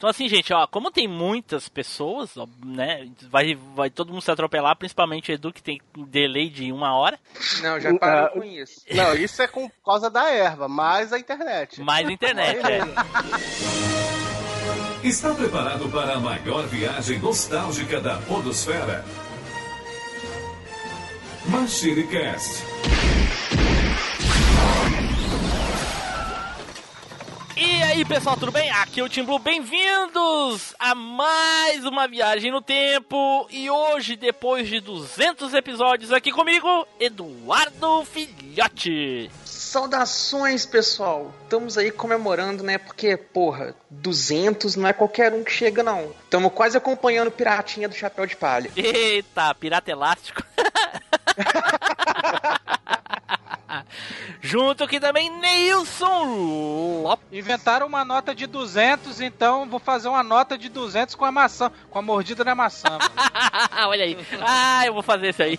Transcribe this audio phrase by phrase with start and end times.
[0.00, 3.06] Então, assim, gente, ó, como tem muitas pessoas, ó, né?
[3.30, 6.96] Vai, vai todo mundo se atropelar, principalmente o Edu, que tem um delay de uma
[6.96, 7.20] hora.
[7.60, 8.80] Não, já parou uh, com isso.
[8.90, 11.82] Não, isso é com causa da erva, mais a internet.
[11.82, 12.80] Mais a internet, é.
[15.06, 19.04] Está preparado para a maior viagem nostálgica da Podosfera?
[21.44, 22.64] MachineCast.
[27.62, 28.70] E aí pessoal, tudo bem?
[28.70, 33.46] Aqui é o Tim Blue, bem-vindos a mais uma viagem no tempo.
[33.50, 39.30] E hoje, depois de 200 episódios aqui comigo, Eduardo Filhote.
[39.44, 41.34] Saudações, pessoal!
[41.42, 42.78] Estamos aí comemorando, né?
[42.78, 46.14] Porque, porra, 200 não é qualquer um que chega, não.
[46.24, 48.70] Estamos quase acompanhando o Piratinha do Chapéu de Palha.
[48.74, 50.42] Eita, pirata elástico.
[54.40, 57.26] Junto aqui também, Nilson Lopes.
[57.30, 61.70] Inventaram uma nota de 200, então vou fazer uma nota de 200 com a maçã,
[61.90, 62.98] com a mordida da maçã.
[63.86, 64.16] Olha aí.
[64.40, 65.58] Ah, eu vou fazer isso aí.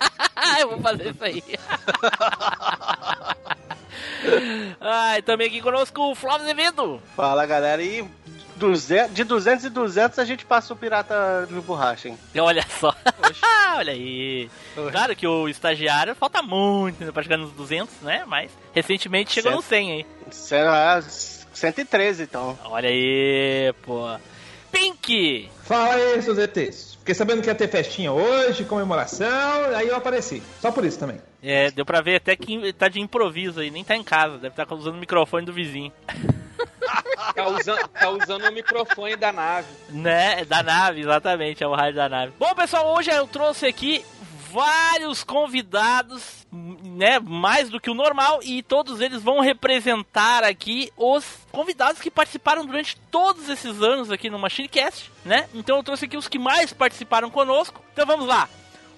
[0.60, 1.42] eu vou fazer isso aí.
[4.80, 7.02] ah, e também aqui conosco o Flávio Azevedo.
[7.16, 8.04] Fala galera, e
[8.60, 12.18] 200, de 200 e 200 a gente passa o pirata de borracha, hein?
[12.38, 12.94] Olha só.
[13.76, 14.50] Olha aí.
[14.76, 14.90] Oxe.
[14.92, 18.24] Claro que o estagiário falta muito né, pra chegar nos 200, né?
[18.26, 20.06] Mas recentemente chegou no 100 aí.
[20.30, 22.58] Será 113 então.
[22.64, 24.06] Olha aí, pô.
[24.70, 25.48] Pink!
[25.64, 26.89] Fala aí, seus ETs.
[27.00, 29.28] Fiquei sabendo que ia ter festinha hoje, comemoração,
[29.74, 30.42] aí eu apareci.
[30.60, 31.20] Só por isso também.
[31.42, 34.48] É, deu pra ver até que tá de improviso aí, nem tá em casa, deve
[34.48, 35.92] estar tá usando o microfone do vizinho.
[37.34, 39.68] Tá usando, tá usando o microfone da nave.
[39.90, 42.32] Né, da nave, exatamente, é o rádio da nave.
[42.38, 44.04] Bom, pessoal, hoje eu trouxe aqui
[44.50, 51.24] vários convidados, né, mais do que o normal, e todos eles vão representar aqui os
[51.52, 55.48] convidados que participaram durante todos esses anos aqui no MachineCast, né?
[55.54, 57.82] Então eu trouxe aqui os que mais participaram conosco.
[57.92, 58.48] Então vamos lá.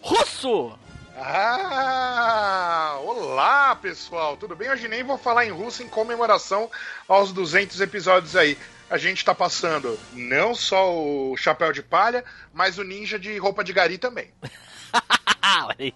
[0.01, 0.73] Russo!
[1.17, 4.71] Ah, olá pessoal, tudo bem?
[4.71, 6.71] Hoje nem vou falar em russo em comemoração
[7.07, 8.57] aos 200 episódios aí.
[8.89, 13.63] A gente tá passando não só o chapéu de palha, mas o ninja de roupa
[13.63, 14.33] de gari também.
[15.65, 15.95] Olha aí.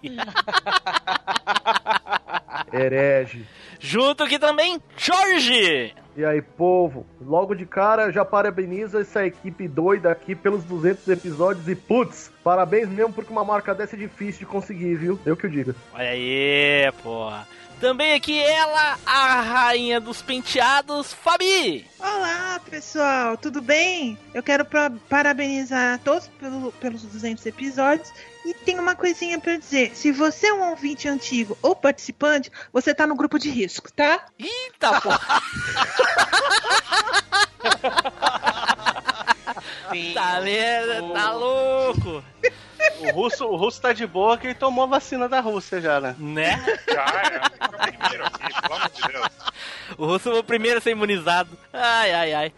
[2.73, 3.45] Herege.
[3.79, 5.93] Junto aqui também, Jorge!
[6.15, 11.67] E aí, povo, logo de cara já parabenizo essa equipe doida aqui pelos 200 episódios
[11.67, 15.19] e putz, parabéns mesmo porque uma marca dessa é difícil de conseguir, viu?
[15.23, 15.75] Eu que o digo.
[15.93, 17.47] Olha aí, porra.
[17.79, 21.85] Também aqui ela, a rainha dos penteados, Fabi!
[21.99, 24.17] Olá, pessoal, tudo bem?
[24.33, 24.65] Eu quero
[25.07, 28.11] parabenizar a todos pelo, pelos 200 episódios
[28.47, 29.93] e tem uma coisinha para dizer.
[29.93, 34.25] Se você é um ouvinte antigo ou participante, você tá no grupo de risco, tá?
[34.39, 35.41] Eita, porra!
[40.13, 41.13] tá vendo?
[41.13, 42.23] Tá louco!
[42.99, 45.99] O russo, o russo tá de boa que ele tomou a vacina da Rússia já,
[45.99, 46.15] né?
[46.17, 46.79] Né?
[46.87, 47.41] Já, é.
[47.65, 49.27] o primeiro aqui, pelo amor de Deus.
[49.97, 51.49] O russo foi o primeiro a ser imunizado.
[51.73, 52.53] Ai, ai, ai.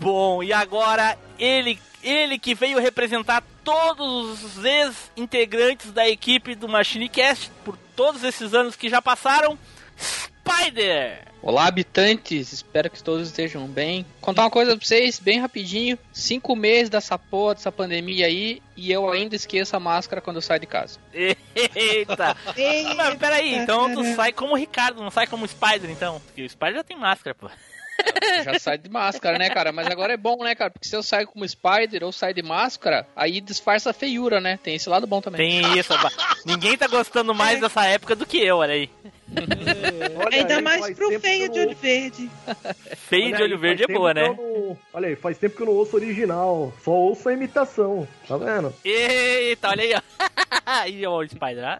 [0.00, 7.50] Bom, e agora ele, ele que veio representar todos os ex-integrantes da equipe do MachineCast
[7.62, 9.58] por todos esses anos que já passaram,
[9.98, 11.28] Spider!
[11.42, 14.06] Olá, habitantes, espero que todos estejam bem.
[14.22, 15.98] Contar uma coisa pra vocês, bem rapidinho.
[16.12, 20.42] Cinco meses dessa porra, dessa pandemia aí, e eu ainda esqueço a máscara quando eu
[20.42, 20.98] saio de casa.
[21.12, 22.36] Eita!
[22.56, 26.20] Eita Mas peraí, então tu sai como o Ricardo, não sai como o Spider, então?
[26.20, 27.50] Porque o Spider já tem máscara, pô.
[28.44, 29.72] Já sai de máscara, né, cara?
[29.72, 30.70] Mas agora é bom, né, cara?
[30.70, 34.58] Porque se eu saio como Spider ou saio de máscara, aí disfarça a feiura, né?
[34.62, 35.62] Tem esse lado bom também.
[35.62, 35.92] Tem isso.
[36.44, 37.60] Ninguém tá gostando mais é.
[37.60, 38.90] dessa época do que eu, olha aí.
[40.16, 42.30] Olha Ainda aí, mais pro feio de olho verde.
[42.96, 44.28] Feio olha de olho aí, verde é boa, né?
[44.28, 44.78] Não...
[44.92, 48.74] Olha aí, faz tempo que eu não ouço original, só ouço a imitação, tá vendo?
[48.84, 50.00] Eita, olha aí, ó.
[50.66, 51.78] Aí o Spider, né?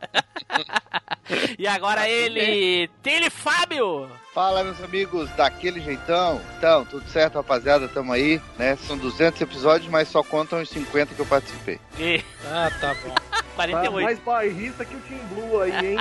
[1.59, 4.09] E agora ele, Tele Fábio!
[4.35, 6.41] Fala, meus amigos, daquele jeitão.
[6.57, 7.89] Então, tudo certo, rapaziada?
[7.89, 8.77] Tamo aí, né?
[8.77, 11.79] São 200 episódios, mas só contam os 50 que eu participei.
[11.99, 12.21] E...
[12.47, 13.15] Ah, tá bom.
[13.55, 13.85] 48.
[13.85, 15.99] Tá mais bairrista que o Tim Blue aí, hein?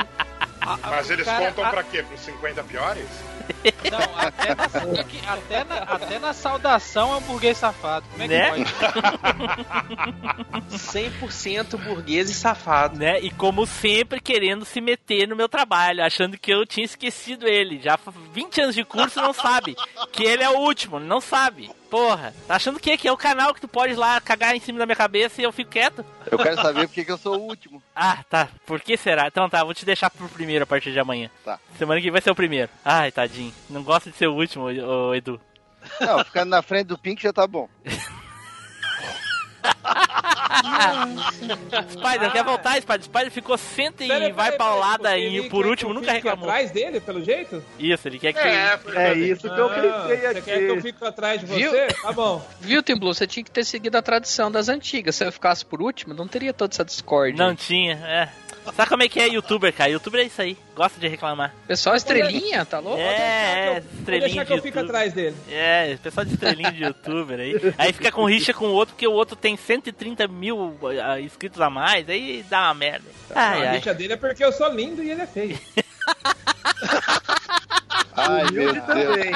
[0.77, 1.69] Mas eles cara, contam a...
[1.69, 2.03] pra quê?
[2.03, 3.07] Pros 50 piores?
[3.91, 4.63] Não, até na,
[5.33, 8.05] até na, até na saudação é um burguês safado.
[8.11, 8.49] Como é que né?
[8.49, 8.65] pode?
[10.77, 12.99] 100% burguês e safado.
[12.99, 13.19] Né?
[13.19, 17.79] E como sempre, querendo se meter no meu trabalho, achando que eu tinha esquecido ele.
[17.81, 17.97] Já
[18.33, 19.75] 20 anos de curso não sabe
[20.11, 21.71] que ele é o último, não sabe.
[21.89, 24.77] Porra, tá achando que, que é o canal que tu pode lá cagar em cima
[24.77, 26.05] da minha cabeça e eu fico quieto?
[26.29, 27.81] Eu quero saber porque que eu sou o último.
[28.01, 28.47] Ah, tá.
[28.65, 29.27] Por que será?
[29.27, 31.29] Então tá, vou te deixar pro primeiro a partir de amanhã.
[31.43, 31.59] Tá.
[31.77, 32.69] Semana que vai ser o primeiro.
[32.85, 33.53] Ai, tadinho.
[33.69, 35.39] Não gosta de ser o último, ô, Edu.
[35.99, 37.67] Não, ficando na frente do Pink já tá bom.
[41.91, 43.03] Spider, quer voltar, Spider?
[43.03, 46.27] Spider ficou senta e vai paulada e ele por quer último que eu nunca fique
[46.27, 46.49] reclamou.
[46.49, 47.63] atrás dele, pelo jeito?
[47.77, 48.79] Isso, ele quer que É.
[48.95, 50.41] É isso que eu Ah, pensei Você aqui.
[50.41, 51.69] quer que eu fique atrás de Viu?
[51.71, 51.87] você?
[52.01, 52.45] Tá bom.
[52.59, 53.13] Viu, Tim Blue?
[53.13, 55.15] Você tinha que ter seguido a tradição das antigas.
[55.15, 57.43] Se eu ficasse por último, não teria toda essa discórdia.
[57.43, 58.29] Não tinha, é.
[58.75, 59.89] Sabe como é que é youtuber, cara?
[59.89, 61.53] Youtuber é isso aí, gosta de reclamar.
[61.67, 62.99] Pessoal, estrelinha, tá louco?
[62.99, 64.85] É, é, Vou estrelinha deixar de que eu fique youtuber.
[64.85, 65.35] atrás dele.
[65.49, 67.55] É, pessoal de estrelinha de youtuber aí.
[67.77, 71.59] Aí fica com rixa com o outro, porque o outro tem 130 mil ah, inscritos
[71.61, 73.05] a mais, aí dá uma merda.
[73.35, 73.77] Ai, a ai.
[73.77, 75.59] rixa dele é porque eu sou lindo e ele é feio.
[78.15, 78.85] Ai, meu Deus.
[78.85, 79.31] também.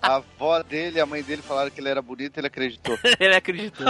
[0.00, 2.98] A avó dele e a mãe dele falaram que ele era bonito e ele acreditou.
[3.18, 3.86] Ele acreditou.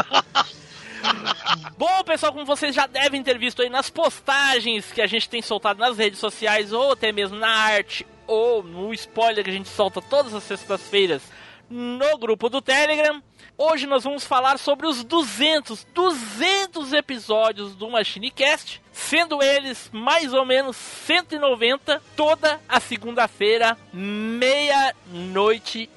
[1.76, 5.40] Bom, pessoal, como vocês já devem ter visto aí nas postagens que a gente tem
[5.40, 9.68] soltado nas redes sociais, ou até mesmo na arte, ou no spoiler que a gente
[9.68, 11.22] solta todas as sextas-feiras
[11.70, 13.22] no grupo do Telegram,
[13.56, 20.46] hoje nós vamos falar sobre os 200, 200 episódios do MachineCast, sendo eles mais ou
[20.46, 24.70] menos 190 toda a segunda-feira, meia-noite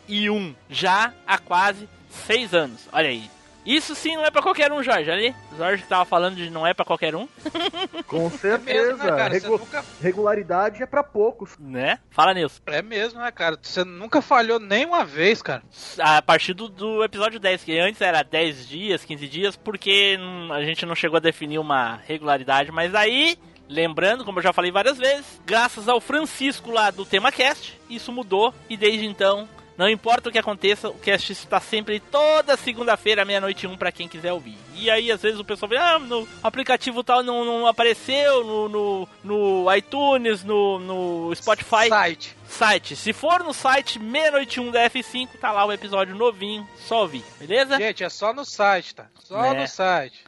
[0.07, 2.87] e um, já há quase seis anos.
[2.91, 3.40] Olha aí.
[3.65, 5.09] Isso sim não é pra qualquer um, Jorge.
[5.11, 7.27] Ali, Jorge que tava falando de não é pra qualquer um,
[8.07, 9.03] Com É certeza.
[9.03, 9.85] mesmo, né, Regu- nunca...
[10.01, 11.57] Regularidade é pra poucos.
[11.59, 11.99] né?
[12.09, 12.59] Fala, Nilson.
[12.67, 13.57] É mesmo, né, cara?
[13.61, 15.61] Você nunca falhou nem uma vez, cara.
[15.99, 20.17] A partir do, do episódio 10, que antes era 10 dias, 15 dias, porque
[20.51, 23.37] a gente não chegou a definir uma regularidade, mas aí,
[23.69, 28.53] lembrando, como eu já falei várias vezes, graças ao Francisco lá do TemaCast, isso mudou
[28.69, 29.47] e desde então,
[29.81, 34.07] não importa o que aconteça, o cast está sempre toda segunda-feira, meia-noite um, pra quem
[34.07, 34.55] quiser ouvir.
[34.75, 38.69] E aí, às vezes, o pessoal vê, ah, no aplicativo tal não, não apareceu, no,
[38.69, 42.37] no, no iTunes, no, no Spotify Site.
[42.47, 42.95] site.
[42.95, 47.23] Se for no site meia-noite 1 da F5, tá lá o episódio novinho, só ouvir,
[47.39, 47.77] beleza?
[47.77, 49.07] Gente, é só no site, tá?
[49.23, 49.59] Só É.
[49.61, 50.23] no site.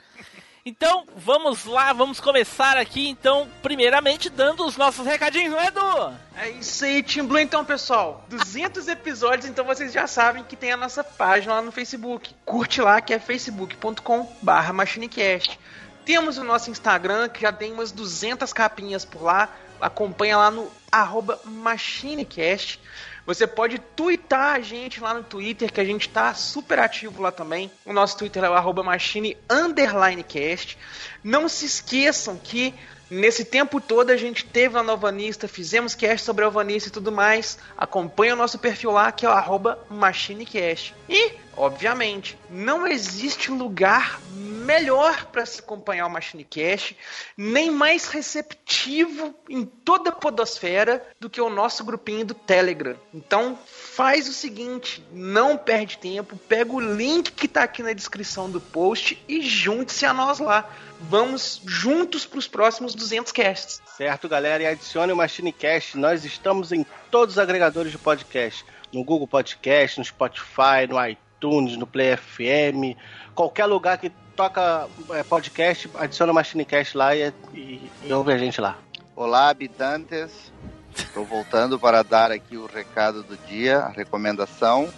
[0.66, 6.18] Então, vamos lá, vamos começar aqui, então, primeiramente dando os nossos recadinhos, não é, Edu?
[6.38, 7.38] É isso aí, Team Blue.
[7.38, 11.70] Então, pessoal, 200 episódios, então vocês já sabem que tem a nossa página lá no
[11.70, 12.34] Facebook.
[12.46, 15.60] Curte lá, que é facebook.com barra machinecast.
[16.06, 19.50] Temos o nosso Instagram, que já tem umas 200 capinhas por lá.
[19.82, 22.80] Acompanha lá no arroba machinecast.
[23.26, 27.32] Você pode twittar a gente lá no Twitter, que a gente tá super ativo lá
[27.32, 27.72] também.
[27.86, 30.78] O nosso Twitter é o arroba machine underline cast.
[31.24, 32.74] Não se esqueçam que
[33.10, 37.14] nesse tempo todo a gente teve a Novanista, fizemos cast sobre a Novanista e tudo
[37.14, 37.58] mais.
[37.78, 40.94] Acompanhe o nosso perfil lá, que é o arroba machinecast.
[41.08, 44.20] E, obviamente, não existe lugar
[44.64, 46.98] melhor para se acompanhar o Machinecast,
[47.38, 52.96] nem mais receptivo em toda a podosfera do que o nosso grupinho do Telegram.
[53.14, 58.50] Então, faz o seguinte, não perde tempo, pega o link que tá aqui na descrição
[58.50, 60.70] do post e junte-se a nós lá.
[61.02, 63.82] Vamos juntos para os próximos 200 casts.
[63.98, 64.64] Certo, galera?
[64.64, 65.98] E adicione o MachineCast.
[65.98, 68.66] Nós estamos em todos os agregadores de podcast.
[68.94, 72.98] No Google Podcast, no Spotify, no iTunes, no Play FM.
[73.36, 78.38] Qualquer lugar que toca é, podcast, adiciona o MachineCast lá e, e, e ouve a
[78.38, 78.78] gente lá.
[79.16, 80.52] Olá, habitantes.
[80.96, 84.92] Estou voltando para dar aqui o recado do dia, a recomendação.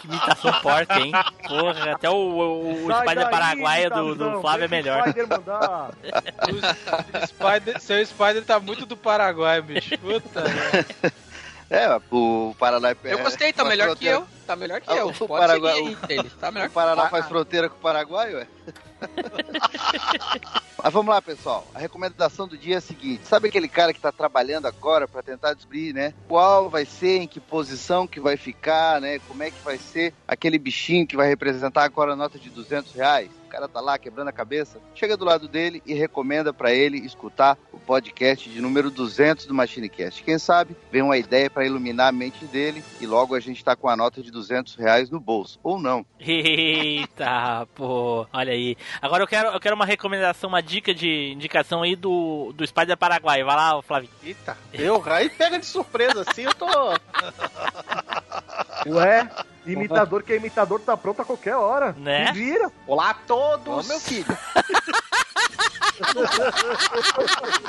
[0.00, 1.12] Que imitação porca, hein?
[1.46, 5.02] Porra, até o, o, o Spider Paraguaia do, do Flávio é o melhor.
[5.02, 5.90] Spider mandar.
[6.48, 9.96] O Spider, seu Spider tá muito do Paraguai, bicho.
[9.98, 10.44] Puta.
[11.74, 12.94] É, o Paraná...
[13.02, 14.26] Eu gostei, tá melhor que fronteira- eu.
[14.46, 15.08] Tá melhor que Ah, eu.
[15.08, 16.30] o Pode Paraguai- aí dele.
[16.38, 18.46] Tá melhor O Paraná faz fronteira com o Paraguai, ué?
[20.82, 21.66] Mas vamos lá, pessoal.
[21.74, 25.22] A recomendação do dia é a seguinte: sabe aquele cara que está trabalhando agora para
[25.22, 26.12] tentar descobrir, né?
[26.26, 29.20] Qual vai ser, em que posição que vai ficar, né?
[29.20, 32.92] Como é que vai ser aquele bichinho que vai representar agora a nota de 200
[32.92, 33.30] reais?
[33.46, 34.80] O cara tá lá quebrando a cabeça.
[34.94, 39.52] Chega do lado dele e recomenda para ele escutar o podcast de número 200 do
[39.52, 40.24] MachineCast.
[40.24, 43.76] Quem sabe vem uma ideia para iluminar a mente dele e logo a gente tá
[43.76, 45.60] com a nota de 200 reais no bolso.
[45.62, 46.04] Ou não.
[46.18, 48.74] Eita, pô, olha aí.
[49.02, 52.96] Agora eu quero, eu quero uma recomendação, uma dica de indicação aí do, do Spider
[52.96, 53.44] Paraguai.
[53.44, 54.08] Vai lá, Flávio.
[54.22, 56.66] Eita, eu aí pega de surpresa assim, eu tô.
[58.88, 59.28] Ué,
[59.66, 61.92] imitador que é imitador tá pronto a qualquer hora.
[61.92, 62.28] Né?
[62.28, 62.72] Se vira.
[62.86, 63.84] Olá a todos!
[63.84, 64.24] Ô, meu filho.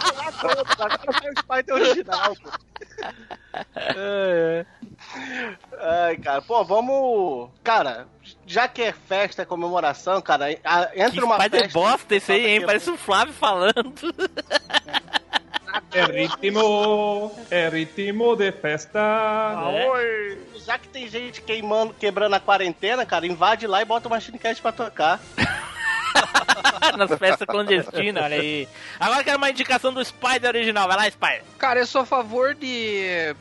[0.07, 0.79] Olá a todos!
[0.79, 2.49] Agora foi o Spider original, pô.
[5.79, 7.49] Ai, cara, pô, vamos.
[7.63, 8.07] Cara,
[8.47, 11.67] já que é festa, comemoração, cara, a- Que entra uma festa.
[11.73, 12.65] bosta esse aí, hein?
[12.65, 13.93] Parece o Flávio falando.
[15.91, 18.99] É ritmo, é ritmo de festa.
[19.71, 20.37] É.
[20.65, 24.39] já que tem gente queimando, quebrando a quarentena, cara, invade lá e bota o Machine
[24.39, 25.19] Cast pra tocar.
[26.97, 28.67] Nas festas clandestinas, olha aí.
[28.99, 30.87] Agora quero uma indicação do Spider original.
[30.87, 31.43] Vai lá, Spider.
[31.57, 33.35] Cara, eu sou a favor de,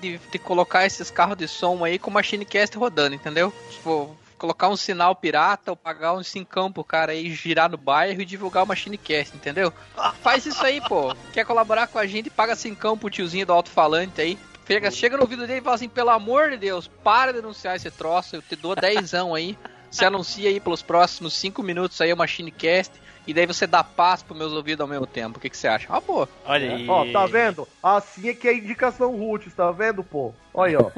[0.00, 3.52] de, de colocar esses carros de som aí com o Machine Cast rodando, entendeu?
[3.70, 8.20] Tipo, colocar um sinal pirata ou pagar um cincão pro cara aí girar no bairro
[8.20, 9.72] e divulgar o Machine Cast, entendeu?
[10.20, 11.14] Faz isso aí, pô.
[11.32, 12.28] Quer colaborar com a gente?
[12.28, 14.38] Paga cincão pro tiozinho do alto-falante aí.
[14.66, 17.76] Chega, chega no ouvido dele e fala assim, pelo amor de Deus, para de denunciar
[17.76, 19.56] esse troço, eu te dou dezão aí.
[19.92, 22.94] Você anuncia aí pelos próximos cinco minutos aí o Machine Cast.
[23.26, 25.38] E daí você dá paz pros meus ouvidos ao mesmo tempo.
[25.38, 25.88] O que, que você acha?
[25.88, 26.28] Uma boa.
[26.46, 26.88] Olha aí.
[26.88, 27.68] Ó, tá vendo?
[27.82, 30.32] Assim é que é a indicação Roots, tá vendo, pô?
[30.54, 30.90] Olha aí, ó.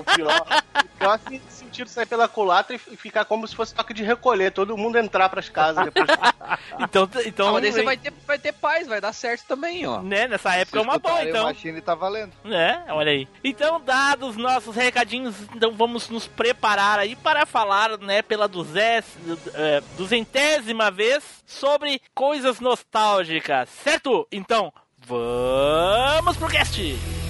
[0.00, 1.20] O pior, o pior
[1.70, 4.98] se sentir sair pela culatra e ficar como se fosse toque de recolher, todo mundo
[4.98, 6.08] entrar pras casas depois.
[6.80, 9.86] Então, então Ah, mas daí você vai ter, vai ter paz, vai dar certo também,
[9.86, 10.00] ó.
[10.02, 11.44] né, nessa época é uma boa, então.
[11.44, 12.32] O Machine tá valendo.
[12.44, 13.28] É, olha aí.
[13.44, 19.04] Então, dados nossos recadinhos, então vamos nos preparar aí para falar, né, pela duzés,
[19.54, 24.26] é, duzentésima vez sobre coisas nostálgicas, certo?
[24.32, 24.72] Então,
[25.06, 27.29] vamos pro cast!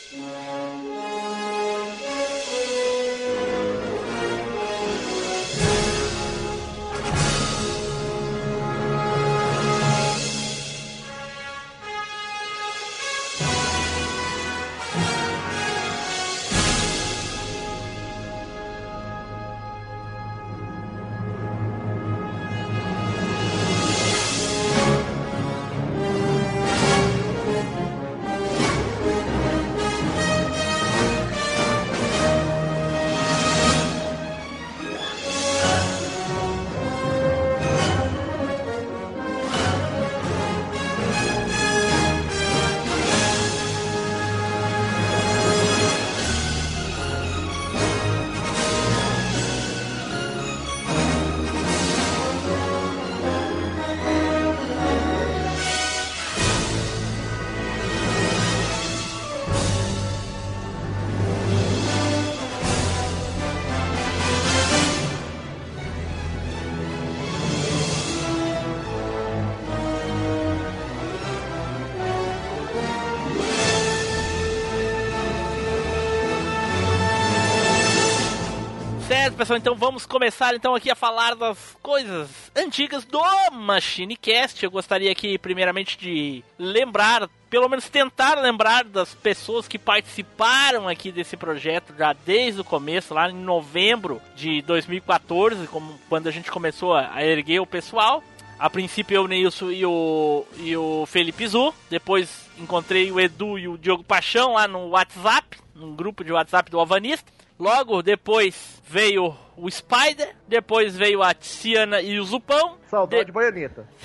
[79.51, 84.63] Pessoal, então vamos começar então aqui a falar das coisas antigas do MachineCast.
[84.63, 91.11] Eu gostaria aqui primeiramente de lembrar, pelo menos tentar lembrar das pessoas que participaram aqui
[91.11, 96.49] desse projeto já desde o começo, lá em novembro de 2014, como quando a gente
[96.49, 98.23] começou a erguer o pessoal.
[98.57, 101.73] A princípio eu, o Neilson e o, e o Felipe Zu.
[101.89, 106.69] Depois encontrei o Edu e o Diogo Paixão lá no WhatsApp, num grupo de WhatsApp
[106.69, 107.31] do Alvanista.
[107.59, 112.77] Logo depois veio o Spider, depois veio a Tiziana e o Zupão.
[112.89, 113.87] Saudade de Baianeta.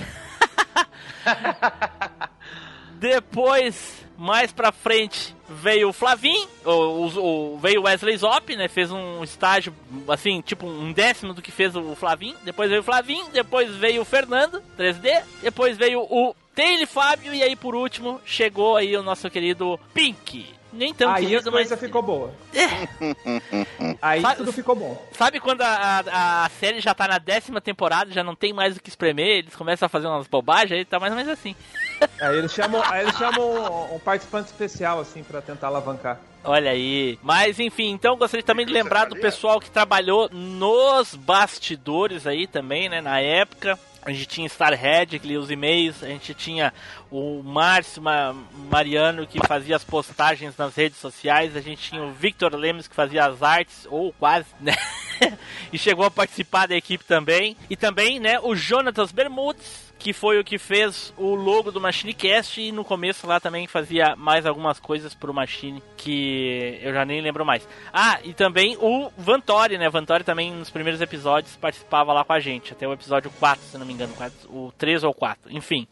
[2.95, 6.47] Depois, mais pra frente, veio o Flavin,
[7.61, 8.69] veio o Wesley Zop, né?
[8.69, 9.75] Fez um estágio,
[10.09, 12.35] assim, tipo um décimo do que fez o Flavin.
[12.45, 15.23] Depois veio o Flavin, depois veio o Fernando, 3D.
[15.43, 20.47] Depois veio o Taylor Fábio e aí por último chegou aí o nosso querido Pink.
[20.77, 21.81] Nem tão Aí a querido, coisa mas...
[21.81, 22.33] ficou boa.
[24.01, 25.07] Aí Sabe- tudo ficou bom.
[25.13, 28.77] Sabe quando a, a, a série já tá na décima temporada, já não tem mais
[28.77, 31.57] o que espremer, eles começam a fazer umas bobagens, aí tá mais ou menos assim.
[32.21, 36.21] Aí eles chamam, aí eles chamam um, um participante especial, assim, pra tentar alavancar.
[36.45, 37.19] Olha aí.
[37.23, 42.89] Mas enfim, então gostaria também de lembrar do pessoal que trabalhou nos bastidores aí também,
[42.89, 43.79] né, na época.
[44.07, 46.73] A gente tinha Starhead que lia os e-mails, a gente tinha
[47.11, 48.33] o Márcio Ma-
[48.71, 52.95] Mariano que fazia as postagens nas redes sociais, a gente tinha o Victor Lemos que
[52.95, 54.77] fazia as artes, ou quase, né?
[55.73, 57.57] e chegou a participar da equipe também.
[57.69, 62.61] E também, né, o Jonatas Bermudes, que foi o que fez o logo do MachineCast
[62.61, 67.21] e no começo lá também fazia mais algumas coisas pro Machine que eu já nem
[67.21, 67.67] lembro mais.
[67.93, 69.89] Ah, e também o Vantori, né?
[69.89, 73.79] Vantori também nos primeiros episódios participava lá com a gente, até o episódio 4, se
[73.79, 75.87] não me engano, quatro- o 3 ou 4, enfim.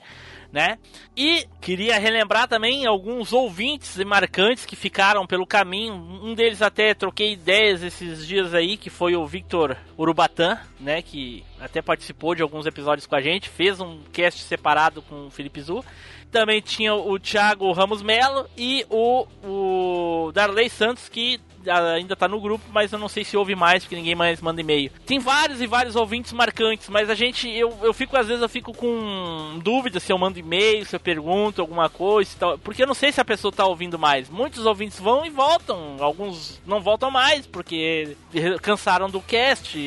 [0.55, 0.79] Né?
[1.17, 5.95] E queria relembrar também alguns ouvintes e marcantes que ficaram pelo caminho.
[5.95, 11.03] Um deles até troquei ideias esses dias aí, que foi o Victor Urubatã, né?
[11.03, 15.31] Que até participou de alguns episódios com a gente, fez um cast separado com o
[15.31, 15.85] Felipe Zu.
[16.31, 22.41] Também tinha o Thiago Ramos Melo e o, o Darley Santos, que ainda tá no
[22.41, 24.91] grupo, mas eu não sei se ouve mais, porque ninguém mais manda e-mail.
[25.07, 28.49] Tem vários e vários ouvintes marcantes, mas a gente, eu, eu fico, às vezes, eu
[28.49, 32.83] fico com dúvida se eu mando e-mail, se eu pergunto alguma coisa e tal, porque
[32.83, 34.29] eu não sei se a pessoa tá ouvindo mais.
[34.29, 38.17] Muitos ouvintes vão e voltam, alguns não voltam mais, porque
[38.63, 39.79] cansaram do cast,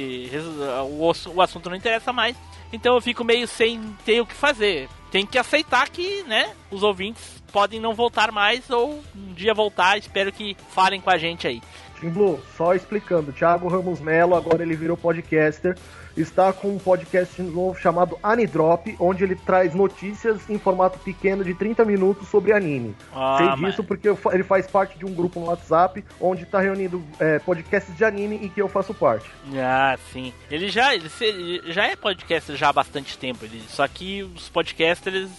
[1.29, 2.35] o assunto não interessa mais.
[2.71, 4.89] Então eu fico meio sem ter o que fazer.
[5.11, 9.97] Tem que aceitar que, né, os ouvintes podem não voltar mais ou um dia voltar.
[9.97, 11.61] Espero que falem com a gente aí.
[11.99, 15.75] Tim Blue, só explicando, Thiago Ramos Melo, agora ele virou podcaster,
[16.17, 21.53] está com um podcast novo chamado Anidrop, onde ele traz notícias em formato pequeno de
[21.53, 22.95] 30 minutos sobre anime.
[23.13, 27.03] Ah, Sei disso porque ele faz parte de um grupo no WhatsApp, onde está reunindo
[27.19, 29.29] é, podcasts de anime e que eu faço parte.
[29.55, 30.33] Ah, sim.
[30.49, 31.09] Ele já, ele,
[31.67, 33.45] já é podcaster já há bastante tempo.
[33.45, 35.29] Ele, só que os podcasters,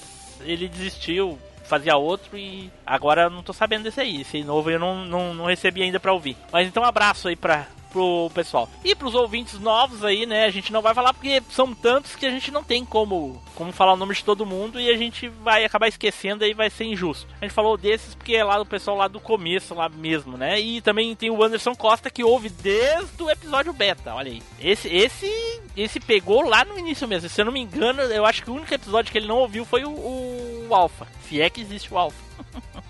[0.40, 4.22] ele desistiu, fazia outro e agora eu não tô sabendo desse aí.
[4.22, 6.36] Esse novo eu não, não, não recebi ainda pra ouvir.
[6.52, 8.68] Mas então um abraço aí pra, pro pessoal.
[8.84, 10.44] E pros ouvintes novos aí, né?
[10.44, 13.72] A gente não vai falar porque são tantos que a gente não tem como, como
[13.72, 16.84] falar o nome de todo mundo e a gente vai acabar esquecendo aí vai ser
[16.84, 17.26] injusto.
[17.40, 20.60] A gente falou desses porque é lá do pessoal lá do começo, lá mesmo, né?
[20.60, 24.42] E também tem o Anderson Costa que ouve desde o episódio beta, olha aí.
[24.60, 27.28] Esse, esse, esse pegou lá no início mesmo.
[27.28, 29.64] Se eu não me engano, eu acho que o único episódio que ele não ouviu
[29.64, 31.06] foi o, o Alpha.
[31.28, 32.18] Se é que existe o Alpha.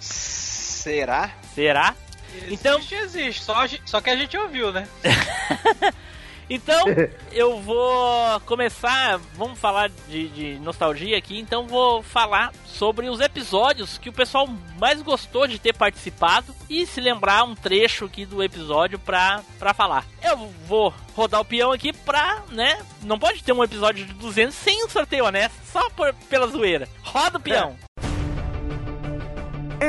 [0.00, 1.30] Será?
[1.54, 1.94] Será?
[2.48, 3.42] Então, Existe, existe.
[3.42, 4.88] Só, só que a gente ouviu, né?
[6.50, 6.84] Então,
[7.30, 9.18] eu vou começar.
[9.34, 11.38] Vamos falar de, de nostalgia aqui.
[11.38, 16.84] Então, vou falar sobre os episódios que o pessoal mais gostou de ter participado e
[16.86, 20.04] se lembrar um trecho aqui do episódio pra, pra falar.
[20.20, 22.82] Eu vou rodar o peão aqui pra, né?
[23.02, 26.88] Não pode ter um episódio de 200 sem um sorteio honesto, só por, pela zoeira.
[27.04, 27.76] Roda o peão.
[27.96, 28.06] É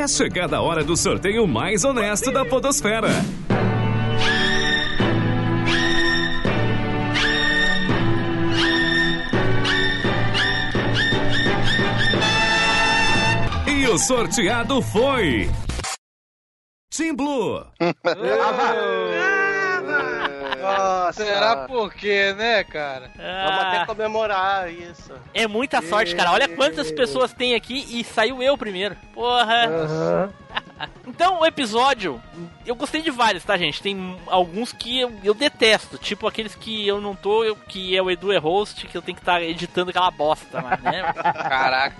[0.07, 3.09] chegada a hora do sorteio mais honesto da Podosfera.
[13.67, 15.49] E o sorteado foi.
[16.89, 17.65] Team Blue.
[20.77, 21.25] Nossa.
[21.25, 23.09] Será por quê, né, cara?
[23.15, 25.11] Vamos até comemorar isso.
[25.33, 26.31] É muita sorte, cara.
[26.31, 28.95] Olha quantas pessoas tem aqui e saiu eu primeiro.
[29.13, 30.29] Porra.
[31.07, 32.21] Então, o episódio,
[32.65, 33.81] eu gostei de vários, tá, gente?
[33.81, 38.01] Tem alguns que eu, eu detesto, tipo aqueles que eu não tô, eu- que é
[38.01, 41.03] o Edu é host, que eu tenho que estar editando aquela bosta lá, né?
[41.13, 41.95] Caraca.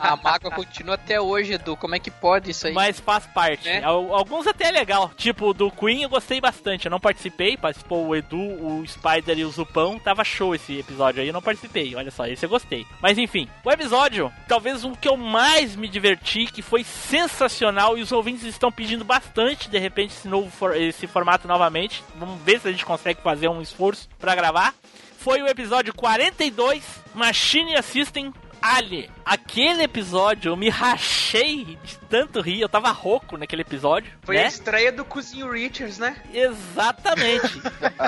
[0.00, 1.76] A mágoa continua até hoje, Edu.
[1.76, 2.72] Como é que pode isso aí?
[2.72, 3.68] Mas faz parte.
[3.68, 3.82] É?
[3.82, 5.10] Al- Alguns até é legal.
[5.16, 6.86] Tipo, o do Queen eu gostei bastante.
[6.86, 9.98] Eu não participei, participou o Edu, o Spider e o Zupão.
[9.98, 11.94] Tava show esse episódio aí, eu não participei.
[11.94, 12.86] Olha só, esse eu gostei.
[13.00, 18.02] Mas enfim, o episódio, talvez um que eu mais me diverti, que foi sensacional e
[18.02, 22.02] os ouvintes estão pedindo bastante, de repente, esse, novo for- esse formato novamente.
[22.16, 24.74] Vamos ver se a gente consegue fazer um esforço pra gravar.
[25.18, 29.10] Foi o episódio 42, Machine Assistem Ali.
[29.26, 34.10] Aquele episódio eu me rachei de tanto rir, eu tava rouco naquele episódio.
[34.22, 34.46] Foi a né?
[34.48, 36.16] estreia do Cozinho Richards, né?
[36.32, 37.60] Exatamente.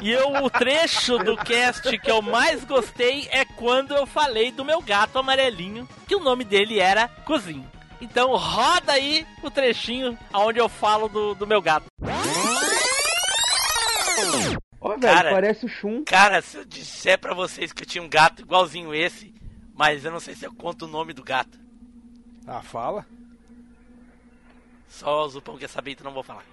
[0.02, 4.64] e eu, o trecho do cast que eu mais gostei é quando eu falei do
[4.64, 7.70] meu gato amarelinho, que o nome dele era Cozinho.
[8.00, 11.86] Então roda aí o trechinho onde eu falo do, do meu gato.
[14.80, 15.30] Ó, velho, Cara.
[15.30, 16.04] parece o Shun.
[16.04, 19.34] Cara, se eu disser pra vocês que eu tinha um gato igualzinho esse,
[19.74, 21.58] mas eu não sei se eu conto o nome do gato.
[22.46, 23.04] Ah, fala.
[24.88, 26.44] Só o Zupão quer saber, então não vou falar.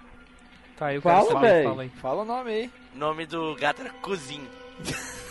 [0.77, 1.63] Tá, eu Fala, quero saber.
[1.63, 1.89] Fala, aí.
[1.89, 2.71] fala o nome aí.
[2.95, 4.49] O nome do gato era Cozinho.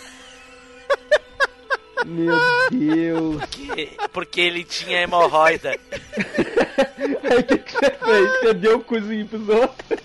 [2.07, 2.35] Meu
[2.71, 3.37] Deus.
[3.37, 5.71] Porque, porque ele tinha hemorroida.
[5.71, 8.31] Aí o que, que você fez?
[8.41, 10.01] Você deu o cozinho pros outros?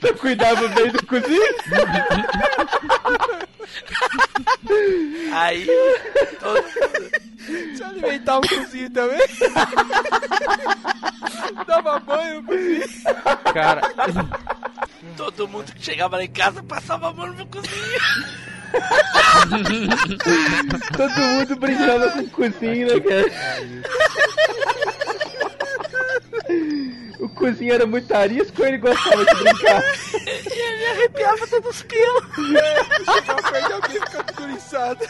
[0.00, 1.42] você cuidava bem do cozinho?
[5.32, 5.66] Aí,
[6.40, 6.62] todo
[7.74, 9.20] Você alimentar o cozinho também?
[11.66, 12.84] Dava banho no cozinho?
[13.52, 13.82] Cara,
[15.16, 17.72] Todo mundo que chegava lá em casa passava a mão no meu cozinho.
[20.96, 23.30] Todo mundo brincava com o cozinho, né, cara?
[27.20, 29.82] O cozinho era muito arisco ele gostava de brincar?
[30.14, 32.24] E ele arrepiava todos os pelos.
[32.34, 35.04] Chegava perto de alguém ficava curiçado.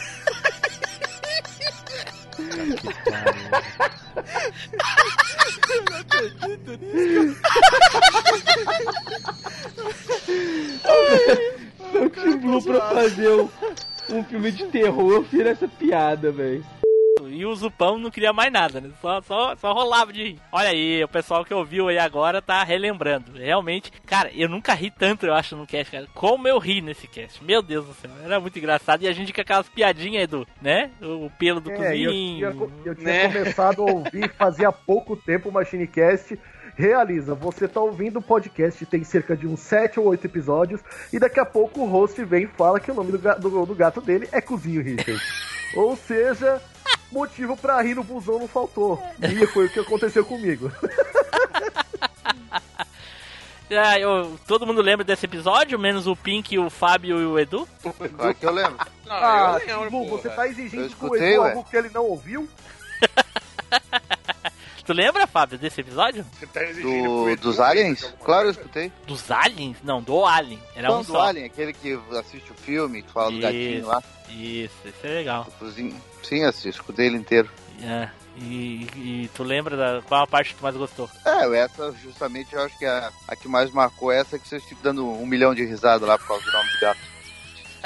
[5.69, 7.41] Eu não acredito nisso.
[11.95, 13.49] Eu Tim Blue pra fazer um,
[14.11, 16.65] um filme de terror, fiz essa piada, velho.
[17.29, 18.91] E o Zupão não queria mais nada, né?
[19.01, 20.39] Só, só, só rolava de rir.
[20.51, 23.33] Olha aí, o pessoal que ouviu aí agora tá relembrando.
[23.39, 26.07] Realmente, cara, eu nunca ri tanto, eu acho, no cast, cara.
[26.15, 27.43] Como eu ri nesse cast.
[27.43, 29.03] Meu Deus do céu, era muito engraçado.
[29.03, 30.91] E a gente com aquelas piadinhas, Edu, né?
[31.01, 32.11] O pelo do É, eu, cozinho.
[32.11, 33.29] tinha, eu tinha né?
[33.29, 36.39] começado a ouvir fazia pouco tempo o MachineCast.
[36.75, 40.81] Realiza, você tá ouvindo o podcast, tem cerca de uns 7 ou 8 episódios,
[41.13, 43.67] e daqui a pouco o host vem e fala que o nome do, ga- do-
[43.67, 45.21] do gato dele é Cozinho Richard.
[45.77, 46.61] ou seja,
[47.11, 49.03] motivo pra rir no busão não faltou.
[49.21, 50.71] E foi o que aconteceu comigo.
[53.75, 57.67] Ah, eu- todo mundo lembra desse episódio, menos o Pink, o Fábio e o Edu?
[58.17, 58.77] Claro que eu lembro.
[59.09, 60.09] ah, eu lembro, pô.
[60.19, 61.49] você tá Eu exigindo com o escutei, Edu ué.
[61.53, 62.47] algo que ele não ouviu?
[64.93, 66.23] Tu lembra, Fábio, desse episódio?
[66.39, 68.15] Você tá Do, dos aliens?
[68.23, 68.93] Claro, eu escutei.
[69.07, 69.79] Dos aliens?
[69.83, 70.61] Não, do Alien.
[70.77, 71.23] Era Não, um do só.
[71.23, 74.03] Alien, aquele que assiste o filme, que fala do gatinho lá.
[74.29, 75.47] Isso, isso é legal.
[76.23, 77.49] Sim, assisti, escutei ele inteiro.
[77.83, 81.09] É, e, e tu lembra da qual a parte que tu mais gostou?
[81.25, 84.63] É, essa justamente eu acho que a, a que mais marcou é essa que vocês
[84.63, 87.01] ficam dando um milhão de risadas lá por causa do nome do gato.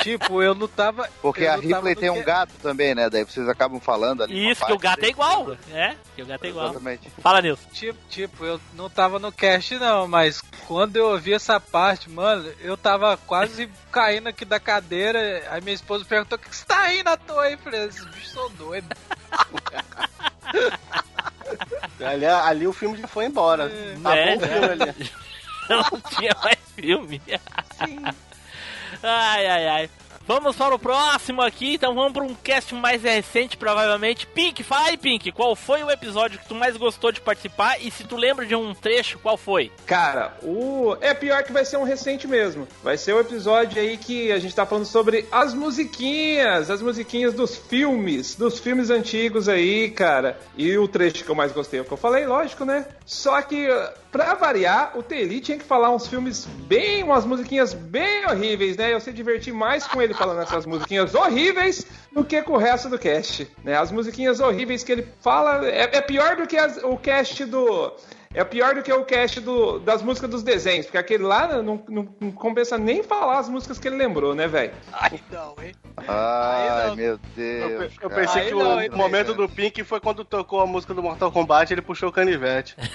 [0.02, 1.08] Tipo, eu não tava.
[1.22, 3.08] Porque a Ripley tem um que- gato também, né?
[3.10, 4.50] Daí vocês acabam falando ali.
[4.50, 5.56] Isso, que o gato é igual.
[5.72, 6.66] É, que o gato é igual.
[6.66, 7.10] Exatamente.
[7.20, 7.68] Fala, Nilson.
[7.72, 12.52] Tipo, tipo, eu não tava no cast não, mas quando eu ouvi essa parte, mano,
[12.60, 15.44] eu tava quase caindo aqui da cadeira.
[15.50, 17.52] Aí minha esposa perguntou: o que você tá rindo à toa aí?
[17.54, 18.90] Eu falei: esses bichos são doidos.
[22.04, 23.66] Ali, ali o filme já foi embora.
[23.66, 25.12] Acabou É, o filme ali.
[25.68, 27.22] não tinha mais filme.
[29.06, 29.90] Ai, ai, ai.
[30.28, 34.26] Vamos para o próximo aqui, então vamos para um cast mais recente, provavelmente.
[34.26, 37.80] Pink, fala aí, Pink, qual foi o episódio que tu mais gostou de participar?
[37.80, 39.70] E se tu lembra de um trecho, qual foi?
[39.86, 42.66] Cara, o é pior que vai ser um recente mesmo.
[42.82, 47.32] Vai ser o episódio aí que a gente tá falando sobre as musiquinhas, as musiquinhas
[47.32, 50.36] dos filmes, dos filmes antigos aí, cara.
[50.56, 52.84] E o trecho que eu mais gostei é o que eu falei, lógico, né?
[53.04, 53.68] Só que
[54.16, 58.92] pra variar, o Teli tinha que falar uns filmes bem, umas musiquinhas bem horríveis, né?
[58.94, 62.88] Eu se diverti mais com ele falando essas musiquinhas horríveis do que com o resto
[62.88, 63.76] do cast, né?
[63.76, 67.92] As musiquinhas horríveis que ele fala é, é pior do que as- o cast do
[68.36, 71.82] é pior do que o cast do, das músicas dos desenhos, porque aquele lá não,
[71.88, 74.72] não- não compensa nem falar as músicas que ele lembrou, né, velho?
[74.92, 75.74] Ai, não, hein?
[76.06, 77.92] Ai, meu Eu, Deus.
[78.00, 78.22] eu cara.
[78.22, 81.02] pensei Aí que não, o hein, momento do Pink foi quando tocou a música do
[81.02, 82.76] Mortal Kombat ele puxou o canivete.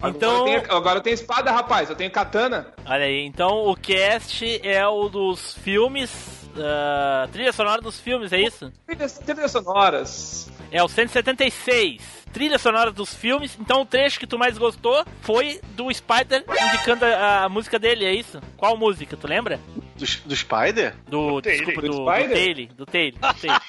[0.00, 2.68] Então- Agora eu, tenho, agora eu tenho espada, rapaz, eu tenho katana.
[2.86, 8.38] Olha aí, então o cast é o dos filmes, ah, trilha sonora dos filmes, é
[8.40, 8.72] isso?
[8.86, 10.48] Trilhas, trilhas sonoras.
[10.70, 12.26] É o 176.
[12.32, 13.56] Trilha sonora dos filmes.
[13.60, 18.04] Então o trecho que tu mais gostou foi do Spider indicando a, a música dele,
[18.04, 18.40] é isso?
[18.56, 19.58] Qual música, tu lembra?
[19.98, 20.94] Do, do Spider?
[21.08, 21.64] Do, Taylor.
[21.66, 22.36] desculpa, Do do, do Spider?
[22.36, 23.60] Taylor, do Taylor, do Taylor.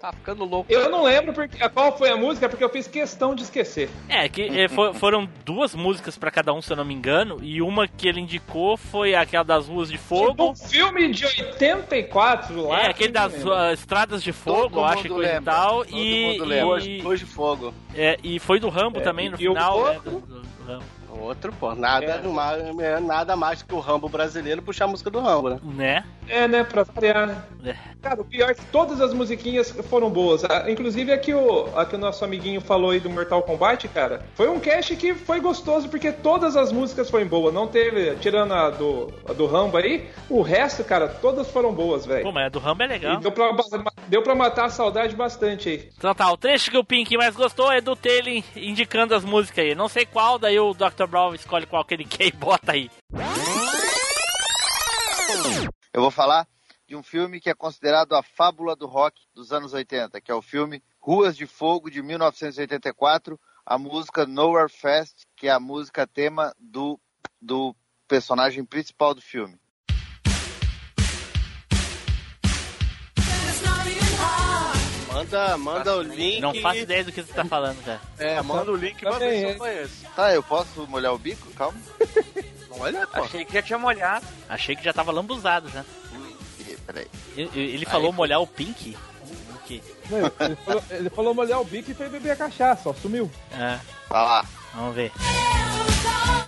[0.00, 0.72] Tá ficando louco.
[0.72, 3.88] Eu não lembro porque, qual foi a música, porque eu fiz questão de esquecer.
[4.08, 7.38] É, que é, fo- foram duas músicas pra cada um, se eu não me engano,
[7.42, 10.50] e uma que ele indicou foi aquela das ruas de fogo.
[10.50, 12.82] Um filme de 84 lá.
[12.82, 15.84] É, aquele das ah, estradas de fogo, Todo eu acho que coisa e tal.
[15.84, 16.66] todo E, mundo lembra.
[16.66, 17.74] Hoje, hoje fogo.
[17.94, 20.00] é, e foi do Rambo É, também no e final, né?
[20.04, 20.84] do- do- do Rambo.
[21.20, 21.74] Outro, pô.
[21.74, 22.28] Nada, É.
[22.28, 25.60] mais, é nada mais que o Rambo brasileiro puxar a música do Rambo, né?
[25.62, 26.04] Né?
[26.28, 27.42] É, né, pra variar, né?
[27.64, 27.74] É.
[28.00, 30.44] Cara, o pior é que todas as musiquinhas foram boas.
[30.44, 33.86] Ah, Inclusive a que, o, a que o nosso amiguinho falou aí do Mortal Kombat,
[33.88, 37.52] cara, foi um cast que foi gostoso porque todas as músicas foram boas.
[37.54, 42.06] Não teve, tirando a do, a do Rambo aí, o resto, cara, todas foram boas,
[42.06, 42.22] velho.
[42.24, 43.18] Pô, mas a do Rambo é legal.
[43.20, 43.52] Deu pra,
[44.08, 45.88] deu pra matar a saudade bastante aí.
[45.96, 49.64] Então tá, o trecho que o Pink mais gostou é do Taylor indicando as músicas
[49.64, 49.74] aí.
[49.74, 51.01] Não sei qual, daí o Dr.
[51.06, 52.90] Brown escolhe qual que ele quer e bota aí.
[55.92, 56.46] Eu vou falar
[56.86, 60.34] de um filme que é considerado a fábula do rock dos anos 80, que é
[60.34, 66.06] o filme Ruas de Fogo de 1984, a música Nowhere Fast, que é a música
[66.06, 67.00] tema do,
[67.40, 67.74] do
[68.06, 69.61] personagem principal do filme.
[75.22, 76.40] Manda, manda o link.
[76.40, 78.00] Não faço ideia do que você tá falando, cara.
[78.18, 80.06] É, manda o link pra ver se eu conheço.
[80.16, 81.50] Tá, eu posso molhar o bico?
[81.52, 81.78] Calma.
[82.78, 83.22] Olha, pô.
[83.22, 84.26] Achei que já tinha molhado.
[84.48, 85.84] Achei que já tava lambuzado já.
[86.86, 87.06] Peraí.
[87.36, 88.96] Ele, falou molhar o Pink?
[89.54, 89.80] O quê?
[90.10, 93.30] Não, ele, falou, ele falou molhar o bico e foi beber a cachaça, ó, sumiu.
[93.52, 94.44] É, Tá lá.
[94.74, 95.12] vamos ver.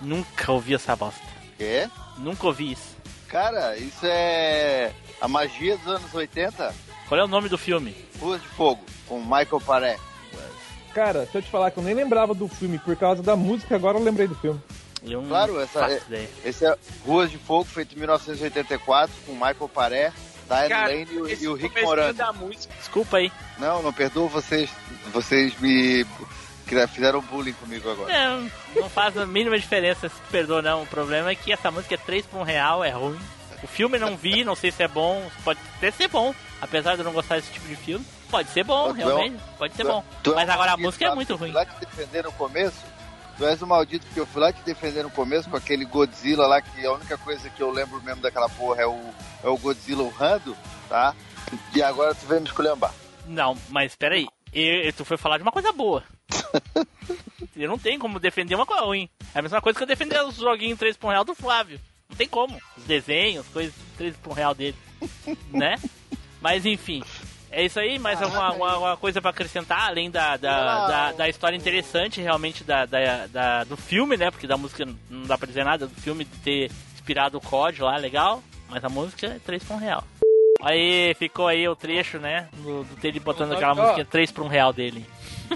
[0.01, 1.21] Nunca ouvi essa bosta.
[1.59, 1.89] É?
[2.17, 2.95] Nunca ouvi isso.
[3.29, 6.73] Cara, isso é a magia dos anos 80.
[7.07, 7.95] Qual é o nome do filme?
[8.19, 9.97] Ruas de Fogo, com Michael Paré.
[10.93, 13.75] Cara, se eu te falar que eu nem lembrava do filme por causa da música,
[13.75, 14.61] agora eu lembrei do filme.
[15.27, 16.29] Claro, essa é- ideia.
[16.43, 20.13] Esse é Ruas de Fogo, feito em 1984, com Michael Paré,
[20.47, 21.73] Diane Cara, Lane e o- esse e o Rick
[22.31, 22.73] música.
[22.79, 23.31] Desculpa aí.
[23.59, 24.69] Não, não perdoo vocês.
[25.11, 26.05] Vocês me
[26.91, 28.11] fizeram bullying comigo agora.
[28.11, 30.83] Não, não faz a mínima diferença se perdoa não.
[30.83, 33.19] O problema é que essa música é 3 por um real, é ruim.
[33.61, 36.33] O filme não vi, não sei se é bom, pode até ser bom.
[36.61, 39.07] Apesar de eu não gostar desse tipo de filme, pode ser bom, tu é um-
[39.07, 40.03] realmente, pode ser Tu é- bom.
[40.25, 41.51] é Mas um agora a música é muito Eu ruim.
[41.51, 42.77] fui lá te defender no começo.
[43.37, 46.47] Tu és o maldito porque eu fui lá te defender no começo com aquele Godzilla
[46.47, 48.99] lá, que a única coisa que eu lembro mesmo daquela porra é o,
[49.43, 50.55] é o Godzilla urrando,
[50.87, 51.13] tá?
[51.75, 52.93] E agora tu vem me esculhambar.
[53.27, 56.01] Não, mas peraí, e, tu foi falar de uma coisa boa.
[57.55, 59.09] eu não tenho como defender uma coisa ruim.
[59.33, 61.79] É a mesma coisa que eu defender os joguinhos 3 por real do Flávio.
[62.09, 62.57] Não tem como.
[62.77, 64.77] Os desenhos, coisas 3 por real dele.
[65.51, 65.75] né?
[66.45, 67.01] Mas enfim.
[67.51, 71.27] É isso aí, mais alguma, alguma- alguma coisa pra acrescentar, além da, da, da, da
[71.29, 74.29] história interessante realmente da, da, da- do filme, né?
[74.29, 77.81] Porque da música não dá pra dizer nada, do filme de ter inspirado o COD
[77.81, 78.43] lá, legal.
[78.69, 80.03] Mas a música é 3 por um real.
[80.61, 82.47] Aí ficou aí o trecho, né?
[82.53, 85.03] Do, do dele botando aquela música 3 por um real dele.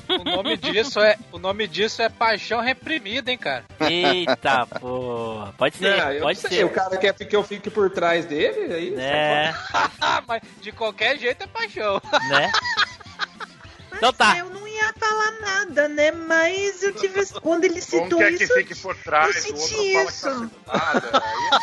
[0.07, 3.65] O nome disso é, o nome disso é paixão reprimida, hein, cara.
[3.79, 5.47] Eita, pô.
[5.57, 6.63] Pode ser, Não, pode sei, ser.
[6.65, 9.53] O cara quer que eu fique por trás dele, aí É,
[10.27, 12.01] Mas de qualquer jeito é paixão.
[12.29, 12.51] né?
[13.95, 14.37] Então tá.
[14.37, 16.11] Eu não ia falar nada, né?
[16.11, 17.25] Mas eu tive.
[17.41, 18.53] Quando ele citou quer que isso.
[18.53, 20.49] fique por trás, eu o outro senti fala que isso.
[20.65, 21.23] tá nada.
[21.23, 21.59] Aí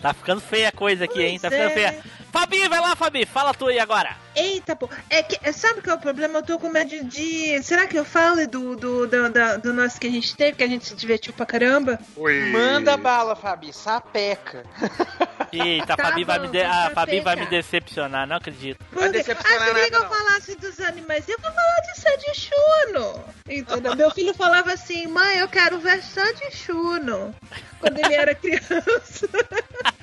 [0.00, 1.38] Tá ficando feia a coisa aqui, hein?
[1.38, 1.74] Tá ficando é.
[1.74, 2.02] feia.
[2.32, 3.26] Fabi, vai lá, Fabi.
[3.26, 4.16] Fala tu aí agora.
[4.34, 4.88] Eita, pô.
[5.08, 6.38] É que, é, sabe qual é o problema?
[6.38, 7.60] Eu tô com medo de.
[7.62, 10.62] será que eu falo do, do, do, da- do nosso que a gente teve, que
[10.62, 11.98] a gente se divertiu pra caramba?
[12.16, 12.50] Oi.
[12.52, 13.72] Manda bala, Fabi.
[13.72, 14.64] Sapeca.
[15.52, 18.36] Eita, a Tá Fabi, vai, bom, me de- a fica Fabi vai me decepcionar, não
[18.36, 18.78] acredito.
[18.90, 21.28] Porque, ah, decepcionar queria que eu falasse dos animais.
[21.28, 23.24] Eu vou falar de Sandy Chuno.
[23.48, 23.96] Entendeu?
[23.96, 27.34] Meu filho falava assim, mãe, eu quero ver Sandy Chuno.
[27.80, 29.28] Quando ele era criança.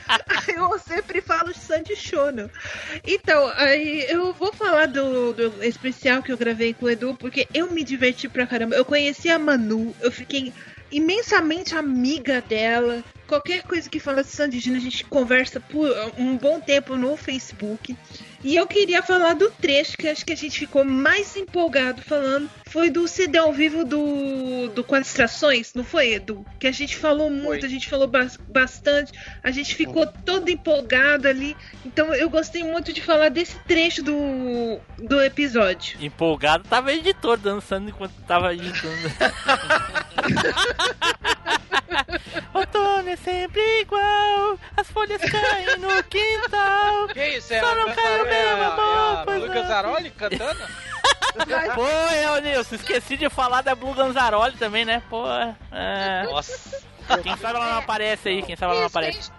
[0.47, 2.49] Eu sempre falo Sandy Chuno.
[3.05, 7.47] Então, aí eu vou falar do, do especial que eu gravei com o Edu, porque
[7.53, 8.75] eu me diverti pra caramba.
[8.75, 10.53] Eu conheci a Manu, eu fiquei
[10.91, 13.03] imensamente amiga dela.
[13.27, 17.17] Qualquer coisa que fala de Sandy Júnior, a gente conversa por um bom tempo no
[17.17, 17.95] Facebook.
[18.43, 22.49] E eu queria falar do trecho que acho que a gente ficou mais empolgado falando.
[22.69, 26.45] Foi do CD ao vivo do, do Quatro Estações, não foi, Edu?
[26.59, 29.11] Que a gente falou muito, a gente falou bas- bastante,
[29.43, 31.57] a gente ficou todo empolgado ali.
[31.85, 35.97] Então eu gostei muito de falar desse trecho do, do episódio.
[35.99, 39.11] Empolgado, tava o editor dançando enquanto tava editando.
[42.53, 47.07] Outono é sempre igual, as folhas caem no quintal.
[47.13, 47.53] Que isso?
[47.53, 49.47] É Só a, não caiu é mesmo, a, amor, é é.
[49.49, 50.61] Gazzaroli cantando?
[51.75, 55.03] Pô, é, Nilson, esqueci de falar da Blue Ganzaroli também, né?
[55.09, 55.25] Pô,
[55.71, 56.23] é...
[56.23, 56.81] Nossa.
[57.21, 59.31] Quem sabe ela não aparece aí, quem sabe ela não aparece.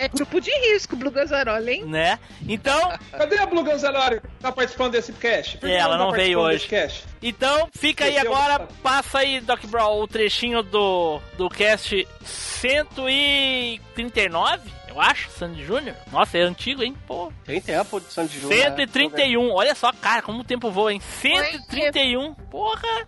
[0.00, 1.84] É grupo de risco, Blue Gazzaroli, hein?
[1.84, 2.18] Né?
[2.48, 5.58] Então, Cadê a Blue Ganzalari que tá participando desse cast?
[5.58, 7.02] Por que É, ela tá não veio participando hoje.
[7.22, 15.00] Então, fica aí agora, passa aí, Doc Brawl, o trechinho do, do cast 139, eu
[15.00, 15.96] acho, Sandy Júnior.
[16.10, 16.96] Nossa, é antigo, hein?
[17.06, 17.32] Pô.
[17.44, 18.60] Tem tempo de Sandy Júnior.
[18.60, 21.00] 131, olha só, cara, como o tempo voa, hein?
[21.00, 23.06] 131, porra,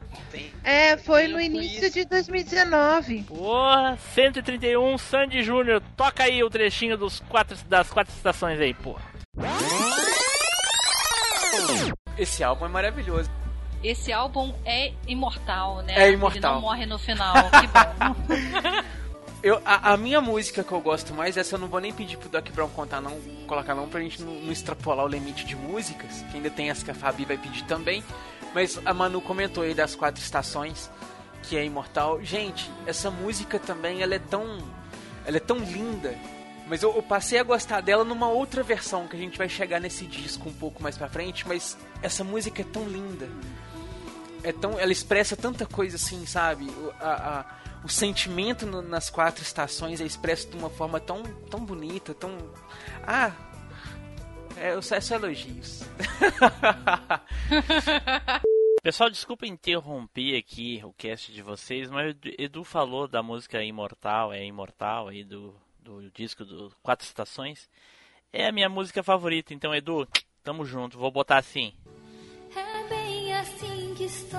[0.63, 3.25] É, foi no início de 2019.
[3.25, 5.83] porra, 131, Sandy Júnior.
[5.97, 9.03] Toca aí o trechinho dos quatro, das quatro estações aí, porra.
[12.17, 13.31] Esse álbum é maravilhoso.
[13.83, 15.95] Esse álbum é imortal, né?
[15.97, 16.53] É imortal.
[16.53, 17.35] Ele não morre no final.
[17.35, 18.83] Que bom.
[19.43, 22.17] Eu, a, a minha música que eu gosto mais, essa eu não vou nem pedir
[22.17, 25.57] pro Doc Brown contar, não, colocar não, pra gente não, não extrapolar o limite de
[25.57, 28.05] músicas, que ainda tem as que a Fabi vai pedir também.
[28.55, 30.89] Mas a Manu comentou aí das quatro estações,
[31.43, 32.23] que é imortal.
[32.23, 34.59] Gente, essa música também, ela é tão.
[35.27, 36.15] Ela é tão linda.
[36.69, 39.81] Mas eu, eu passei a gostar dela numa outra versão, que a gente vai chegar
[39.81, 43.29] nesse disco um pouco mais pra frente, mas essa música é tão linda.
[44.45, 46.71] É tão, ela expressa tanta coisa assim, sabe?
[47.01, 51.61] A, a- o sentimento no- nas quatro estações é expresso de uma forma tão, tão
[51.65, 52.31] bonita, tão.
[53.07, 53.33] Ah!
[54.57, 55.83] É, eu só- é só elogios.
[58.83, 64.33] Pessoal, desculpa interromper aqui o cast de vocês, mas o Edu falou da música Imortal,
[64.33, 67.71] é Imortal aí do, do disco do Quatro Estações.
[68.33, 70.07] É a minha música favorita, então Edu,
[70.43, 71.73] tamo junto, vou botar assim.
[72.57, 74.39] É bem assim que estou.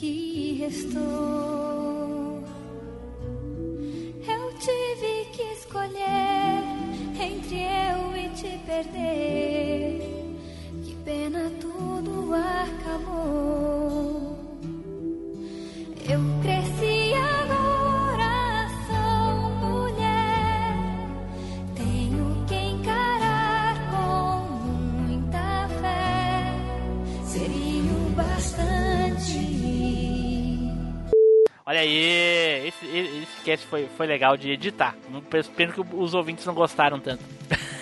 [0.00, 2.42] Que restou.
[4.26, 6.64] Eu tive que escolher
[7.20, 10.00] entre eu e te perder.
[10.82, 14.38] Que pena tudo acabou.
[16.08, 16.79] Eu cresci
[31.80, 34.94] Olha aí, esse, esse cast foi, foi legal de editar.
[35.08, 37.24] Não- Pena que os ouvintes não gostaram tanto.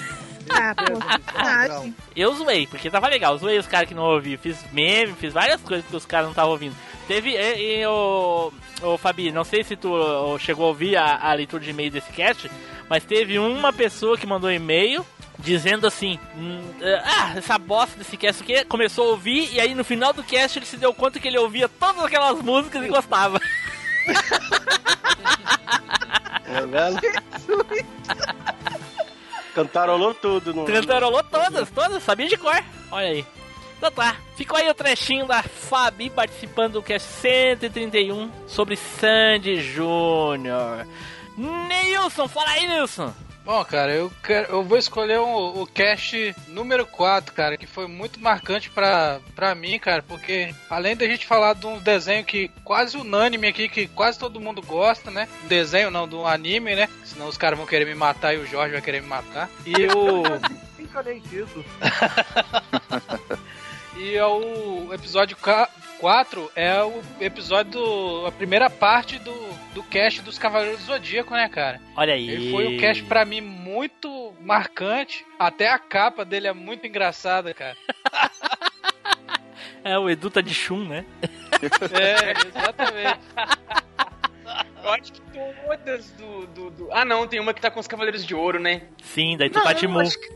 [0.50, 1.84] Ah.
[2.16, 3.34] Eu zoei, porque tava legal.
[3.34, 4.38] Eu zoei os caras que não ouviam.
[4.38, 6.74] Fiz meme, fiz várias coisas que os caras não estavam ouvindo.
[7.06, 7.30] Teve.
[7.36, 8.50] E, e, o,
[8.82, 9.92] o Fabi, não sei se tu
[10.38, 12.50] chegou a ouvir a, a leitura de e-mail desse cast,
[12.88, 15.04] mas teve uma pessoa que mandou e-mail
[15.38, 16.62] dizendo assim: hum,
[17.04, 18.64] Ah, essa bosta desse cast aqui.
[18.64, 21.38] Começou a ouvir e aí no final do cast ele se deu conta que ele
[21.38, 23.38] ouvia todas aquelas músicas e gostava.
[26.44, 27.00] Tá vendo?
[29.54, 30.54] Cantarolou tudo.
[30.54, 30.64] No...
[30.64, 32.62] Cantarolou todas, todas, sabia de cor.
[32.90, 33.26] Olha aí.
[33.76, 40.84] Então tá, ficou aí o trechinho da Fabi participando do cast 131 sobre Sandy Júnior.
[41.36, 43.14] Nilson, fala aí, Nilson.
[43.48, 47.86] Bom, cara, eu, quero, eu vou escolher um- o cast número 4, cara, que foi
[47.88, 52.50] muito marcante pra, pra mim, cara, porque além da gente falar de um desenho que
[52.62, 55.26] quase unânime aqui, que quase todo mundo gosta, né?
[55.44, 56.90] Desenho não, de um anime, né?
[57.06, 59.48] Senão os caras vão querer me matar e o Jorge vai querer me matar.
[59.64, 60.24] E o.
[61.02, 61.64] Nem disso.
[63.96, 65.36] E é o episódio
[65.98, 68.26] 4 é o episódio do.
[68.26, 69.34] a primeira parte do,
[69.74, 71.80] do cast dos Cavaleiros do Zodíaco, né, cara?
[71.96, 72.28] Olha aí.
[72.28, 75.26] Ele foi um cast pra mim muito marcante.
[75.38, 77.76] Até a capa dele é muito engraçada, cara.
[79.84, 81.06] É, o Edu tá de chum, né?
[81.92, 83.20] É, exatamente.
[84.82, 87.86] Eu acho que todas do, do, do- Ah, não, tem uma que tá com os
[87.86, 88.82] Cavaleiros de Ouro, né?
[89.02, 90.00] Sim, daí tu Não, tá de eu mu.
[90.00, 90.28] acho que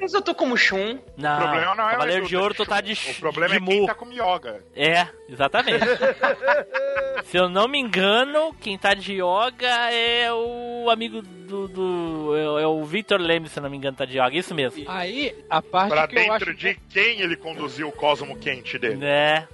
[0.00, 0.98] Mas eu tô como Shun.
[1.16, 2.82] Não, O problema não é o Cavaleiro de Ouro de tu tá chum.
[2.82, 3.86] de O problema de é quem mu.
[3.86, 4.64] tá com yoga.
[4.74, 5.84] É, exatamente.
[7.24, 11.68] Se eu não me engano, quem tá de yoga é o amigo do.
[11.68, 14.36] do é, é o Victor Leme, se eu não me engano, tá de yoga.
[14.36, 14.84] Isso mesmo.
[14.88, 16.54] Aí, a parte Pra que eu dentro acho.
[16.58, 19.04] de quem ele conduziu o cosmo quente dele.
[19.04, 19.46] É.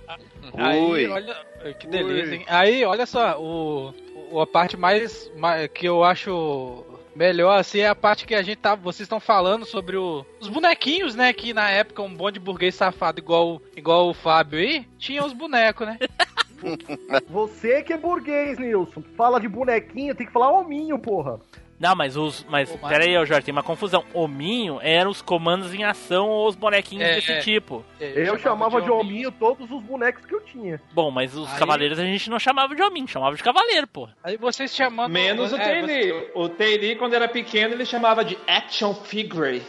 [0.56, 1.08] Aí, Ui.
[1.08, 1.34] olha.
[1.80, 2.44] Que delícia, hein?
[2.46, 3.94] Aí, olha só, o-
[4.40, 8.56] a parte mais, mais que eu acho melhor assim é a parte que a gente
[8.58, 8.74] tá.
[8.74, 11.32] Vocês estão falando sobre o- os bonequinhos, né?
[11.32, 15.32] Que na época um bom de burguês safado igual, igual o Fábio aí, tinha os
[15.32, 15.98] bonecos, né?
[17.28, 19.02] Você que é burguês, Nilson.
[19.16, 21.38] Fala de bonequinho, tem que falar hominho, porra.
[21.78, 22.44] Não, mas os.
[22.48, 24.04] Mas, Pô, mas- pera aí, ô, Jorge, tem uma confusão.
[24.14, 27.40] O Minho eram os comandos em ação ou os bonequinhos É, desse é.
[27.40, 27.84] tipo.
[28.00, 30.80] Eu chamava de hominho todos os bonecos que eu tinha.
[30.92, 34.08] Bom, mas os Aí- cavaleiros a gente não chamava de hominho, chamava de cavaleiro, pô.
[34.22, 35.10] Aí vocês chamando.
[35.10, 36.22] Menos o é, Taylor.
[36.34, 39.62] O Taylor, quando era pequeno, ele chamava de Action Figure.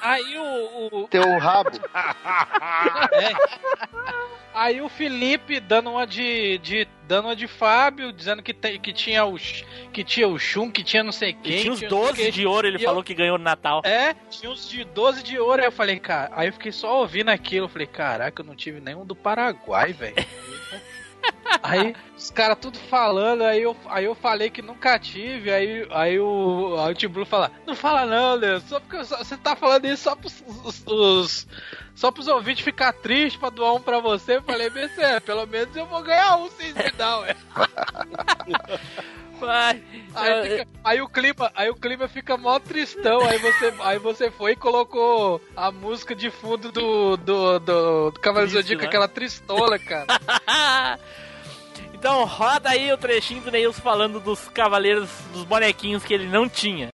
[0.00, 1.70] Aí o, o- Teu rabo.
[3.12, 3.30] É.
[4.52, 8.92] Aí o Felipe dando uma de, de dando uma de Fábio, dizendo que, tem, que
[8.92, 9.36] tinha o
[9.92, 11.60] que tinha o Shun, que tinha não sei E quem.
[11.60, 12.30] tinha os não sei o 12 quê.
[12.32, 13.80] de ouro, ele E falou eu- que ganhou no Natal.
[13.84, 15.62] É, tinha uns de 12 de ouro.
[15.62, 17.66] Aí eu falei, cara, aí eu fiquei só ouvindo aquilo.
[17.66, 20.14] Eu falei, caraca, eu não tive nenhum do Paraguai, velho.
[21.62, 26.18] Aí os caras tudo falando, aí eu, aí eu falei que nunca tive, aí, aí
[26.18, 29.84] o, aí o Tim Blue fala, não fala não, Leandro, só porque você tá falando
[29.86, 31.46] isso só pros, os, os-
[31.94, 34.36] só pros ouvintes ficar tristes pra doar um pra você.
[34.36, 37.36] Eu falei, BC, pelo menos eu vou ganhar um sem me dar, ué.
[40.14, 43.20] Aí, fica- aí o clima, aí o clima fica mó tristão.
[43.22, 48.20] Aí você, aí você foi e colocou a música de fundo do do, do, do
[48.20, 48.88] Cavaleiro Zodíaco, né?
[48.88, 50.06] aquela tristola, cara.
[51.94, 56.48] então roda aí o trechinho do Neilson falando dos cavaleiros, dos bonequinhos que ele não
[56.48, 56.88] tinha.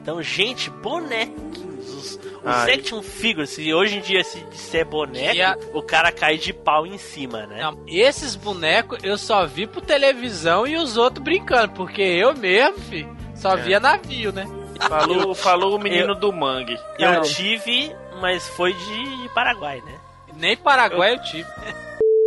[0.00, 1.73] Então, gente, bonequinhos,
[2.04, 6.36] os, os action figures, se hoje em dia se disser boneco, a- o cara cai
[6.38, 7.62] de pau em cima, né?
[7.62, 12.78] Não, esses bonecos eu só vi por televisão e os outros brincando, porque eu mesmo,
[12.78, 13.56] fi, só É.
[13.56, 14.46] via navio, né?
[14.88, 16.78] Falou, falou o menino Eu- do mangue.
[16.98, 19.98] Eu tive, mas foi de Paraguai, né?
[20.36, 21.48] Nem Paraguai eu tive.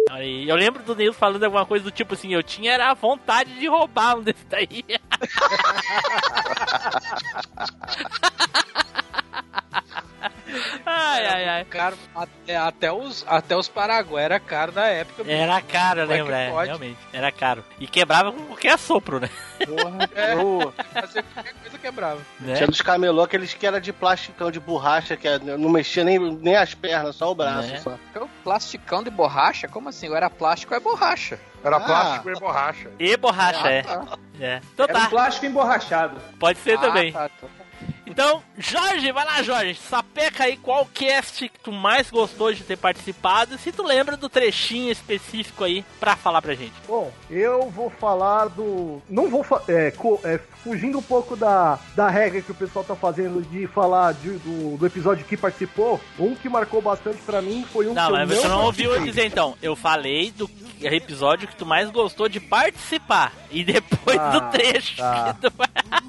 [0.10, 2.90] Olha aí, Eu lembro do Neil falando alguma coisa do tipo assim, eu tinha era
[2.90, 4.86] a vontade de roubar um desse daí.
[10.86, 11.66] Ai, ai, ai.
[11.66, 15.24] Caro, até, até os, até os Paraguai era caro na época.
[15.24, 15.36] bicho.
[15.36, 16.38] Era caro, Como é que lembra?
[16.38, 16.68] É, pode?
[16.68, 16.98] realmente.
[17.12, 17.64] Era caro.
[17.80, 19.30] E quebrava com qualquer assopro, né?
[19.66, 20.36] Porra, é,
[21.34, 22.22] qualquer coisa quebrava.
[22.40, 22.56] Né?
[22.56, 26.56] Tinha dos camelô aqueles que era de plasticão, de borracha, que não mexia nem, nem
[26.56, 27.68] as pernas, só o braço.
[27.70, 27.80] Né?
[27.80, 27.98] Só.
[28.16, 29.68] É o plasticão de borracha?
[29.68, 30.08] Como assim?
[30.10, 31.38] Ou era plástico ou é borracha?
[31.64, 31.80] Era Ah.
[31.82, 32.90] plástico e borracha.
[33.00, 33.82] E borracha, é.
[33.84, 34.18] tá.
[34.40, 34.62] é.
[34.74, 36.22] Então Era um tá, plástico emborrachado.
[36.40, 37.12] pode ser Ah, também.
[37.12, 37.48] tá, tá.
[38.10, 39.76] Então, Jorge, vai lá, Jorge.
[39.76, 43.56] Sapeca aí qual cast que tu mais gostou de ter participado.
[43.56, 46.74] E se tu lembra do trechinho específico aí pra falar pra gente.
[46.88, 49.02] Bom, eu vou falar do.
[49.10, 49.44] Não vou.
[49.44, 53.42] fa- É, co- é, fugindo um pouco da, da regra que o pessoal tá fazendo
[53.50, 57.88] de falar de- do, do episódio que participou, um que marcou bastante pra mim foi
[57.88, 59.56] um Não, que mas eu você não ouviu eu dizer então.
[59.62, 60.50] Eu falei do
[60.82, 63.34] episódio que tu mais gostou de participar.
[63.52, 65.34] E depois Ah, do trecho tá.
[65.34, 65.54] que tu.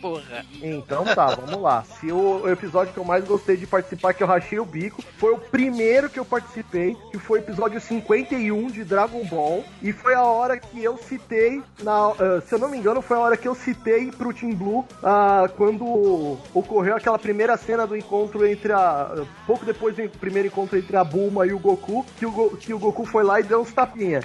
[0.00, 0.46] Porra.
[0.62, 1.84] Então tá, vamos lá.
[2.00, 5.34] Se o episódio que eu mais gostei de participar, que eu rachei o bico, foi
[5.34, 9.62] o primeiro que eu participei, que foi o episódio 51 de Dragon Ball.
[9.82, 13.18] E foi a hora que eu citei, na, ah, se eu não me engano, foi
[13.18, 17.96] a hora que eu citei pro Team Blue ah, quando ocorreu aquela primeira cena do
[17.96, 19.24] encontro entre a.
[19.46, 22.72] Pouco depois do primeiro encontro entre a Bulma e o Goku, que o, Go- que
[22.74, 24.20] o Goku foi lá e deu uns tapinha.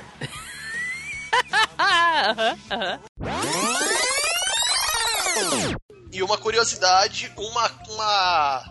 [6.12, 8.64] E uma curiosidade, uma, uma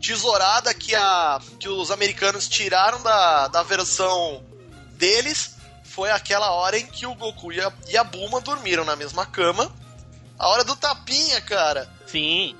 [0.00, 4.42] tesourada que, a, que os americanos tiraram da, da versão
[4.96, 8.96] deles foi aquela hora em que o Goku e a, e a Bulma dormiram na
[8.96, 9.70] mesma cama.
[10.38, 11.90] A hora do tapinha, cara.
[12.06, 12.54] Sim.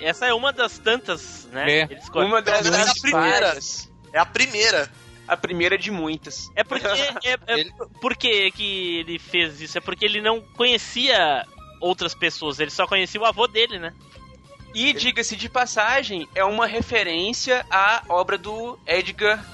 [0.00, 1.82] Essa é uma das tantas, né?
[1.82, 1.88] É.
[2.14, 3.46] Uma das É, é a muitas primeira.
[3.46, 3.90] várias.
[4.12, 4.90] É a primeira.
[5.28, 6.50] A primeira de muitas.
[6.56, 6.84] É porque.
[7.24, 7.64] É, é,
[8.00, 9.78] Por que que ele fez isso?
[9.78, 11.46] É porque ele não conhecia
[11.80, 13.92] outras pessoas, ele só conhecia o avô dele, né?
[14.74, 19.44] E, diga-se de passagem, é uma referência à obra do Edgar.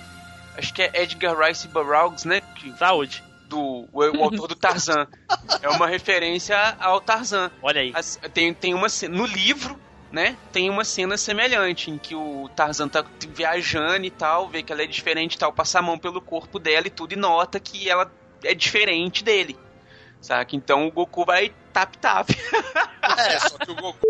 [0.56, 2.40] Acho que é Edgar Rice Burroughs, né?
[2.40, 3.22] Que, Saúde.
[3.48, 5.06] Do, o, o autor do Tarzan.
[5.62, 7.50] É uma referência ao Tarzan.
[7.62, 7.90] Olha aí.
[7.94, 9.78] As- tem, tem uma no livro,
[10.12, 10.36] né?
[10.52, 14.82] Tem uma cena semelhante em que o Tarzan tá viajando e tal, vê que ela
[14.82, 17.88] é diferente e tal, passa a mão pelo corpo dela e tudo e nota que
[17.90, 18.10] ela
[18.44, 19.58] é diferente dele.
[20.20, 20.54] Saca?
[20.54, 22.28] Então o Goku vai tap tap.
[23.18, 23.98] É, só que o Goku.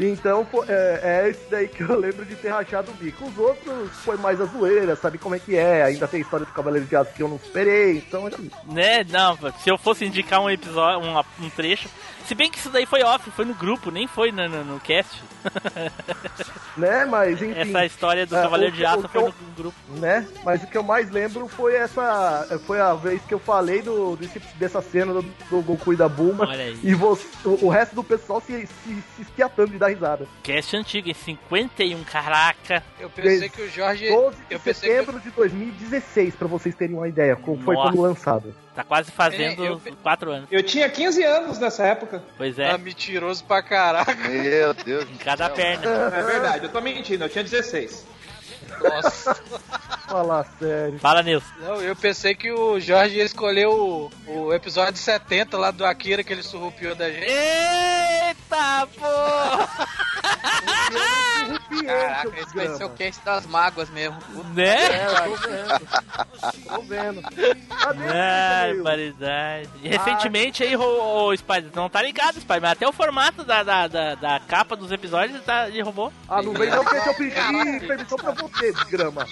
[0.00, 3.26] Então é, é esse daí que eu lembro de ter rachado o bico.
[3.26, 5.82] Os outros foi mais a zoeira, sabe como é que é.
[5.82, 8.50] Ainda tem história do Cavaleiro de Aço que eu não superei, então isso.
[8.66, 9.04] Né?
[9.04, 11.88] Não, se eu fosse indicar um episódio, um, um trecho.
[12.30, 14.78] Se bem que isso daí foi off, foi no grupo, nem foi no, no, no
[14.78, 15.20] cast.
[16.76, 17.58] Né, mas enfim.
[17.58, 19.76] Essa história do É, Cavaleiro o- de Aço foi o- no grupo.
[19.96, 20.26] Né?
[20.44, 22.46] Mas o que eu mais lembro foi essa.
[22.64, 26.08] Foi a vez que eu falei do, desse- dessa cena do, do Goku e da
[26.08, 26.46] Bulma.
[26.48, 26.78] Olha aí.
[26.82, 30.26] E você, o, o resto do pessoal se, se, se esquiatando de dar risada.
[30.44, 32.82] Cast antigo, em 51, caraca.
[33.00, 34.08] Eu pensei que o Jorge.
[34.08, 38.54] 12 de Eu setembro de 2016, pra vocês terem uma ideia, como foi quando lançado.
[38.74, 40.48] Tá quase fazendo É, eu- 4 anos.
[40.50, 42.22] Eu tinha 15 anos nessa época.
[42.38, 44.14] Pois Tá é, mentiroso pra caraca.
[44.14, 45.04] Meu Deus.
[45.10, 45.86] em cada perna.
[46.14, 48.06] É verdade, eu tô mentindo, eu tinha 16.
[48.82, 49.34] Nossa.
[50.08, 50.98] Falar sério.
[50.98, 51.46] Fala, Nilson.
[51.60, 56.22] Não, eu pensei que o Jorge ia escolher o, o episódio 70 lá do Akira
[56.24, 57.26] que ele surrupiou da gente.
[57.26, 59.06] Eita, pô!
[61.90, 64.16] Caraca, esse vai ser o cast das mágoas mesmo.
[64.54, 64.76] Né?
[64.76, 65.88] É, eu tô vendo.
[66.68, 67.22] Tô vendo.
[67.22, 68.84] Cadê o meu?
[68.84, 69.70] barbaridade.
[69.82, 73.62] E Recentemente aí, o, o Spider, não tá ligado, Spider, mas até o formato da,
[73.62, 76.12] da, da, da capa dos episódios tá, ele roubou.
[76.28, 79.26] Ah, não vem não porque eu pedi permissão pra você, desgrama.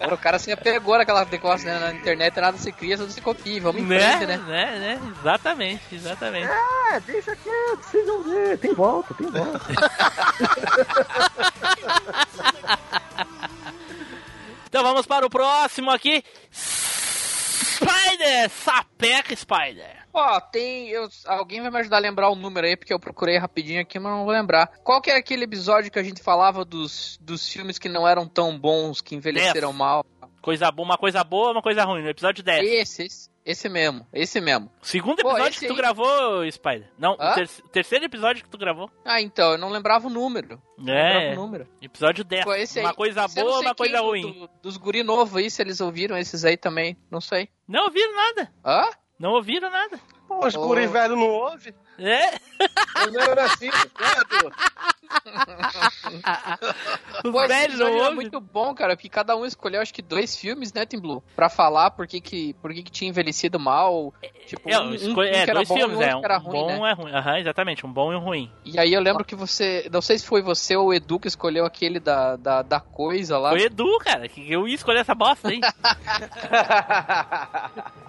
[0.00, 3.20] Agora o cara se apegou naquela negócio né, na internet, nada se cria, tudo se
[3.20, 3.60] copia.
[3.60, 4.16] Vamos em Né?
[4.16, 4.36] frente, né?
[4.38, 4.78] né?
[4.78, 5.00] Né?
[5.20, 6.48] Exatamente, exatamente.
[6.92, 8.58] É, deixa quieto, vocês vão ver.
[8.58, 9.60] Tem volta, tem volta.
[14.68, 16.22] Então vamos para o próximo aqui.
[16.52, 18.50] Spider!
[18.50, 20.05] Sapeca Spider!
[20.18, 20.88] Ó, tem.
[20.88, 23.98] Eu, alguém vai me ajudar a lembrar o número aí, porque eu procurei rapidinho aqui,
[23.98, 24.66] mas não vou lembrar.
[24.82, 28.26] Qual que é aquele episódio que a gente falava dos, dos filmes que não eram
[28.26, 29.78] tão bons, que envelheceram Dez.
[29.78, 30.06] mal?
[30.40, 32.02] Coisa boa, uma coisa boa, uma coisa ruim.
[32.02, 32.66] No episódio 10.
[32.66, 34.70] Esse, esse, esse mesmo, esse mesmo.
[34.80, 36.88] Segundo Pô, episódio esse que tu aí- gravou, Spider.
[36.96, 38.88] Não, o ter- terceiro episódio que tu gravou.
[39.04, 40.62] Ah, então, eu não lembrava o número.
[40.78, 41.12] Não É.
[41.14, 41.68] lembrava o número.
[41.82, 42.44] Episódio 10.
[42.44, 42.50] Pô,
[42.80, 44.22] uma aí- coisa boa, uma coisa ruim.
[44.22, 47.48] do- dos guri novos aí, se eles ouviram esses aí também, não sei.
[47.66, 48.52] Não ouviram nada.
[48.64, 48.84] Hã?
[49.18, 49.98] Não ouviram nada.
[50.28, 51.72] Pô, os guri velho não ouve?
[51.98, 52.34] É?
[52.34, 53.70] Eu não era assim.
[57.22, 58.14] Pô, esse velhos não era ouvem.
[58.16, 61.22] muito bom, cara, porque cada um escolheu acho que dois filmes, né, Tim Blue?
[61.34, 64.12] Pra falar por que que, por que, que tinha envelhecido mal.
[64.46, 66.16] Tipo, É, um, um- esco- um é, que era dois bom filmes, e é.
[66.16, 66.90] Um era ruim, bom né?
[66.90, 67.12] é ruim.
[67.12, 68.52] Aham, exatamente, um bom e um ruim.
[68.64, 69.88] E aí eu lembro que você.
[69.90, 73.38] Não sei se foi você ou o Edu que escolheu aquele da, da, da coisa
[73.38, 73.50] lá.
[73.50, 75.60] Foi Edu, cara, que eu ia escolher essa bosta aí.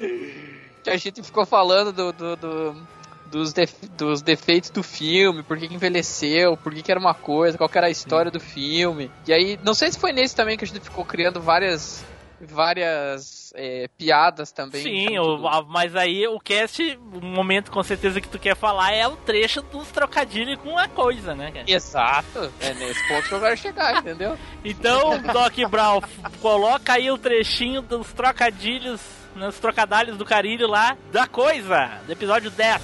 [0.82, 2.82] Que a gente ficou falando do, do- do-
[3.26, 7.12] dos, def- dos defeitos do filme, por que, que envelheceu, por que, que era uma
[7.14, 9.10] coisa, qual era a história do filme.
[9.26, 12.02] E aí, não sei se foi nesse também que a gente ficou criando várias.
[12.40, 14.82] Várias é, piadas também.
[14.82, 18.92] Sim, o- a- mas aí o cast, o momento com certeza que tu quer falar
[18.92, 21.64] é o trecho dos trocadilhos com a coisa, né, cara?
[21.66, 24.38] Exato, é nesse ponto que eu quero chegar, entendeu?
[24.64, 26.00] Então, Doc Brown,
[26.40, 29.00] coloca aí o trechinho dos trocadilhos,
[29.38, 32.82] nos trocadilhos do carilho lá, da coisa, do episódio 10.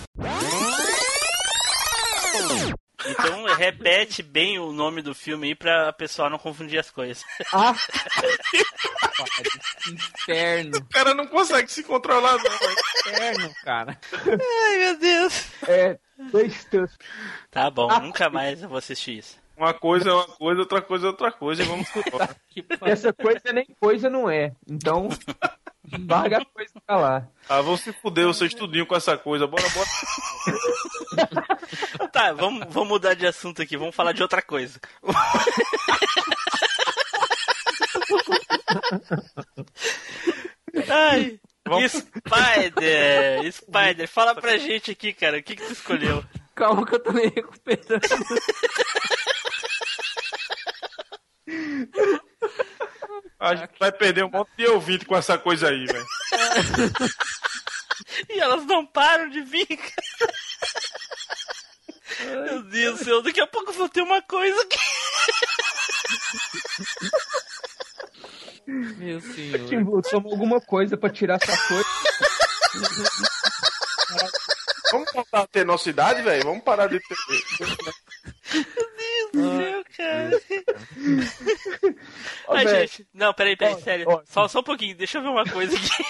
[3.07, 7.23] Então repete bem o nome do filme aí pra pessoal não confundir as coisas.
[7.53, 7.75] Ah,
[9.89, 10.79] Inferno.
[10.79, 12.77] O cara não consegue se controlar, não, velho.
[13.07, 13.99] Inferno, cara.
[14.27, 15.47] Ai, meu Deus.
[15.69, 15.99] é.
[16.33, 16.89] Besta.
[17.51, 19.37] Tá bom, nunca mais eu vou assistir isso.
[19.57, 22.37] Uma coisa é uma coisa, outra coisa é outra coisa e vamos embora.
[22.91, 24.53] Essa coisa nem coisa não é.
[24.69, 25.09] Então,
[26.07, 27.29] larga a coisa pra lá.
[27.49, 29.47] Ah, vão se fuder vocês tudinho com essa coisa.
[29.47, 29.89] Bora, bora.
[32.13, 34.79] Tá, vamos, vamos mudar de assunto aqui, vamos falar de outra coisa.
[40.89, 41.41] Ai,
[41.89, 46.25] Spider, Spider, fala pra gente aqui, cara, o que, que tu escolheu?
[46.55, 48.01] Calma que eu tô me recuperando.
[53.39, 56.07] A gente vai perder um monte de ouvinte com essa coisa aí, velho.
[58.31, 60.33] E elas não param de vir, cara.
[62.45, 64.79] Meu Deus do céu, daqui a pouco só tem uma coisa aqui.
[68.67, 69.69] Meu senhor.
[69.69, 71.85] Tim Blue, toma alguma coisa pra tirar essa coisa.
[75.35, 76.45] A ter nossa idade, velho?
[76.45, 77.17] Vamos parar de ter.
[78.55, 80.41] Meu Deus do céu, cara.
[82.51, 84.07] Ai, gente, não, peraí, peraí, Ó, sério.
[84.09, 84.23] ó.
[84.25, 85.89] Só, só um pouquinho, deixa eu ver uma coisa aqui.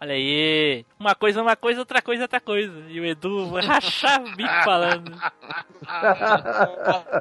[0.00, 0.84] Olha aí.
[0.98, 2.72] Uma coisa é uma coisa, outra coisa é outra coisa.
[2.88, 5.12] E o Edu vai rachar o bico falando.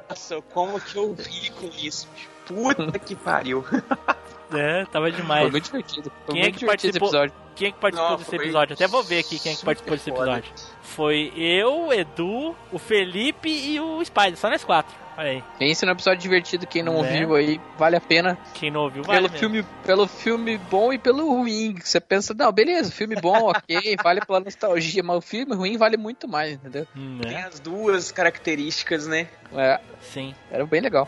[0.09, 2.07] Nossa, como que eu ri com isso?
[2.45, 3.63] Puta que pariu.
[4.57, 5.41] É, tava demais.
[5.43, 6.11] Foi muito divertido.
[6.25, 7.07] Foi Quem é que divertido esse participou?
[7.09, 7.33] episódio.
[7.55, 8.73] Quem é que participou Não, desse episódio?
[8.73, 10.31] Até vou ver aqui quem é que participou desse foda.
[10.37, 10.51] episódio.
[10.81, 14.35] Foi eu, o Edu, o Felipe e o Spider.
[14.37, 14.93] Só nós quatro.
[15.17, 15.43] Olha aí.
[15.57, 17.21] Pense no episódio divertido, quem não Né?
[17.21, 18.37] ouviu aí, vale a pena.
[18.53, 19.39] Quem não ouviu, vale Pelo mesmo.
[19.39, 21.75] filme, pelo filme bom e pelo ruim.
[21.81, 25.95] Você pensa, não, beleza, filme bom, ok, vale pela nostalgia, mas o filme ruim vale
[25.95, 26.85] muito mais, entendeu?
[26.93, 27.45] Hum, Tem né?
[27.47, 29.29] as duas características, né?
[29.53, 30.35] É, Sim.
[30.51, 31.07] era bem legal.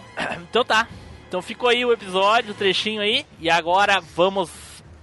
[0.50, 0.88] Então tá.
[1.28, 3.26] Então ficou aí o episódio, o trechinho aí.
[3.40, 4.50] E agora vamos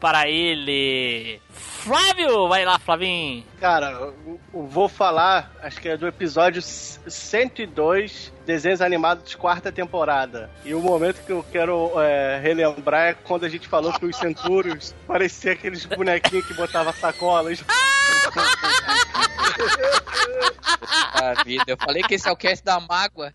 [0.00, 1.40] para ele.
[1.50, 2.48] Flávio!
[2.48, 3.44] Vai lá, Flavinho.
[3.60, 9.70] Cara, eu- eu vou falar, acho que é do episódio 102, desenhos animados de quarta
[9.72, 10.50] temporada.
[10.64, 14.16] E o momento que eu quero é, relembrar é quando a gente falou que os
[14.16, 17.62] centúrios pareciam aqueles bonequinhos que botava sacolas.
[21.14, 21.64] A vida.
[21.66, 23.32] Eu falei que esse é o cast da mágoa.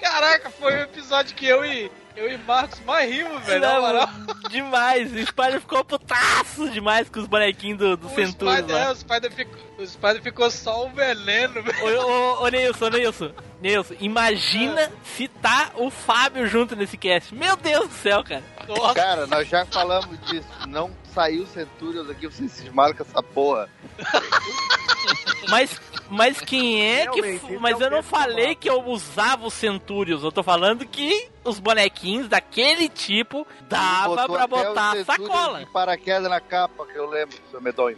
[0.00, 3.60] Caraca, foi o episódio que eu e, eu e Marcos mais rimos, velho.
[3.60, 4.08] Não, moral.
[4.48, 5.12] demais.
[5.12, 8.96] O Spider ficou putaço demais com os bonequinhos do, do O Centúrio Spider, é, o
[8.96, 12.00] Spider ficou, o Spider ficou só um veneno, velho.
[12.00, 13.30] Ô, ô, ô, Nilson, ô, Nilson.
[13.60, 17.34] Nilson, imagina se tá o Fábio junto nesse cast.
[17.34, 18.44] Meu Deus do céu, cara.
[18.68, 18.94] Nossa.
[18.94, 20.48] Cara, nós já falamos disso.
[20.68, 23.68] Não saiu Centurions aqui, vocês cismaram com essa porra.
[25.48, 25.80] Mas,
[26.10, 27.20] mas quem é que.
[27.20, 30.22] Realmente, Mas é eu não falei que eu usava os Centurions.
[30.22, 35.58] Eu tô falando que os bonequinhos daquele tipo dava Botou pra botar Centurions sacola.
[35.60, 37.96] de paraquedas na capa, que eu lembro, seu medonho.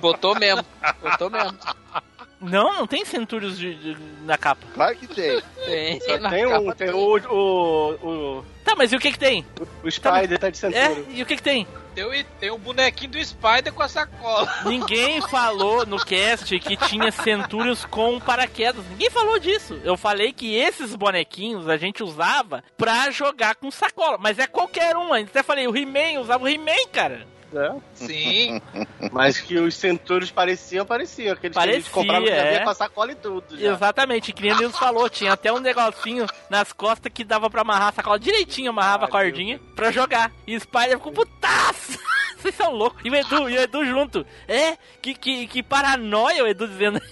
[0.00, 0.64] Botou mesmo.
[1.02, 1.58] Botou mesmo.
[2.40, 4.66] Não, não tem Centurions de, de- na capa.
[4.72, 5.42] Claro que tem.
[5.66, 7.90] Tem, Só na tem um, capa tem o, o,
[8.38, 9.44] o, Tá, mas e o que que tem?
[9.84, 11.06] o Spider tá de É, centúrio.
[11.10, 11.66] e o que que tem?
[11.94, 14.48] Tem, tem um bonequinho do Spider com a sacola.
[14.64, 18.84] Ninguém falou no cast que tinha Centurions com paraquedas.
[18.88, 19.80] Ninguém falou disso.
[19.82, 24.18] Eu falei que esses bonequinhos a gente usava pra jogar com sacola.
[24.18, 25.12] Mas é qualquer um.
[25.12, 27.26] Ainda até falei, o He-Man, usava o He-Man, cara.
[27.94, 28.60] Sim.
[29.12, 31.32] Mas que os centúrios pareciam, pareciam.
[31.34, 32.50] Aqueles que a gente Parecia, comprava que é.
[32.50, 33.58] vinha com a sacola e tudo.
[33.58, 33.72] Já.
[33.72, 37.88] Exatamente, que nem Nils falou, tinha até um negocinho nas costas que dava pra amarrar
[37.88, 40.30] a sacola direitinho, amarrava a Ah, cordinha pra jogar.
[40.46, 41.98] E o Spider ficou putaço.
[42.38, 43.02] Vocês são loucos.
[43.04, 44.26] E o Edu, e o Edu junto.
[44.48, 47.00] É, que, que, que paranoia o Edu dizendo.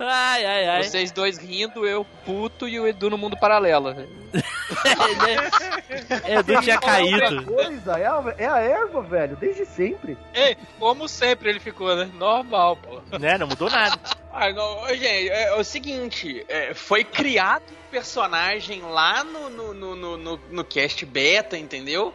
[0.00, 0.82] ai, ai, ai.
[0.84, 3.94] Vocês dois rindo, eu puto e o Edu no mundo paralelo.
[6.26, 7.44] Edu tinha caído.
[7.44, 10.16] Coisa, é, a, é a erva, velho, desde sempre.
[10.34, 12.10] Ei, como sempre ele ficou, né?
[12.14, 13.18] Normal, pô.
[13.18, 13.98] Né, não mudou nada.
[14.32, 19.74] Ah, não, gente, é, é o seguinte, é, foi criado um personagem lá no, no,
[19.74, 22.14] no, no, no- no cast beta, entendeu?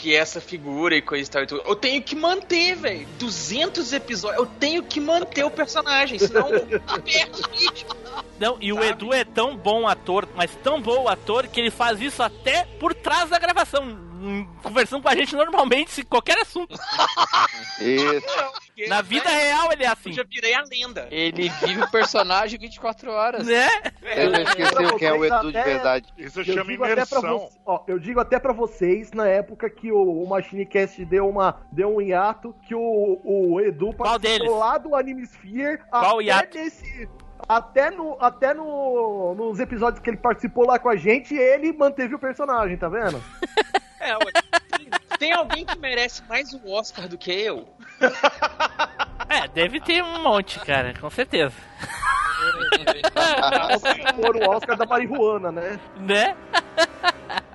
[0.00, 1.62] Que é essa figura e coisa e tal e tudo.
[1.66, 3.06] Eu tenho que manter, velho.
[3.18, 4.40] 200 episódios.
[4.40, 6.68] Eu tenho que manter o personagem, senão eu
[7.02, 7.90] perco o ritmo.
[8.38, 12.00] Não, e o Edu é tão bom ator, mas tão bom ator, que ele faz
[12.00, 14.07] isso até por trás da gravação.
[14.62, 16.74] Conversando com a gente normalmente, se qualquer assunto.
[17.80, 18.88] Isso.
[18.88, 20.10] Na vida real ele é assim.
[20.10, 21.08] Eu já virei a lenda.
[21.10, 23.46] Ele vive o personagem 24 horas.
[23.46, 23.68] Né?
[24.02, 26.12] Eu já esqueci quem é o Edu de verdade.
[26.16, 27.48] Isso Eu chama imersão.
[27.66, 31.94] ó, eu digo até pra vocês, na época que o, o Machinecast deu, uma, deu
[31.96, 36.58] um hiato, que o, o Edu participou lá do Anime Sphere, Qual até hiato?
[36.58, 37.08] nesse...
[37.48, 42.14] Até, no, até no, nos episódios que ele participou lá com a gente, ele manteve
[42.14, 43.22] o personagem, tá vendo?
[44.08, 44.32] É, ué,
[45.18, 47.68] tem, alguém que merece mais um Oscar do que eu?
[49.30, 51.52] É, deve ter um monte, cara, com certeza.
[54.16, 55.78] Por o Oscar da marihuana, né?
[55.98, 56.34] Né?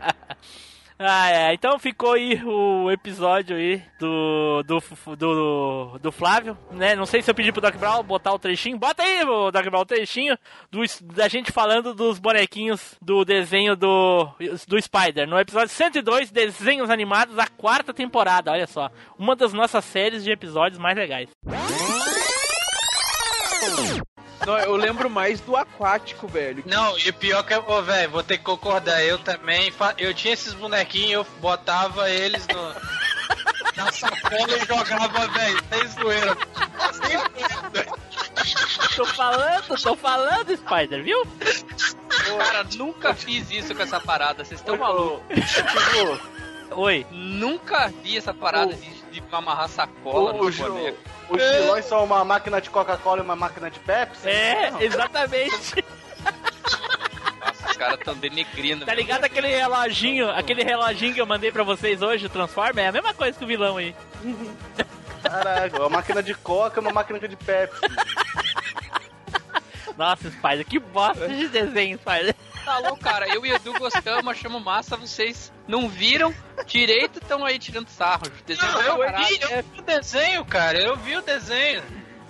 [0.98, 1.54] Ah, é.
[1.54, 6.96] Então ficou aí o episódio aí do, do, do, do Flávio, né?
[6.96, 8.78] Não sei se eu pedi pro Doc Brown botar o trechinho.
[8.78, 10.38] Bota aí, Doc Brown, o trechinho
[10.72, 10.82] do,
[11.14, 14.30] da gente falando dos bonequinhos do desenho do,
[14.68, 15.28] do Spider.
[15.28, 18.90] No episódio 102, Desenhos Animados, a quarta temporada, olha só.
[19.18, 21.30] Uma das nossas séries de episódios mais legais.
[24.46, 26.64] Não, eu lembro mais do aquático, velho.
[26.66, 29.72] Não, e pior que, ô, velho, vou ter que concordar, eu também.
[29.98, 32.70] Eu tinha esses bonequinhos, eu botava eles no,
[33.76, 36.38] na sacola e jogava, velho, sem zoeira.
[36.92, 38.04] Sem zoeira.
[38.96, 41.26] Tô falando, tô falando, Spider, viu?
[42.38, 45.24] Cara, nunca fiz isso com essa parada, vocês estão malucos.
[46.72, 47.06] Oi.
[47.12, 50.98] Nunca vi essa parada de, de amarrar sacola no Os, boneco.
[51.36, 54.28] Os vilões são uma máquina de Coca-Cola e uma máquina de Pepsi?
[54.30, 54.82] É, Não.
[54.82, 55.84] exatamente.
[57.40, 58.86] Nossa, os caras tão denegrindo.
[58.86, 62.86] Tá ligado aquele reloginho, aquele reloginho que eu mandei pra vocês hoje, o Transformer?
[62.86, 63.96] É a mesma coisa que o vilão aí.
[65.24, 67.80] Caraca, uma máquina de Coca e uma máquina de Pepsi.
[69.98, 72.36] Nossa, Spider, que bosta de desenho, Spider.
[72.66, 73.28] Tá louco, cara.
[73.28, 76.34] Eu e o Edu gostamos, achamos massa, vocês não viram
[76.66, 78.24] direito, estão aí tirando sarro.
[78.46, 81.84] Desenho Não, eu, vi, eu vi o desenho, cara, eu vi o desenho.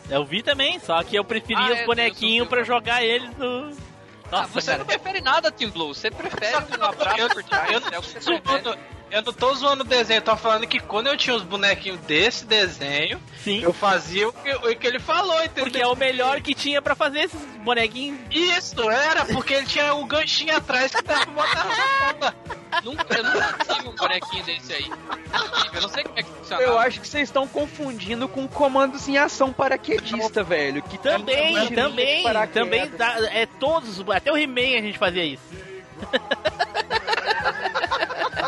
[0.09, 3.71] Eu vi também, só que eu preferia Ah, os é, bonequinhos pra jogar eles no.
[4.25, 4.79] Ah, Nossa, você cara.
[4.79, 5.93] não prefere nada, Team Blue.
[5.93, 7.71] Você prefere um abraço eu, por trás.
[7.71, 8.79] eu, é o que você prefere.
[9.13, 11.99] Eu não tô zoando o desenho, eu tô falando que quando eu tinha os bonequinhos
[12.01, 13.61] desse desenho, Sim.
[13.61, 15.63] eu fazia o que, o que ele falou, entendeu?
[15.65, 18.19] Porque é o melhor que tinha pra fazer esses bonequinhos.
[18.31, 21.65] Isso, era, porque ele tinha o ganchinho atrás que dava pra botar
[22.19, 22.33] na.
[22.83, 24.91] Nunca, eu nunca tive um bonequinho desse aí.
[25.73, 26.63] Eu não sei como é que funciona.
[26.63, 30.81] Eu acho que vocês estão confundindo com comandos em ação paraquedista, velho.
[30.81, 32.63] Que Também, um também, de paraquedas.
[32.63, 35.43] também, dá- é todos, até o He-Man a gente fazia isso.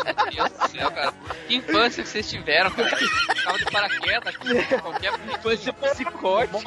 [0.06, 1.12] Meu Deus do céu, cara.
[1.46, 2.96] Que infância que vocês tiveram, cara.
[2.96, 6.58] Ficava de paraquedas aqui, qualquer Infância psicótica.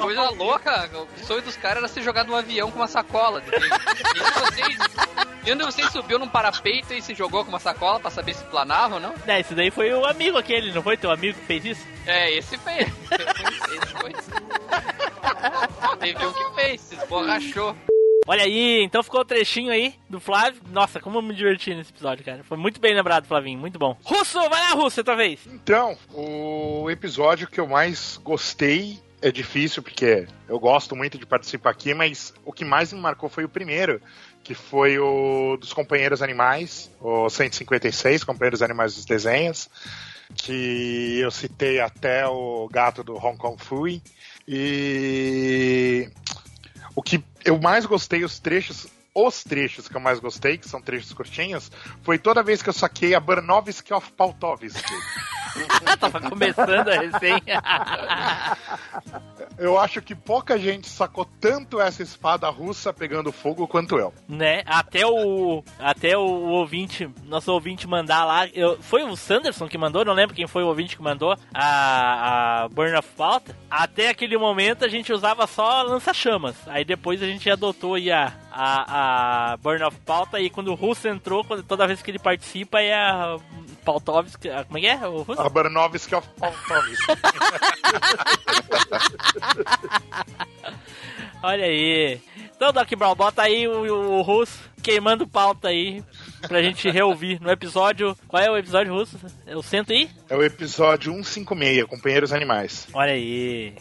[0.00, 0.90] coisa louca.
[1.20, 3.42] O sonho dos caras era ser jogado num avião com uma sacola.
[3.46, 4.78] E vocês,
[5.52, 8.94] onde vocês subiu num parapeito e se jogou com uma sacola pra saber se planava
[8.94, 9.14] ou não?
[9.26, 11.86] É, esse daí foi o amigo aquele, não foi teu amigo que fez isso?
[12.06, 12.74] É, esse foi.
[12.74, 14.12] Esse foi.
[16.00, 17.76] Teve um que fez, se esborrachou.
[18.26, 20.60] Olha aí, então ficou o trechinho aí do Flávio.
[20.70, 22.42] Nossa, como eu me diverti nesse episódio, cara.
[22.42, 23.96] Foi muito bem lembrado, Flavinho, muito bom.
[24.02, 25.46] Russo, vai lá, Russo, outra vez.
[25.46, 31.70] Então, o episódio que eu mais gostei é difícil, porque eu gosto muito de participar
[31.70, 34.02] aqui, mas o que mais me marcou foi o primeiro,
[34.42, 39.70] que foi o dos Companheiros Animais, o 156, Companheiros Animais dos Desenhos,
[40.34, 44.02] que eu citei até o gato do Hong Kong Fui.
[44.46, 46.08] E
[46.96, 50.80] o que eu mais gostei, os trechos, os trechos que eu mais gostei, que são
[50.80, 51.70] trechos curtinhos,
[52.02, 54.82] foi toda vez que eu saquei a Burnovski of Pautovski.
[55.98, 57.62] Tava começando a resenha.
[59.58, 64.12] Eu acho que pouca gente sacou tanto essa espada russa pegando fogo quanto eu.
[64.28, 64.62] Né?
[64.66, 65.62] Até o.
[65.78, 68.46] Até o ouvinte, nosso ouvinte mandar lá.
[68.48, 72.64] Eu, foi o Sanderson que mandou, não lembro quem foi o ouvinte que mandou a,
[72.64, 73.56] a Burn of Pauta.
[73.70, 76.56] Até aquele momento a gente usava só lança-chamas.
[76.66, 80.38] Aí depois a gente adotou aí a, a, a Burn of Pauta.
[80.38, 83.38] E quando o Russo entrou, toda vez que ele participa, é a
[83.86, 84.50] Pautovski.
[84.50, 85.06] a- Como é que é?
[85.06, 85.40] O Russo?
[85.40, 87.06] A Barnovski of Pautovski.
[91.42, 92.20] Olha aí.
[92.56, 96.02] Então, Doc Brown, bota aí o, o russo queimando pauta aí
[96.48, 98.16] pra gente reouvir no episódio.
[98.26, 99.18] Qual é o episódio russo?
[99.46, 100.10] É o cento e?
[100.28, 102.88] É o episódio 156, Companheiros Animais.
[102.92, 103.74] Olha aí.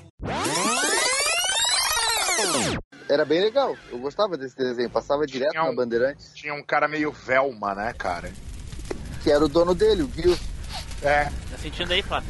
[3.10, 3.76] Era bem legal.
[3.92, 4.90] Eu gostava desse desenho.
[4.90, 6.32] Passava direto Tinha um- na Bandeirantes.
[6.36, 8.32] Tinha um cara meio Velma, né, cara?
[9.26, 10.38] Que era o dono dele, o Gil.
[11.02, 11.26] É.
[11.26, 12.30] Tá sentindo aí, Flávio?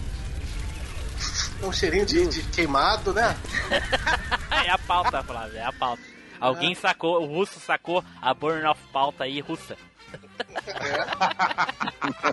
[1.62, 3.36] Um cheirinho de, de queimado, né?
[4.66, 6.02] É a pauta, Flávio, é a pauta.
[6.40, 9.76] Alguém sacou, o russo sacou a burn of pauta aí russa.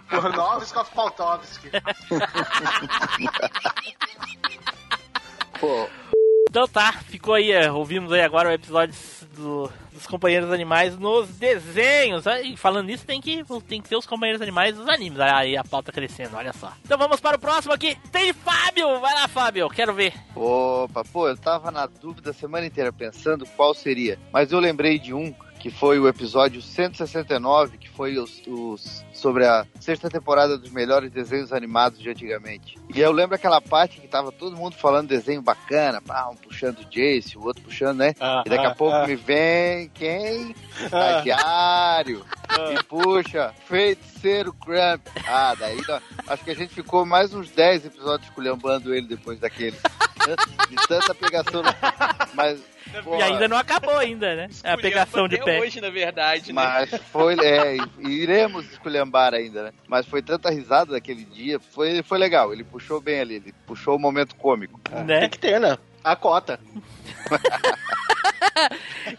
[0.09, 1.69] Burnovski of Pautovski.
[5.59, 5.89] Pô.
[6.49, 8.95] Então tá, ficou aí, é, ouvimos aí agora o episódio
[9.37, 12.25] do- dos companheiros animais nos desenhos.
[12.45, 15.19] E falando nisso, tem que, tem que ter os companheiros animais dos animes.
[15.21, 16.73] Aí a pauta crescendo, olha só.
[16.85, 17.97] Então vamos para o próximo aqui.
[18.11, 19.01] Tem Fábio!
[19.01, 20.13] Vai lá, Fábio, quero ver.
[20.35, 24.19] Opa, pô, eu tava na dúvida a semana inteira pensando qual seria.
[24.33, 29.47] Mas eu lembrei de um que foi o episódio 169, que foi os, os- sobre
[29.47, 32.77] a sexta temporada dos melhores desenhos animados de antigamente.
[32.93, 36.81] E eu lembro aquela parte que tava todo mundo falando desenho bacana, pá, um puxando
[36.81, 38.13] o Jace, o outro puxando, né?
[38.19, 39.07] Ah, e daqui a ah, pouco ah.
[39.07, 40.53] me vem quem?
[40.81, 42.27] Estagiário.
[42.73, 45.07] E puxa, feiticeiro Crump.
[45.29, 45.79] Ah, daí
[46.27, 49.77] acho que a gente ficou mais uns 10 episódios esculhambando ele depois daquele.
[50.69, 51.63] De tanta pegação.
[52.35, 52.61] Mas.
[53.03, 54.49] Pô, E ainda não acabou ainda, né?
[54.63, 55.61] É a pegação de pé.
[55.61, 56.55] hoje, na verdade, né?
[56.55, 59.73] Mas foi, é, iremos esculhambar ainda, né?
[59.87, 62.53] Mas foi tanta risada daquele dia, foi, foi legal.
[62.53, 64.81] Ele puxou bem ali, ele puxou o momento cômico.
[64.91, 65.21] Né?
[65.21, 65.79] Tem que ter, né?
[66.05, 66.59] A cota.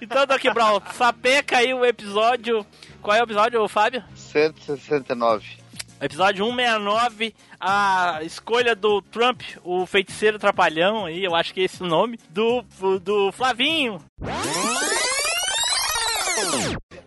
[0.01, 2.65] Então, Doc Brown, sapeca aí o episódio.
[3.01, 4.03] Qual é o episódio, Fábio?
[4.15, 5.62] 169.
[6.03, 11.81] Episódio 169, a escolha do Trump, o feiticeiro trapalhão aí, eu acho que é esse
[11.81, 12.61] o nome, do,
[12.99, 14.03] do Flavinho.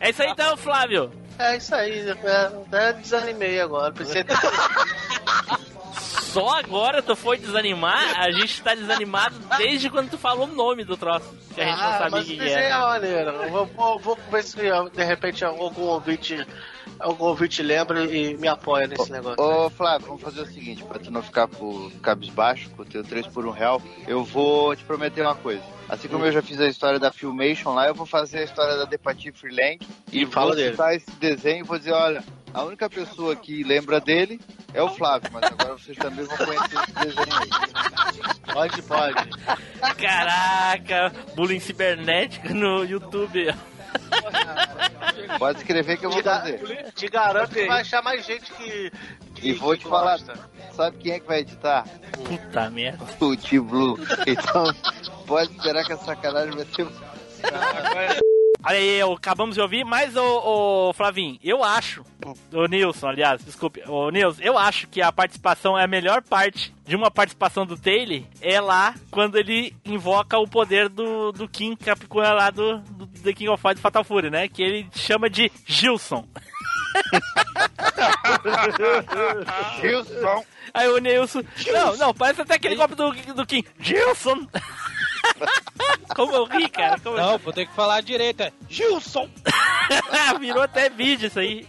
[0.01, 1.13] É isso aí então, Flávio.
[1.39, 2.09] É isso aí.
[2.09, 3.93] É, é, desanimei agora.
[3.93, 4.25] Pensei
[6.33, 8.19] Só agora tu foi desanimar?
[8.19, 11.79] A gente tá desanimado desde quando tu falou o nome do troço, que a gente
[11.79, 13.31] não Ah, sabia mas o que, que é era.
[13.31, 16.47] Eu Vou, vou, vou ver se de repente algum ouvinte,
[16.99, 19.43] algum ouvinte lembra e me apoia nesse negócio.
[19.43, 23.03] Ô Flávio, vamos fazer o seguinte, pra tu não ficar por cabisbaixo com o teu
[23.05, 25.63] 3 por 1 real, eu vou te prometer uma coisa.
[25.89, 28.77] Assim como eu já fiz a história da Filmation lá, eu vou fazer a história
[28.77, 30.71] da Depati Freelank e, E fala vou dele.
[30.73, 34.41] citar esse desenho e vou dizer, olha, a única pessoa que lembra dele
[34.75, 38.53] é o Flávio, mas agora vocês também vão conhecer esse desenho aí.
[38.53, 39.29] Pode, pode.
[39.97, 43.55] Caraca, bullying cibernético no YouTube.
[45.39, 46.93] Pode escrever que eu vou Te, fazer.
[46.95, 48.91] te garanto que vai achar mais gente que.
[49.35, 50.35] que E vou que te falar, gosta.
[50.75, 51.85] sabe quem é que vai editar?
[52.25, 53.05] Puta merda.
[53.21, 53.99] O T-Blue.
[54.27, 54.73] Então,
[55.27, 56.87] pode esperar que a sacanagem vai ser...
[58.67, 62.03] Olha aí, eu- acabamos de ouvir, mas o, Flavinho, eu acho,
[62.53, 66.75] o Nilson, aliás, desculpe, o Nilson, eu acho que a participação é a melhor parte
[66.85, 71.77] de uma participação do Taylor é lá quando ele invoca o poder do, do King
[71.77, 74.49] Capricorn lá do, do The King of Fighters Fatal Fury, né?
[74.49, 76.27] Que ele chama de Gilson.
[79.81, 80.45] Gilson.
[80.75, 81.43] Aí o Nilson.
[81.73, 83.67] Não, não, parece até aquele golpe do, do King.
[83.81, 84.47] Gilson!
[86.15, 86.99] Como eu ri, cara.
[87.01, 88.43] Como eu Não, vou ter que falar direito.
[88.43, 89.29] É Gilson!
[90.41, 91.67] Virou até vídeo isso aí.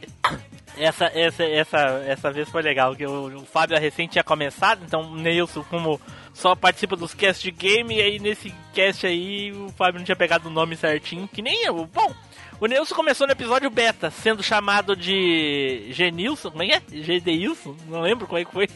[0.78, 5.02] Essa, essa, essa, essa vez foi legal, que o, o Fábio recente tinha começado, então
[5.02, 6.00] o Neilson, como
[6.32, 10.16] só participa dos casts de game, e aí nesse cast aí o Fábio não tinha
[10.16, 11.90] pegado o nome certinho, que nem eu.
[11.92, 12.14] Bom,
[12.60, 17.02] o Neilson começou no episódio beta, sendo chamado de Genilson, como é que é?
[17.02, 17.76] GDilson?
[17.88, 18.70] Não lembro como é que foi.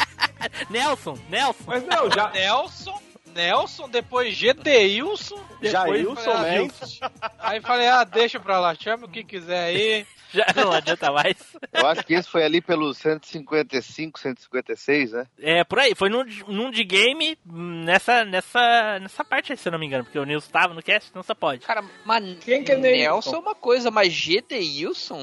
[0.70, 1.64] Nelson, Nelson.
[1.66, 2.30] Mas não, já.
[2.30, 2.98] Nelson,
[3.34, 5.36] Nelson, depois Gedeilson.
[5.60, 7.00] Jailson depois foi a- Mendes.
[7.38, 10.06] Aí falei, ah, deixa pra lá, chama o que quiser aí.
[10.34, 11.36] Já não adianta mais.
[11.72, 15.26] Eu acho que esse foi ali pelos 155, 156, né?
[15.38, 15.94] É, por aí.
[15.94, 20.04] Foi num, num de game nessa, nessa, nessa parte aí, se eu não me engano.
[20.04, 21.64] Porque o Nilson tava no cast, então só pode.
[21.64, 24.58] Cara, mas Quem que é Nelson é uma coisa, mas GD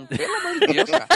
[0.08, 1.08] Pelo amor de Deus, cara.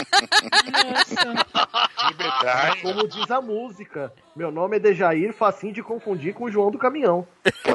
[2.10, 2.82] Liberdade.
[2.82, 4.12] Como diz a música.
[4.34, 7.26] Meu nome é Dejair, facinho de confundir com o João do Caminhão.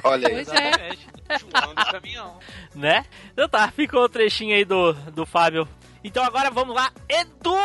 [0.03, 0.33] Olha aí.
[0.35, 0.67] Pois é.
[0.67, 1.07] Exatamente.
[1.39, 2.39] João do caminhão.
[2.75, 3.05] Né?
[3.33, 5.67] Então tá, ficou o trechinho aí do, do Fábio.
[6.03, 6.91] Então agora vamos lá.
[7.07, 7.55] Edu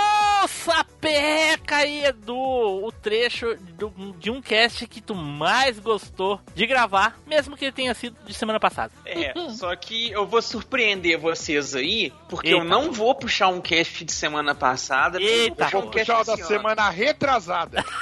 [0.49, 2.37] Sapeca aí, Edu.
[2.37, 7.73] O trecho do- de um cast que tu mais gostou de gravar, mesmo que ele
[7.73, 8.93] tenha sido de semana passada.
[9.05, 12.69] É, só que eu vou surpreender vocês aí, porque eu Eita.
[12.69, 15.19] não vou puxar um cast de semana passada.
[15.19, 15.65] porque Eita.
[15.65, 16.45] eu vou puxar puxar um o da ano.
[16.47, 17.85] semana retrasada.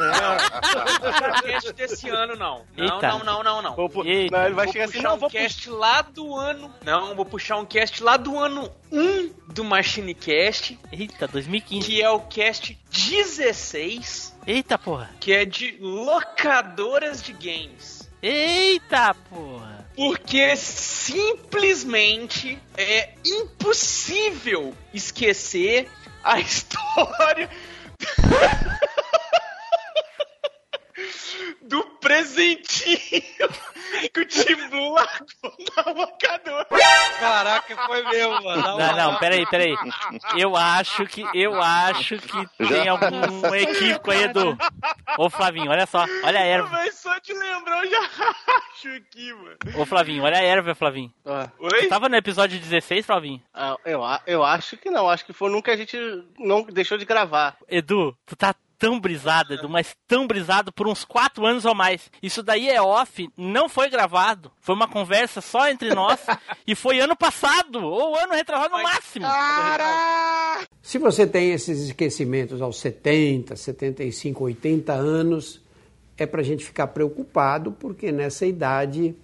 [0.00, 0.60] Não, vou
[1.12, 2.64] puxar um cast desse ano, não.
[2.76, 3.08] Não, Eita.
[3.08, 3.76] não, não, não, não.
[3.76, 3.90] Vou.
[4.04, 5.42] Não, ele vai Vou chegar assim, puxar não, um vou puxar.
[5.42, 6.74] cast lá do ano.
[6.84, 11.86] Não, vou puxar um cast lá do ano 1 do Machine Cast, Eita, 2015.
[11.86, 15.10] que é o cast 16, Eita porra.
[15.18, 18.06] que é de locadoras de games.
[18.22, 19.88] Eita porra.
[19.96, 25.88] Porque simplesmente é impossível esquecer
[26.22, 27.48] a história
[31.62, 32.98] do presentinho
[34.12, 36.66] que o Tim Blue largou na locadora.
[37.18, 38.78] Caraca, foi meu, mano.
[38.78, 39.74] Não, não, peraí, peraí.
[40.36, 43.06] Eu acho que, eu acho que tem algum
[43.54, 44.56] equívoco aí, Edu.
[45.18, 46.68] Ô Flavinho, olha só, olha a erva.
[46.70, 48.00] Mas só de lembrar eu já
[48.72, 49.56] acho aqui, mano.
[49.76, 51.12] Ô Flavinho, olha a erva, Flavinho.
[51.26, 51.82] Ah, Oi?
[51.82, 53.42] Tu tava no episódio 16, Flavinho?
[53.54, 55.08] ah, eu, eu acho que não.
[55.08, 55.96] Acho que foi nunca a gente
[56.38, 57.56] não deixou de gravar.
[57.68, 62.10] Edu, tu tá tão brisado, Edu, mas tão brisado por uns quatro anos ou mais.
[62.22, 64.50] Isso daí é off, não foi gravado.
[64.58, 66.18] Foi uma conversa só entre nós
[66.66, 69.26] e foi ano passado, ou ano retrasado no máximo.
[70.80, 75.60] Se você tem esses esquecimentos aos 70, 75, 80 anos,
[76.16, 79.14] é para a gente ficar preocupado, porque nessa idade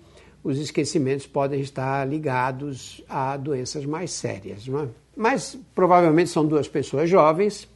[0.45, 4.67] os esquecimentos podem estar ligados a doenças mais sérias.
[4.69, 4.89] Não é?
[5.17, 7.67] Mas provavelmente são duas pessoas jovens,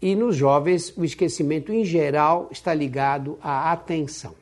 [0.00, 4.34] e nos jovens o esquecimento em geral está ligado à atenção.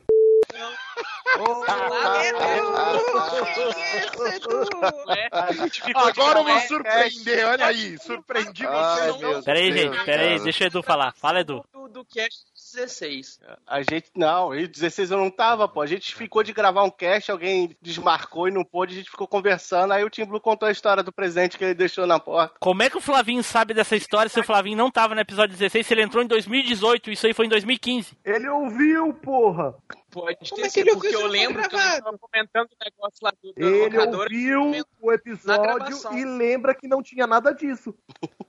[5.31, 7.97] A gente ficou Agora eu vou de- surpreender, olha aí.
[7.99, 9.17] Surpreendi vocês.
[9.19, 11.13] meu Peraí, gente, peraí, deixa o Edu falar.
[11.13, 11.63] Fala, Edu.
[11.73, 13.39] do, do cast 16.
[13.65, 14.09] A gente.
[14.15, 15.81] Não, e 16 eu não tava, pô.
[15.81, 19.27] A gente ficou de gravar um cast, alguém desmarcou e não pôde, a gente ficou
[19.27, 19.93] conversando.
[19.93, 22.55] Aí o Tim Blue contou a história do presente que ele deixou na porta.
[22.59, 25.55] Como é que o Flavinho sabe dessa história se o Flavinho não tava no episódio
[25.55, 28.17] 16, se ele entrou em 2018, isso aí foi em 2015?
[28.25, 29.75] Ele ouviu, porra!
[30.09, 32.83] Pode Como ter é que ele sido, porque ouviu eu lembro que eu comentando o
[32.83, 37.93] negócio lá do, da Ele ouviu o episódio e lembra que não tinha nada disso.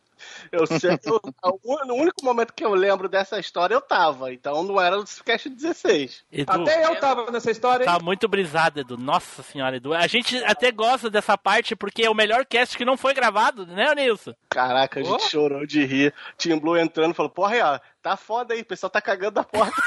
[0.52, 1.20] Eu sei, eu-
[1.64, 5.04] o no único momento que eu lembro dessa história eu tava, então não era o
[5.24, 6.24] cast 16.
[6.32, 7.90] Edu, Até eu tava nessa história, hein?
[7.90, 8.96] tá muito brisado, Edu.
[8.96, 9.94] Nossa senhora, Edu.
[9.94, 13.66] A gente até gosta dessa parte porque é o melhor cast que não foi gravado,
[13.66, 14.34] né, Nilson?
[14.48, 15.28] Caraca, a gente Oh.
[15.28, 16.14] chorou de rir.
[16.36, 19.44] Tim Blue entrando falou: Porra, aí, ó, tá foda aí, o pessoal tá cagando da
[19.44, 19.82] porta.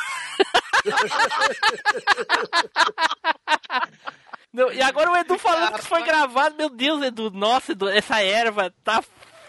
[4.53, 6.55] Não, e agora o Edu falando que isso foi gravado.
[6.57, 7.31] Meu Deus, Edu.
[7.31, 9.01] Nossa, Edu, essa erva tá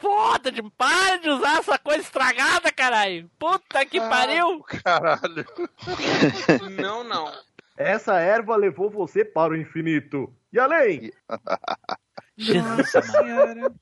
[0.03, 0.63] foda de.
[0.77, 3.31] Para de usar essa coisa estragada, caralho.
[3.39, 4.63] Puta que pariu.
[4.85, 5.47] Caralho.
[6.79, 7.33] Não, não.
[7.77, 10.31] Essa erva levou você para o infinito.
[10.53, 11.11] E além?
[12.37, 13.73] Jesus, Nossa senhora.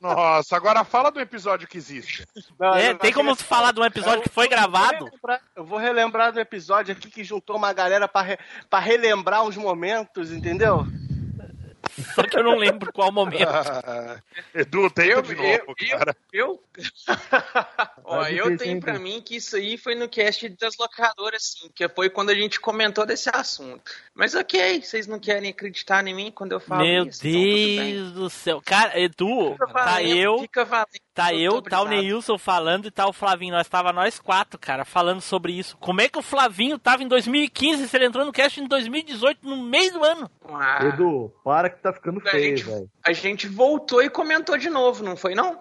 [0.00, 2.26] Nossa, agora fala do episódio que existe.
[2.58, 5.04] Não, É, eu tem como falar de um episódio que foi gravado?
[5.04, 8.38] relembrar- Eu vou relembrar do episódio aqui que juntou uma galera pra, re-
[8.68, 10.84] pra relembrar uns momentos, entendeu?
[12.14, 13.48] Só que eu não lembro qual momento.
[13.48, 14.22] Ah,
[14.54, 16.16] Edu, tenta Eu, de eu, novo, cara.
[16.32, 16.62] eu,
[18.04, 19.00] Ó, eu tenho Edu?
[19.00, 22.60] mim que isso aí foi no cast das locadoras, sim, que foi quando a gente
[22.60, 23.90] comentou desse assunto.
[24.14, 27.26] Mas ok, vocês não querem acreditar em mim quando eu falo Meu isso.
[27.26, 27.94] então bem.
[27.94, 28.62] Deus do céu.
[28.64, 31.05] Cara, Edu, Fica tá valendo, eu, Fica valendo.
[31.16, 31.88] Tá eu eu, tá o.
[31.88, 33.54] Neilson falando e tá o Flavinho.
[33.54, 35.76] Nós tava nós quatro, cara, falando sobre isso.
[35.78, 39.48] Como é que o Flavinho tava em 2015 se ele entrou no cast em 2018,
[39.48, 40.30] no meio do ano?
[40.52, 42.90] Ah, Edu, para que tá ficando a feio, velho.
[43.02, 45.60] a gente voltou e comentou de novo, não foi não?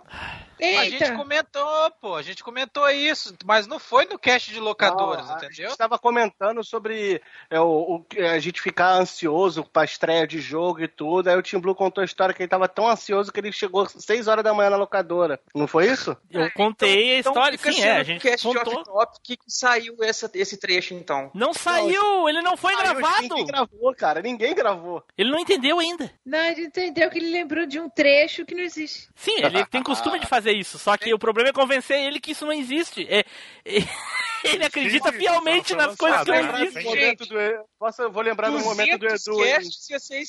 [0.62, 5.26] A gente comentou, pô, a gente comentou isso, mas não foi no cast de locadores,
[5.26, 5.56] Não, a entendeu?
[5.56, 10.82] gente estava comentando sobre é, o, o- a gente ficar ansioso pra estreia de jogo
[10.84, 11.30] e tudo.
[11.30, 13.88] Aí o Tim Blue contou a história que ele tava tão ansioso que ele chegou
[13.88, 15.39] 6 horas da manhã na locadora.
[15.53, 16.16] Não foi isso?
[16.32, 17.97] Eu contei a história, fica sim, é.
[17.97, 18.74] A gente cast de contou.
[18.80, 21.30] off-top que, que saiu essa, esse trecho, então.
[21.34, 23.22] Não saiu, ele não foi gravado.
[23.22, 24.22] Ninguém gravou, cara.
[24.22, 25.03] Ninguém gravou.
[25.18, 26.12] Ele não entendeu ainda.
[26.26, 29.10] Não, gente entendeu que ele lembrou de um trecho que não existe.
[29.16, 30.78] Sim, ele tem costume de fazer isso.
[30.78, 33.06] Só que o problema é convencer ele que isso não existe.
[33.10, 33.26] É, é-
[34.43, 37.16] ele acredita fielmente nas coisas que não existem.
[37.16, 39.46] do Posso, eu vou lembrar do momento do 200 Edu.
[39.46, 40.24] ia ser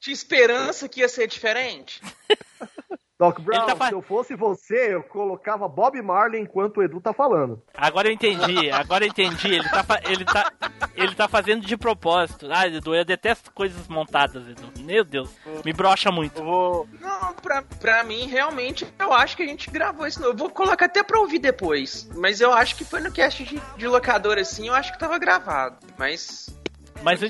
[0.00, 2.00] de esperança que ia ser diferente.
[3.18, 7.00] Doc Brown, tá fa- se eu fosse você, eu colocava Bob Marley enquanto o Edu
[7.00, 7.62] tá falando.
[7.76, 9.48] Agora eu entendi, agora eu entendi.
[9.54, 10.52] Ele tá, fa- ele tá,
[10.96, 12.48] ele tá fazendo de propósito.
[12.50, 14.72] Ah, Edu, eu detesto coisas montadas, Edu.
[14.80, 15.30] Meu Deus,
[15.64, 16.42] me brocha muito.
[16.42, 20.20] Não, pra, pra mim, realmente, eu acho que a gente gravou isso.
[20.22, 22.08] Eu vou colocar até pra ouvir depois.
[22.16, 25.18] Mas eu acho que foi no cast de, de locador, assim, eu acho que tava
[25.18, 25.76] gravado.
[25.96, 26.48] Mas.
[27.02, 27.28] Mas a-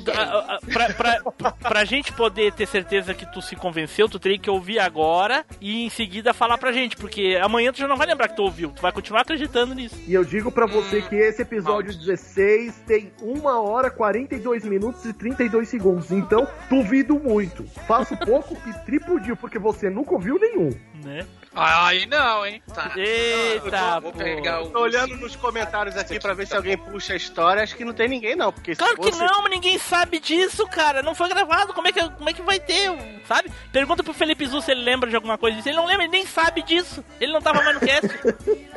[0.56, 4.50] a- pra, pra, pra gente poder ter certeza que tu se convenceu, tu teria que
[4.50, 8.28] ouvir agora e em seguida falar pra gente, porque amanhã tu já não vai lembrar
[8.28, 9.96] que tu ouviu, tu vai continuar acreditando nisso.
[10.06, 15.12] E eu digo pra você que esse episódio 16 tem 1 hora 42 minutos e
[15.12, 16.10] 32 segundos.
[16.10, 17.64] Então, duvido muito.
[17.86, 20.70] Faço pouco e tripudio, porque você nunca ouviu nenhum.
[21.04, 21.26] Né?
[21.54, 22.62] Aí não, hein?
[22.74, 22.90] Tá.
[22.96, 24.18] Eita, vou pô.
[24.18, 24.70] pegar o.
[24.70, 27.62] Tô olhando nos comentários aqui pra ver se alguém puxa a história.
[27.62, 28.50] Acho que não tem ninguém, não.
[28.50, 29.22] Porque Claro se que fosse...
[29.24, 31.02] não, mas ninguém sabe disso, cara.
[31.02, 31.74] Não foi gravado.
[31.74, 32.90] Como é que, como é que vai ter,
[33.28, 33.52] sabe?
[33.70, 35.68] Pergunta pro Felipe Zu se ele lembra de alguma coisa disso.
[35.68, 37.04] Ele não lembra, ele nem sabe disso.
[37.20, 38.08] Ele não tava mais no cast.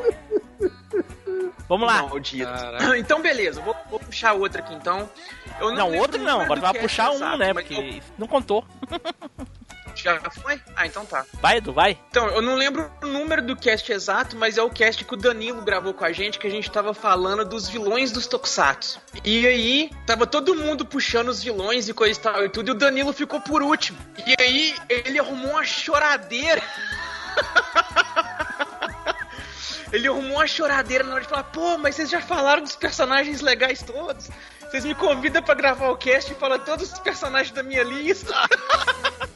[1.67, 2.03] Vamos lá.
[2.03, 2.49] Maldito.
[2.97, 5.09] Então, beleza, vou, vou puxar outra aqui então.
[5.59, 6.41] Eu Não, lembro outro não.
[6.41, 7.53] Agora vai puxar um, exato, né?
[7.53, 8.63] Porque eu- não contou.
[10.05, 10.61] Já foi?
[10.75, 11.25] Ah, então tá.
[11.41, 11.99] Vai, Edu, vai.
[12.09, 15.17] Então, eu não lembro o número do cast exato, mas é o cast que o
[15.17, 19.01] Danilo gravou com a gente, que a gente tava falando dos vilões dos Tokusatsu.
[19.23, 22.71] E aí, tava todo mundo puxando os vilões e coisa e tal e tudo, e
[22.71, 23.97] o Danilo ficou por último.
[24.27, 26.61] E aí, ele arrumou uma choradeira.
[29.93, 33.39] Ele arrumou uma choradeira na hora de falar, pô, mas vocês já falaram dos personagens
[33.39, 34.29] legais todos?
[34.59, 38.33] Vocês me convidam pra gravar o cast e falam todos os personagens da minha lista.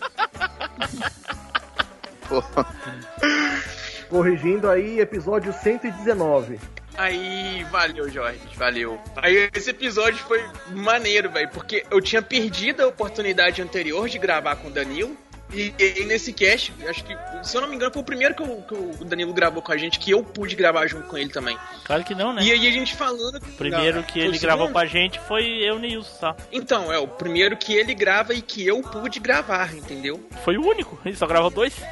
[4.09, 6.59] Corrigindo aí, episódio 119.
[6.97, 8.99] Aí, valeu, Jorge, valeu.
[9.15, 14.57] Aí, esse episódio foi maneiro, velho, porque eu tinha perdido a oportunidade anterior de gravar
[14.57, 15.15] com o Danilo.
[15.51, 18.43] E, e nesse cast, acho que, se eu não me engano, foi o primeiro que,
[18.43, 21.29] o- que o Danilo gravou com a gente, que eu pude gravar junto com ele
[21.31, 21.57] também.
[21.85, 22.43] Claro que não, né?
[22.43, 23.37] E aí a gente falando.
[23.37, 24.73] O primeiro Não, que ele gravou segundo?
[24.73, 26.35] com a gente foi eu e Nilson, só.
[26.51, 30.23] Então, é o primeiro que ele grava e que eu pude gravar, entendeu?
[30.43, 30.99] Foi o único.
[31.03, 31.73] Ele só gravou dois.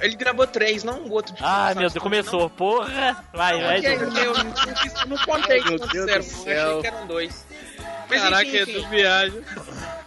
[0.00, 1.34] Ele gravou três, não o outro.
[1.34, 2.48] Tokusatsu, meu Deus, começou.
[2.50, 3.22] Porra.
[3.34, 3.80] Vai, vai.
[3.84, 7.06] Eu não, quis- eu não contei Meu quantos Deus eram, do eu achei que eram
[7.06, 7.46] dois.
[8.08, 8.88] Mas Caraca, enfim, Edu enfim.
[8.88, 9.42] viagem.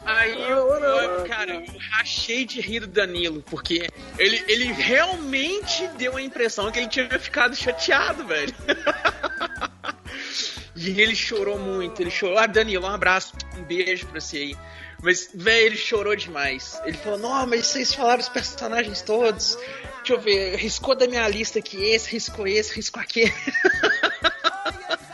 [0.10, 3.88] Aí eu, cara, eu rachei de rir do Danilo, porque
[4.18, 8.54] ele, ele realmente deu a impressão que ele tinha ficado chateado, velho.
[10.76, 12.40] e ele chorou muito, ele chorou.
[12.40, 14.58] Ah, Danilo, um abraço, um beijo pra você aí.
[15.00, 16.82] Mas, velho, ele chorou demais.
[16.86, 19.60] Ele falou, não, mas vocês falaram os personagens todos.
[19.98, 23.32] Deixa eu ver, riscou da minha lista aqui esse, riscou esse, riscou aquele.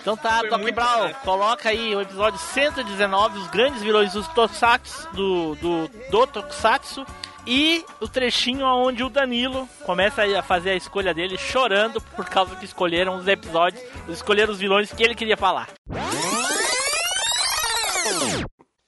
[0.00, 1.18] Então tá, Foi Brown, maneiro.
[1.24, 7.06] coloca aí o episódio 119, os grandes vilões dos Tokusatsu, do, do, do Tokusatsu,
[7.46, 12.56] e o trechinho onde o Danilo começa a fazer a escolha dele chorando por causa
[12.56, 15.68] que escolheram os episódios, escolheram os vilões que ele queria falar.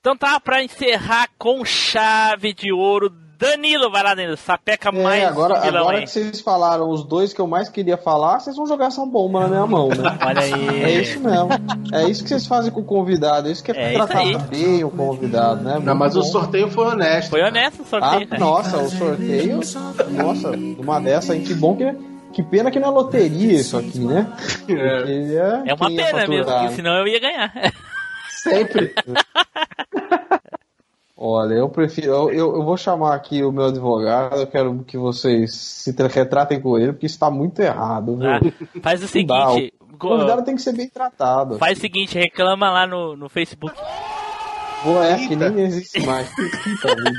[0.00, 3.10] Então tá, pra encerrar com chave de ouro,
[3.44, 7.04] Danilo, vai lá, Danilo, sapeca mais É, agora, um vilão agora que vocês falaram os
[7.04, 9.96] dois que eu mais queria falar, vocês vão jogar essa bomba na minha mão, né?
[10.24, 10.82] Olha aí.
[10.82, 11.48] É isso mesmo.
[11.92, 13.48] É isso que vocês fazem com o convidado.
[13.48, 15.78] É isso que é, É tratar bem o convidado, né?
[15.82, 16.26] Não, mas o bom.
[16.26, 17.30] sorteio foi honesto.
[17.30, 18.38] Foi honesto o Ah, sorteio, né?
[18.38, 19.60] nossa, o sorteio.
[20.10, 22.14] Nossa, uma dessa aí, que bom que.
[22.32, 24.26] Que pena que não é loteria isso aqui, né?
[24.58, 27.52] Porque É uma pena mesmo, senão eu ia ganhar.
[28.28, 28.92] Sempre.
[31.26, 32.30] Olha, eu prefiro.
[32.30, 34.40] Eu, eu, vou chamar aqui o meu advogado.
[34.42, 38.28] Eu quero que vocês se tra- retratem com ele, porque isso tá muito errado, viu?
[38.28, 38.40] Ah,
[38.82, 41.56] faz o seguinte, O convidado tem que ser bem tratado.
[41.56, 43.74] Faz o seguinte, reclama lá no, no Facebook.
[44.82, 46.28] Pô, é que nem existe mais.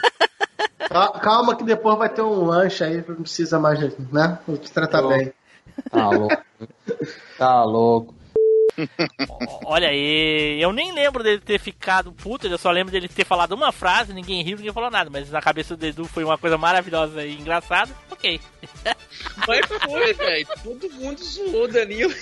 [0.87, 3.79] Cal- Calma que depois vai ter um lanche aí, não precisa mais,
[4.11, 4.37] né?
[4.47, 5.07] Vou te tratar Tô.
[5.07, 5.33] bem.
[5.89, 6.37] Tá louco.
[7.39, 8.13] Tá louco.
[9.65, 13.53] Olha aí, eu nem lembro dele ter ficado puto, eu só lembro dele ter falado
[13.53, 16.57] uma frase, ninguém riu, ninguém falou nada, mas na cabeça do Edu foi uma coisa
[16.57, 17.91] maravilhosa e engraçada.
[18.11, 18.39] Ok.
[19.47, 20.47] Mas foi, velho.
[20.63, 22.13] Todo mundo zoou o Danilo.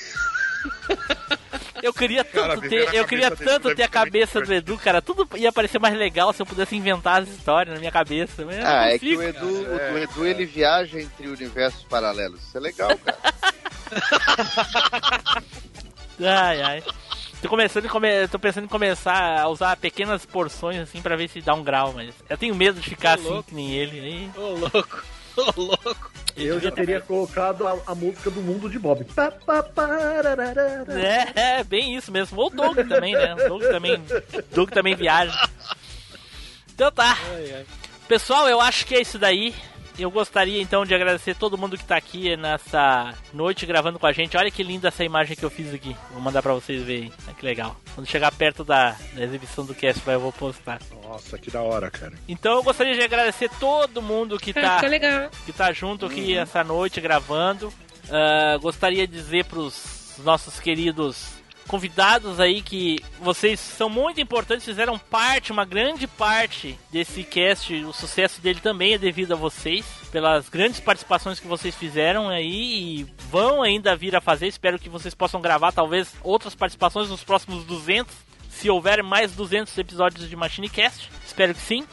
[1.81, 5.01] Eu queria tanto Cara, ter, eu queria dele tanto ter a cabeça do Edu, cara.
[5.01, 8.45] Tudo ia parecer mais legal se eu pudesse inventar as histórias na minha cabeça.
[8.45, 9.93] Mas eu não Ah, é que o Edu, cara.
[9.93, 12.41] o Edu ele viaja entre universos paralelos.
[12.41, 13.17] Isso é legal, cara.
[16.19, 16.83] Ai, ai.
[17.41, 18.27] Tô, começando come...
[18.29, 21.91] tô pensando em começar a usar pequenas porções assim pra ver se dá um grau,
[21.93, 23.49] mas eu tenho medo de ficar Ô, assim louco.
[23.49, 23.99] que nem ele.
[23.99, 24.31] Aí...
[24.37, 25.03] Ô, louco.
[25.35, 26.11] Ô, louco.
[26.35, 29.03] Eu já teria colocado a, a música do mundo de Bob.
[29.05, 30.85] Pa, pa, pararara.
[30.89, 32.39] É, é, bem isso mesmo.
[32.39, 33.35] Ou o Doug também, né?
[33.35, 34.01] O Doug também,
[34.51, 35.49] Doug também viaja.
[36.73, 37.17] Então tá.
[38.07, 39.53] Pessoal, eu acho que é isso daí.
[39.97, 44.11] Eu gostaria então de agradecer todo mundo que tá aqui nessa noite gravando com a
[44.11, 44.35] gente.
[44.35, 45.95] Olha que linda essa imagem que eu fiz aqui.
[46.11, 47.11] Vou mandar pra vocês verem.
[47.27, 47.75] Olha que legal.
[47.93, 50.79] Quando chegar perto da, da exibição do cast, eu vou postar.
[51.03, 52.13] Nossa, que da hora, cara.
[52.27, 55.29] Então eu gostaria de agradecer todo mundo que Ah, tá, ficou legal.
[55.45, 57.71] que tá junto aqui essa noite gravando.
[58.09, 61.27] Ah, gostaria de dizer pros nossos queridos
[61.67, 67.73] convidados aí que vocês são muito importantes, fizeram parte, uma grande parte desse cast.
[67.85, 73.01] O sucesso dele também é devido a vocês, pelas grandes participações que vocês fizeram aí
[73.01, 74.47] e vão ainda vir a fazer.
[74.47, 78.13] Espero que vocês possam gravar talvez outras participações nos próximos 200,
[78.49, 81.09] se houver mais 200 episódios de Machine Cast.
[81.25, 81.85] Espero que sim.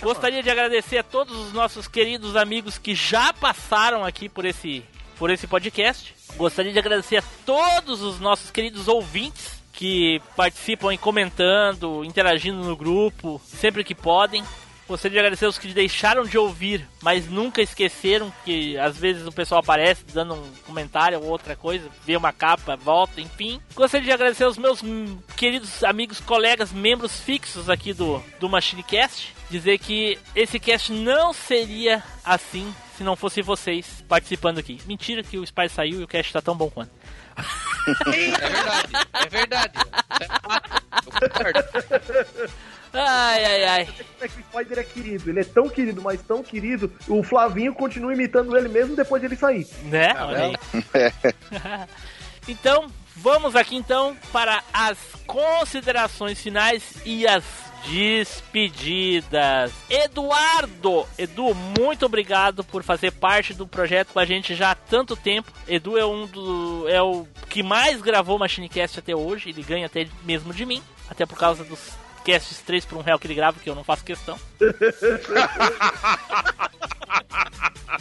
[0.00, 4.84] Gostaria de agradecer a todos os nossos queridos amigos que já passaram aqui por esse,
[5.18, 6.13] por esse podcast.
[6.36, 12.76] Gostaria de agradecer a todos os nossos queridos ouvintes que participam e comentando, interagindo no
[12.76, 14.44] grupo, sempre que podem.
[14.86, 19.32] Gostaria de agradecer os que deixaram de ouvir, mas nunca esqueceram que às vezes o
[19.32, 23.60] pessoal aparece dando um comentário ou outra coisa, vê uma capa, volta, enfim.
[23.74, 24.82] Gostaria de agradecer aos meus
[25.36, 29.34] queridos amigos, colegas, membros fixos aqui do, do MachineCast.
[29.48, 34.80] Dizer que esse cast não seria assim se não fosse vocês participando aqui.
[34.86, 36.92] Mentira que o Spy saiu e o cast tá tão bom quanto.
[39.12, 39.74] É verdade.
[41.04, 41.64] Eu concordo.
[42.96, 43.86] Ai, ai, ai.
[43.86, 45.30] Como é que o Spider é querido?
[45.30, 49.26] Ele é tão querido, mas tão querido, o Flavinho continua imitando ele mesmo depois de
[49.26, 49.66] ele sair.
[49.82, 50.14] Né?
[50.16, 50.54] Olha aí.
[52.46, 52.86] então,
[53.16, 57.44] vamos aqui então para as considerações finais e as
[57.86, 59.72] despedidas.
[59.88, 65.16] Eduardo, Edu, muito obrigado por fazer parte do projeto com a gente já há tanto
[65.16, 65.52] tempo.
[65.66, 70.06] Edu é um do é o que mais gravou Machinecast até hoje, ele ganha até
[70.24, 73.58] mesmo de mim, até por causa dos casts 3 por um real que ele grava,
[73.60, 74.38] que eu não faço questão.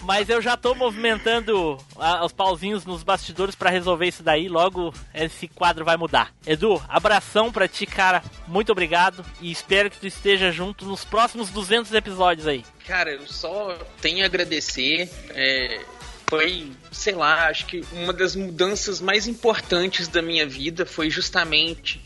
[0.01, 4.49] Mas eu já tô movimentando ah, os pauzinhos nos bastidores pra resolver isso daí.
[4.49, 6.33] Logo esse quadro vai mudar.
[6.45, 8.21] Edu, abração pra ti, cara.
[8.47, 9.23] Muito obrigado.
[9.39, 12.65] E espero que tu esteja junto nos próximos 200 episódios aí.
[12.85, 15.09] Cara, eu só tenho a agradecer.
[15.29, 15.79] é,
[16.33, 22.03] foi, sei lá, acho que uma das mudanças mais importantes da minha vida foi justamente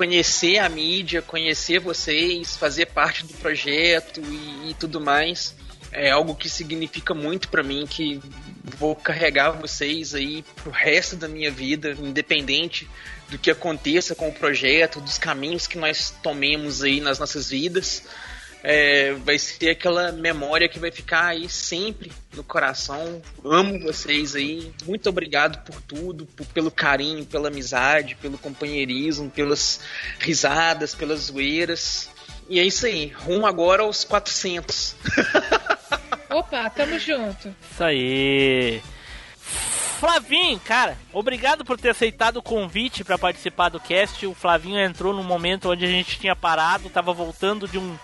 [0.00, 5.54] conhecer a mídia, conhecer vocês, fazer parte do projeto e, e tudo mais.
[5.92, 8.18] É algo que significa muito pra mim, que
[8.78, 12.88] vou carregar vocês aí pro resto da minha vida, independente
[13.28, 18.04] do que aconteça com o projeto, dos caminhos que nós tomemos aí nas nossas vidas.
[18.62, 23.22] É, vai ser aquela memória que vai ficar aí sempre no coração.
[23.44, 24.70] Amo vocês aí.
[24.84, 29.80] Muito obrigado por tudo, por- pelo carinho, pela amizade, pelo companheirismo, pelas
[30.18, 32.10] risadas, pelas zoeiras.
[32.50, 33.06] E é isso aí.
[33.16, 34.94] Rumo agora aos 400.
[36.30, 37.54] Opa, tamo junto.
[37.72, 38.82] Isso aí.
[39.98, 44.26] Flavinho, cara, obrigado por ter aceitado o convite pra participar do cast.
[44.26, 47.98] O Flavinho entrou num momento onde a gente tinha parado, tava voltando de um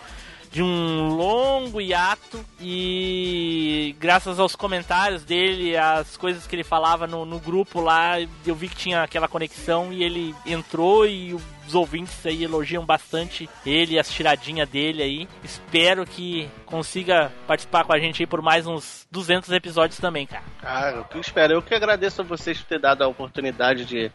[0.51, 7.25] de um longo hiato e graças aos comentários dele, as coisas que ele falava no,
[7.25, 11.37] no grupo lá, eu vi que tinha aquela conexão e ele entrou e
[11.67, 15.29] os ouvintes aí elogiam bastante ele, as tiradinhas dele aí.
[15.43, 20.45] Espero que consiga participar com a gente aí por mais uns 200 episódios também, cara.
[20.63, 21.55] Ah, eu que espero.
[21.55, 24.11] Eu que agradeço a vocês por ter dado a oportunidade de,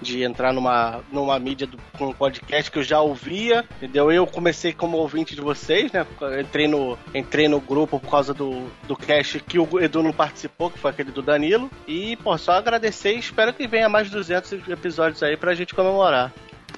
[0.00, 4.10] de entrar numa, numa mídia do, com um podcast que eu já ouvia, entendeu?
[4.10, 6.06] Eu comecei como ouvinte de vocês, né?
[6.40, 10.70] Entrei no, entrei no grupo por causa do, do cast que o Edu não participou,
[10.70, 11.70] que foi aquele do Danilo.
[11.86, 16.32] E, pô, só agradecer e espero que venha mais 200 episódios aí pra gente comemorar.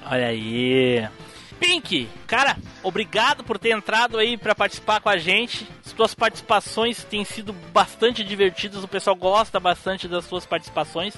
[0.05, 1.07] Olha aí.
[1.59, 5.67] Pink, cara, obrigado por ter entrado aí pra participar com a gente.
[5.85, 11.15] As tuas participações têm sido bastante divertidas, o pessoal gosta bastante das suas participações.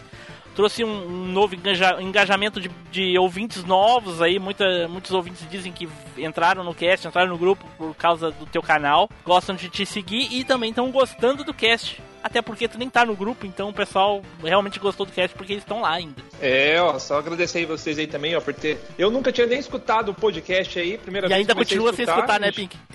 [0.55, 4.39] trouxe um, um novo engaja- engajamento de, de ouvintes novos aí.
[4.39, 8.61] Muita, muitos ouvintes dizem que entraram no cast, entraram no grupo por causa do teu
[8.61, 12.01] canal, gostam de te seguir e também estão gostando do cast.
[12.23, 15.53] Até porque tu nem tá no grupo, então o pessoal realmente gostou do cast porque
[15.53, 16.21] eles estão lá ainda.
[16.41, 18.79] É, ó, só agradecer aí vocês aí também, ó, por ter.
[18.97, 21.81] Eu nunca tinha nem escutado o podcast aí, primeira E vez ainda que comecei a
[21.81, 22.51] continua sem escutar, né.
[22.51, 22.77] Pink?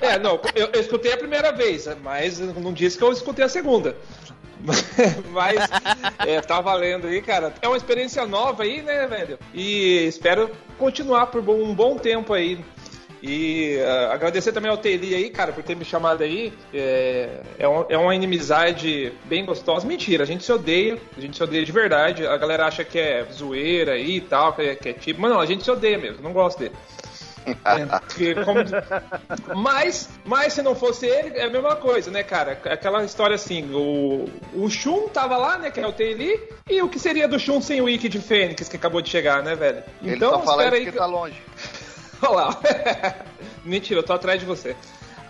[0.00, 3.48] É, não, eu, eu escutei a primeira vez, mas não disse que eu escutei a
[3.48, 3.96] segunda.
[5.30, 5.56] Mas
[6.26, 7.52] é, tá valendo aí, cara.
[7.60, 9.38] É uma experiência nova aí, né, velho?
[9.52, 12.64] E espero continuar por um bom tempo aí.
[13.26, 16.52] E ah, agradecer também ao Teli aí, cara, por ter me chamado aí.
[16.74, 19.86] É, é, um- é uma inimizade bem gostosa.
[19.86, 20.98] Mentira, a gente se odeia.
[21.16, 22.26] A gente se odeia de verdade.
[22.26, 25.20] A galera acha que é zoeira aí e tal, que é, que é tipo.
[25.22, 26.74] Mas não, a gente se odeia mesmo, não gosto dele.
[27.46, 28.60] É, como-
[29.54, 32.52] Mas, mas se não fosse ele, é a mesma coisa, né, cara?
[32.52, 36.40] Aquela história assim, o, o Shun tava lá, né, que é o Taili,
[36.70, 39.42] e o que seria do Shun sem o Wiki de Fênix, que acabou de chegar,
[39.42, 39.82] né, velho?
[40.02, 41.36] Ele Então, só fala espera aí que- tá longe.
[42.30, 42.60] Lá.
[43.64, 44.76] Mentira, eu tô atrás de você.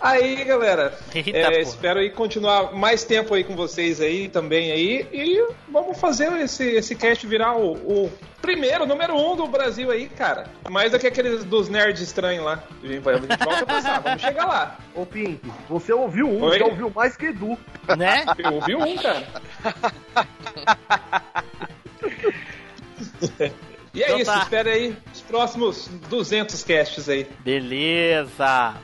[0.01, 5.07] Aí, galera, Eita, é, espero aí continuar mais tempo aí com vocês aí também aí
[5.11, 8.11] e vamos fazer esse, esse cast virar o, o
[8.41, 10.47] primeiro, o número um do Brasil aí, cara.
[10.69, 12.63] Mais do que aqueles dos nerds estranhos lá.
[12.83, 14.77] A gente volta passar, vamos chegar lá.
[14.93, 16.59] Ô Pink, você ouviu um, Oi?
[16.59, 17.57] já ouviu mais que Edu.
[17.97, 18.25] Né?
[18.37, 19.25] Eu ouvi um, cara.
[23.95, 24.39] E é Então isso, tá.
[24.39, 24.95] espera aí
[25.27, 27.27] próximos 200 casts aí.
[27.43, 28.75] Beleza.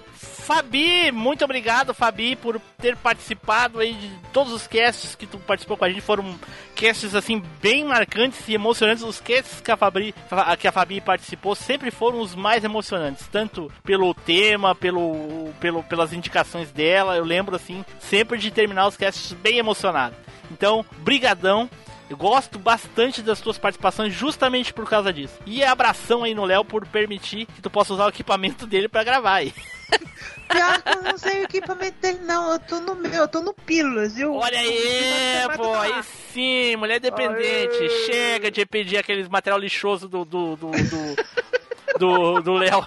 [0.42, 5.78] Fabi, muito obrigado, Fabi, por ter participado aí de todos os casts que tu participou
[5.78, 6.02] com a gente.
[6.02, 6.36] Foram
[6.76, 9.04] casts, assim, bem marcantes e emocionantes.
[9.04, 10.14] Os casts que a Fabi,
[10.60, 13.28] que a Fabi participou sempre foram os mais emocionantes.
[13.28, 17.16] Tanto pelo tema, pelo, pelo, pelas indicações dela.
[17.16, 20.16] Eu lembro, assim, sempre de terminar os casts bem emocionado.
[20.52, 21.70] Então, brigadão.
[22.12, 25.40] Eu gosto bastante das tuas participações justamente por causa disso.
[25.46, 29.02] E abração aí no Léo por permitir que tu possa usar o equipamento dele pra
[29.02, 29.54] gravar aí.
[30.52, 32.52] Pior que eu não sei o equipamento dele, não.
[32.52, 34.36] Eu tô no meu, eu tô no Pílulas, viu?
[34.36, 37.90] Olha aí, pô, aí sim, mulher dependente.
[38.06, 41.16] Chega de pedir aqueles material lixoso do do do do,
[41.98, 42.86] do, do Léo.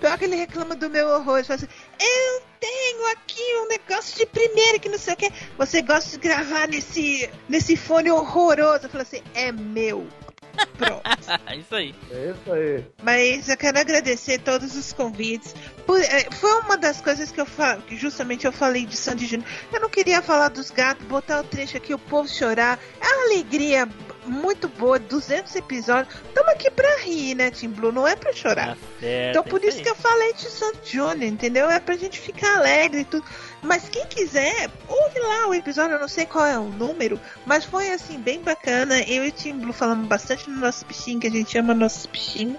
[0.00, 1.36] Pior que ele reclama do meu horror.
[1.36, 1.68] Ele fala assim:
[2.00, 5.32] Eu tenho aqui um negócio de primeira que não sei o que.
[5.58, 8.86] Você gosta de gravar nesse, nesse fone horroroso?
[8.86, 10.06] Eu falo assim: É meu.
[11.58, 11.94] Isso aí.
[12.10, 12.84] É isso aí.
[13.02, 15.54] Mas eu quero agradecer todos os convites.
[15.86, 19.26] Por- é, foi uma das coisas que eu falo, que justamente eu falei de Sandy
[19.26, 19.48] Júnior.
[19.72, 22.78] Eu não queria falar dos gatos, botar o trecho aqui, o povo chorar.
[23.00, 23.88] É uma alegria
[24.26, 26.14] muito boa, 200 episódios.
[26.28, 27.92] Estamos aqui pra rir, né, Tim Blue?
[27.92, 28.76] Não é pra chorar.
[29.00, 29.84] certo, então é por isso isso aí.
[29.84, 31.70] que eu falei de Sandy Júnior, entendeu?
[31.70, 33.24] É pra gente ficar alegre e tudo.
[33.62, 37.64] Mas quem quiser, ouve lá o episódio, eu não sei qual é o número, mas
[37.64, 39.00] foi assim, bem bacana.
[39.02, 42.04] Eu e o Tim Blue falamos bastante no nosso bichinho, que a gente ama nossos
[42.06, 42.58] bichinhos.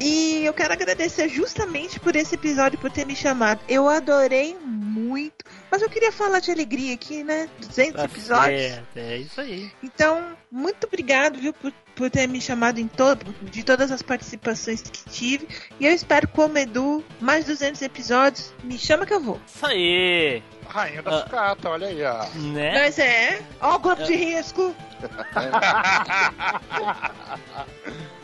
[0.00, 3.60] E eu quero agradecer justamente por esse episódio, por ter me chamado.
[3.68, 5.44] Eu adorei muito.
[5.70, 7.48] Mas eu queria falar de alegria aqui, né?
[7.60, 8.60] 200 Tá episódios.
[8.62, 9.70] certo, é isso aí.
[9.82, 14.82] Então, muito obrigado, viu, por, por ter me chamado em todo, de todas as participações
[14.82, 15.48] que tive.
[15.80, 18.52] E eu espero, como Edu, mais 200 episódios.
[18.62, 19.40] Me chama que eu vou.
[19.46, 20.42] Isso aí.
[20.68, 22.26] Rainha da sucata, olha aí, ó.
[22.34, 22.72] Né?
[22.74, 24.74] Mas é, ó o grupo de risco.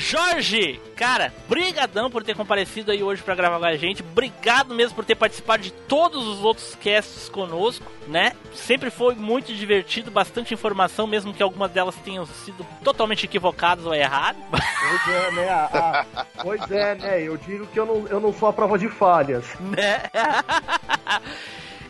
[0.00, 4.02] Jorge, cara, brigadão por ter comparecido aí hoje pra gravar com a gente.
[4.02, 8.32] Obrigado mesmo por ter participado de todos os outros casts conosco, né?
[8.54, 13.94] Sempre foi muito divertido, bastante informação, mesmo que algumas delas tenham sido totalmente equivocadas ou
[13.94, 14.42] erradas.
[14.50, 15.48] Pois é, né?
[15.50, 17.22] a- a- pois é, né?
[17.22, 19.44] Eu digo que eu não, eu não sou a prova de falhas.
[19.60, 20.00] né?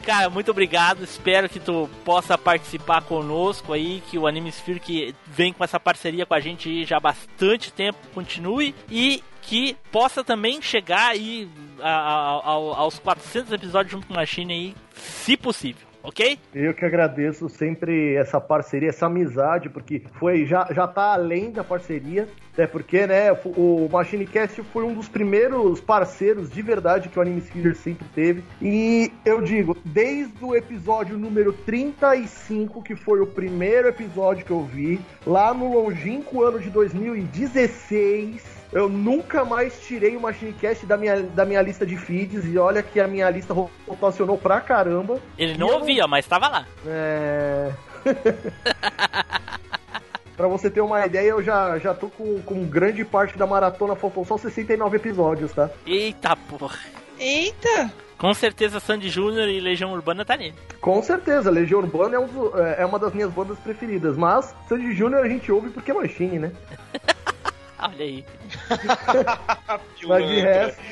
[0.04, 1.04] Cara, muito obrigado.
[1.04, 5.78] Espero que tu possa participar conosco aí, que o Anime Sphere que vem com essa
[5.78, 11.48] parceria com a gente já há bastante tempo continue e que possa também chegar aí
[11.80, 16.38] a- a- ao- aos 400 episódios junto com a China aí, se possível, ok?
[16.54, 21.64] Eu que agradeço sempre essa parceria, essa amizade, porque foi já, já tá além da
[21.64, 27.22] parceria, até porque, né, o MachineCast foi um dos primeiros parceiros de verdade que o
[27.22, 28.44] Anime Sphere sempre teve.
[28.60, 34.62] E eu digo, desde o episódio número 35, que foi o primeiro episódio que eu
[34.64, 41.22] vi, lá no longínquo ano de 2016, eu nunca mais tirei o MachineCast da minha,
[41.22, 43.54] da minha lista de feeds, e olha que a minha lista
[43.86, 45.18] rotacionou pra caramba.
[45.36, 46.66] Ele não eu ouvia, mas tava lá.
[46.86, 47.70] É.
[50.36, 53.94] pra você ter uma ideia, eu já, já tô com, com grande parte da maratona,
[53.94, 55.70] faltam só 69 episódios, tá?
[55.86, 56.78] Eita porra.
[57.18, 57.92] Eita!
[58.16, 60.54] Com certeza Sandy Júnior e Legião Urbana tá nele.
[60.80, 64.94] Com certeza, Legião Urbana é, um do- é uma das minhas bandas preferidas, mas Sandy
[64.94, 66.52] Júnior a gente ouve porque é Machine, né?
[67.82, 68.24] Olha aí.
[70.06, 70.82] Mas de resto.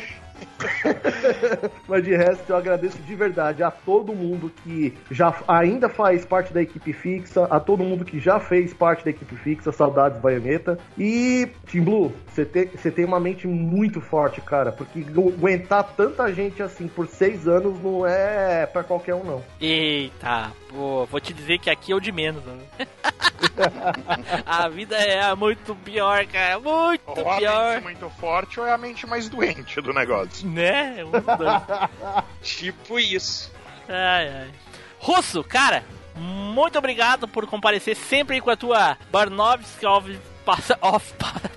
[1.88, 6.52] Mas de resto, eu agradeço de verdade a todo mundo que já ainda faz parte
[6.52, 10.78] da equipe fixa, a todo mundo que já fez parte da equipe fixa, saudades Baioneta.
[10.96, 15.82] E, Tim Blue, você tem, você tem uma mente muito forte, cara, porque agu- aguentar
[15.96, 19.42] tanta gente assim por seis anos não é pra qualquer um, não.
[19.60, 22.58] Eita, pô, vou te dizer que aqui é o de menos, né?
[24.46, 27.72] A vida é muito pior, cara, muito Ou a pior.
[27.74, 30.46] mente muito forte ou é a mente mais doente do negócio.
[30.48, 31.04] Né?
[31.04, 31.10] Um
[32.42, 33.52] tipo isso.
[33.88, 34.50] Ai, ai.
[35.00, 35.84] Russo, cara,
[36.16, 41.12] muito obrigado por comparecer sempre aí com a tua Barnovski off, passa- off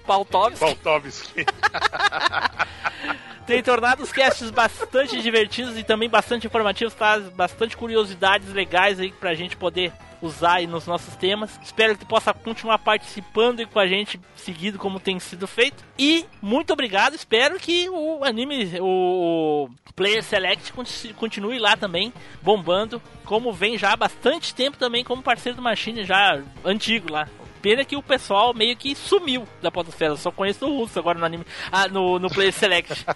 [0.05, 0.59] Pautovski.
[0.59, 1.45] Pautovski.
[3.47, 9.11] Tem tornado os casts bastante divertidos e também bastante informativos, traz bastante curiosidades legais aí
[9.13, 9.91] pra gente poder
[10.21, 11.57] usar aí nos nossos temas.
[11.63, 15.83] Espero que tu possa continuar participando aí com a gente seguido como tem sido feito.
[15.97, 23.01] E muito obrigado, espero que o anime, o Player Select conti- continue lá também, bombando,
[23.25, 27.27] como vem já há bastante tempo também como parceiro do Machine, já antigo lá.
[27.61, 30.13] Pena que o pessoal meio que sumiu da podosfera.
[30.13, 31.45] Eu só conheço o russo agora no anime.
[31.71, 33.05] Ah, no, no Player Select.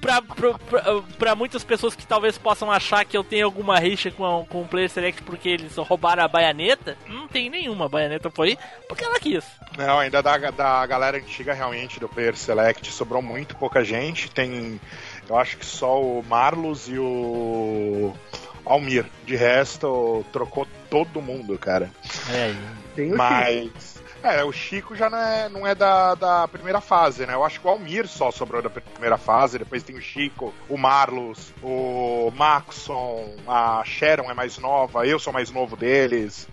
[0.00, 4.10] pra, pra, pra, pra muitas pessoas que talvez possam achar que eu tenho alguma rixa
[4.10, 7.86] com, com o Player Select porque eles roubaram a baianeta, não tem nenhuma.
[7.86, 9.44] A baianeta foi porque ela quis.
[9.76, 14.30] Não, ainda da, da galera antiga, realmente, do Player Select, sobrou muito pouca gente.
[14.30, 14.80] Tem,
[15.28, 18.14] eu acho que só o Marlos e o
[18.64, 19.06] Almir.
[19.24, 21.90] De resto, trocou todo mundo, cara.
[22.32, 22.58] É aí.
[22.94, 24.02] Tem o Mas.
[24.22, 27.34] É, o Chico já não é, não é da, da primeira fase, né?
[27.34, 30.78] Eu acho que o Almir só sobrou da primeira fase, depois tem o Chico, o
[30.78, 36.48] Marlos, o Maxon, a Sharon é mais nova, eu sou mais novo deles.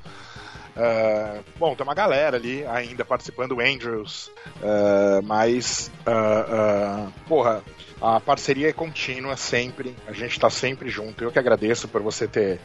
[0.82, 4.32] É, bom, tem uma galera ali ainda participando, o Andrews,
[4.64, 5.92] é, mas.
[6.06, 7.62] é, porra,
[8.02, 11.22] a parceria é contínua sempre, a gente tá sempre junto.
[11.24, 12.60] Eu que agradeço por você ter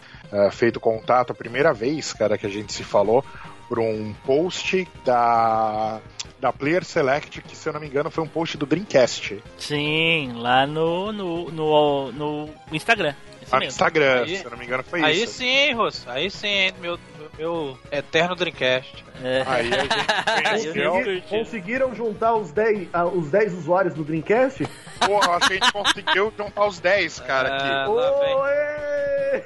[0.53, 3.25] feito contato a primeira vez, cara, que a gente se falou
[3.69, 6.01] por um post da,
[6.41, 9.43] da Player Select, que se eu não me engano foi um post do Dreamcast.
[9.59, 13.15] Sim, lá no, no, no, no Instagram.
[13.43, 13.65] Isso Ah, no.
[13.67, 15.35] Instagram, Aí- se eu não me engano foi Aí isso.
[15.35, 16.09] sim, hein, Russo.
[16.09, 16.97] Aí sim, hein, meu,
[17.39, 19.05] meu eterno Dreamcast.
[19.47, 20.93] Aí a gente conheceu.
[20.93, 24.67] Consegui- conseguiram juntar os 10, ah, os 10 usuários do Dreamcast?
[25.07, 27.93] Porra, acho que a gente conseguiu juntar os 10, cara, Ah, aqui.
[27.95, 29.45] lá vem.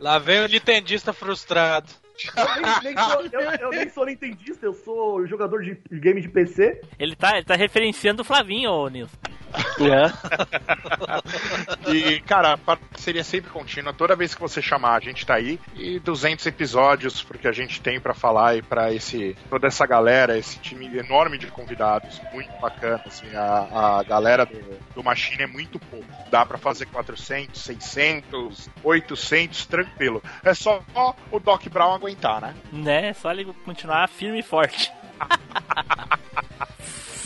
[0.00, 1.88] Lá vem o Nintendista frustrado.
[2.36, 6.28] Eu nem, nem sou, eu, eu nem sou nintendista, eu sou jogador de game de
[6.28, 6.78] PC.
[6.98, 9.16] Ele tá, ele tá referenciando o Flavinho, ô Nilson.
[11.92, 13.92] E, cara, a parceria sempre contínua.
[13.92, 15.58] Toda vez que você chamar, a gente tá aí.
[15.74, 20.38] E 200 episódios, porque a gente tem pra falar e pra esse, toda essa galera,
[20.38, 22.20] esse time enorme de convidados.
[22.32, 23.26] Muito bacana, assim.
[23.34, 26.06] A, a galera do, do Machine é muito pouco.
[26.30, 30.22] Dá pra fazer 400, 600, 800, tranquilo.
[30.44, 30.82] É só
[31.30, 32.54] o Doc Brown aguentar, né?
[32.72, 33.12] Né?
[33.14, 34.92] Só ele continuar firme e forte.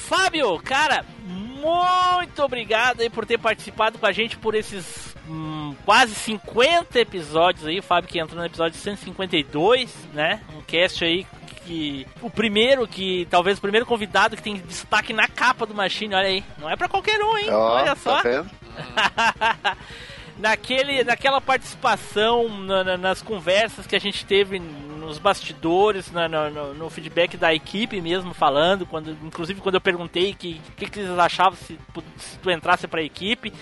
[0.05, 6.15] Fábio, cara, muito obrigado aí por ter participado com a gente por esses hum, quase
[6.15, 7.79] 50 episódios aí.
[7.79, 10.41] O Fábio que entrou no episódio 152, né?
[10.55, 11.27] Um cast aí
[11.65, 12.07] que.
[12.21, 13.27] O primeiro que.
[13.31, 16.45] Talvez o primeiro convidado que tem destaque na capa do Machine, olha aí.
[16.59, 17.51] Não é pra qualquer um, hein?
[17.51, 18.23] Ó, olha tá só.
[18.23, 18.51] vendo?
[20.45, 26.75] Naquele, naquela participação na- na- nas conversas que a gente teve nos bastidores, na- no,
[26.75, 31.01] no feedback da equipe mesmo falando, quando, inclusive quando eu perguntei o que, que, que
[31.01, 31.79] eles achavam se,
[32.19, 33.55] se tu entrasse pra equipe.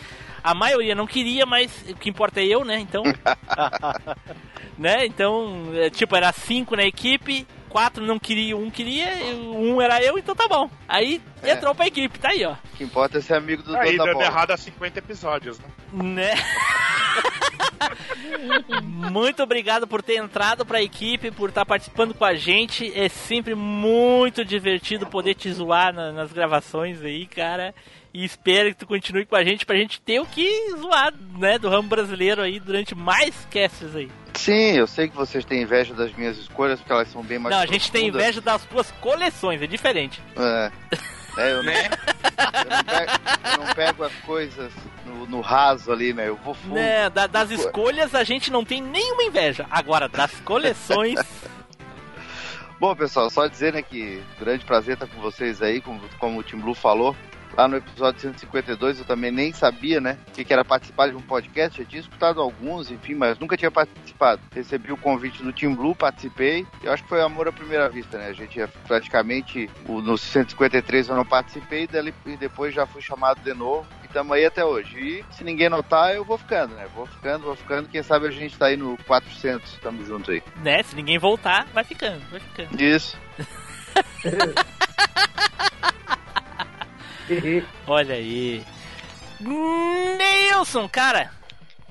[0.42, 2.80] A maioria não queria, mas o que importa é eu, né?
[2.80, 3.04] Então.
[4.76, 5.06] né?
[5.06, 10.02] Então, é, tipo, era cinco na equipe, quatro não queriam, um queria, e um era
[10.02, 10.68] eu, então tá bom.
[10.86, 11.52] Aí É.
[11.52, 12.52] entrou pra equipe, tá aí, ó.
[12.52, 14.26] O que importa é ser amigo do Aí dando bola.
[14.26, 15.64] errado há 50 episódios, né?
[15.92, 16.34] Né?
[19.10, 22.92] muito obrigado por ter entrado pra equipe, por estar participando com a gente.
[22.98, 27.74] É sempre muito divertido poder te zoar na- nas gravações aí, cara.
[28.14, 31.58] E espero que tu continue com a gente pra gente ter o que zoar, né,
[31.58, 34.10] do ramo brasileiro aí durante mais casts aí.
[34.34, 37.54] Sim, eu sei que vocês têm inveja das minhas escolhas, porque elas são bem mais
[37.54, 40.20] Não, a gente tem inveja das tuas coleções, é diferente.
[40.36, 40.70] É.
[41.38, 41.80] É, eu, não, eu,
[42.68, 43.12] não pego,
[43.52, 44.72] eu não pego as coisas
[45.06, 46.28] no, no raso ali, né?
[46.28, 46.74] Eu vou fundo.
[46.74, 49.66] Né, da- das escolhas a gente não tem nenhuma inveja.
[49.70, 51.18] Agora, das coleções.
[52.78, 56.42] Bom, pessoal, só dizer né, que grande prazer estar com vocês aí, como, como o
[56.42, 57.16] Tim Blue falou.
[57.56, 61.20] Lá no episódio 152, eu também nem sabia, né, o que era participar de um
[61.20, 64.40] podcast, já tinha escutado alguns, enfim, mas nunca tinha participado.
[64.54, 68.18] Recebi o convite do Team Blue, participei, eu acho que foi amor à primeira vista,
[68.18, 72.86] né, a gente é praticamente, o- no 153 eu não participei, dali, e depois já
[72.86, 74.98] fui chamado de novo, e tamo aí até hoje.
[74.98, 78.30] E se ninguém notar, eu vou ficando, né, vou ficando, vou ficando, quem sabe a
[78.30, 80.42] gente tá aí no 400, tamo junto aí.
[80.62, 80.82] Né?
[80.82, 82.80] Se ninguém voltar, vai ficando, vai ficando.
[82.82, 83.16] Isso.
[87.86, 88.62] Olha aí.
[89.40, 91.30] Nilson, cara,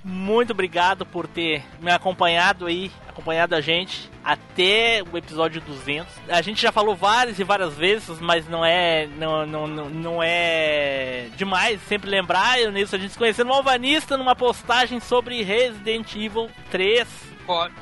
[0.04, 6.08] muito obrigado por ter me acompanhado aí, acompanhado a gente até o episódio 200.
[6.30, 11.28] A gente já falou várias e várias vezes, mas não é não, não, não, é
[11.36, 12.60] demais sempre lembrar.
[12.60, 17.31] Eu Nilson a gente se conheceu no Alvanista numa postagem sobre Resident Evil 3.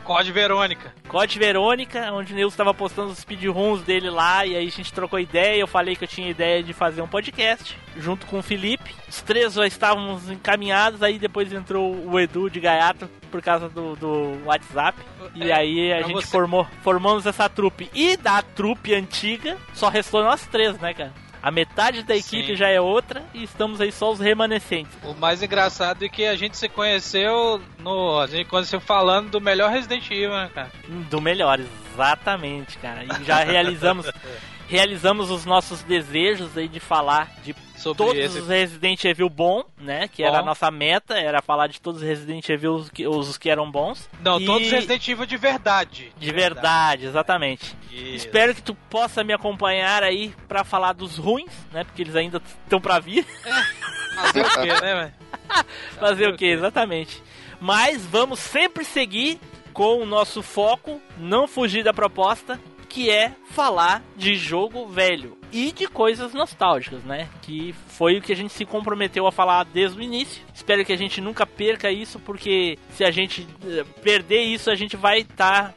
[0.04, 0.94] Code Verônica.
[1.08, 4.92] Code Verônica, onde o Nilson estava postando os speedruns dele lá, e aí a gente
[4.94, 5.60] trocou ideia.
[5.60, 8.96] Eu falei que eu tinha ideia de fazer um podcast junto com o Felipe.
[9.08, 13.96] Os três já estávamos encaminhados, aí depois entrou o Edu de Gaiato por causa do,
[13.96, 14.98] do WhatsApp.
[15.36, 17.90] E É, aí a gente você- formou, formamos essa trupe.
[17.94, 21.14] E da trupe antiga, só restou nós três, né, cara?
[21.42, 22.56] A metade da equipe Sim.
[22.56, 24.92] já é outra e estamos aí só os remanescentes.
[25.04, 28.20] O mais engraçado é que a gente se conheceu no.
[28.20, 30.72] A gente conheceu falando do melhor Resident Evil, né, cara?
[31.10, 33.04] Do melhor, exatamente, cara.
[33.04, 34.10] E já realizamos
[34.68, 39.64] realizamos os nossos desejos aí de falar de Sobre todos esse- os Resident Evil bom,
[39.78, 40.08] né?
[40.08, 40.28] Que Bom.
[40.30, 43.72] era a nossa meta, era falar de todos os Resident Evil que, os que eram
[43.72, 44.10] bons.
[44.22, 46.12] Não, E- todos Resident Evil de verdade.
[46.18, 47.76] de verdade, exatamente.
[47.92, 48.16] Isso.
[48.18, 51.84] Espero que tu possa me acompanhar aí pra falar dos ruins, né?
[51.84, 53.26] Porque eles ainda estão pra vir.
[54.16, 55.14] Fazer o quê, né, velho?
[56.00, 57.24] Fazer o que, exatamente.
[57.62, 59.40] Mas vamos sempre seguir
[59.74, 65.72] com o nosso foco, não fugir da proposta, que é falar de jogo velho e
[65.72, 67.28] de coisas nostálgicas, né?
[67.42, 70.42] Que foi o que a gente se comprometeu a falar desde o início.
[70.54, 74.76] Espero que a gente nunca perca isso, porque se a gente eh, perder isso, a
[74.76, 75.74] gente vai estar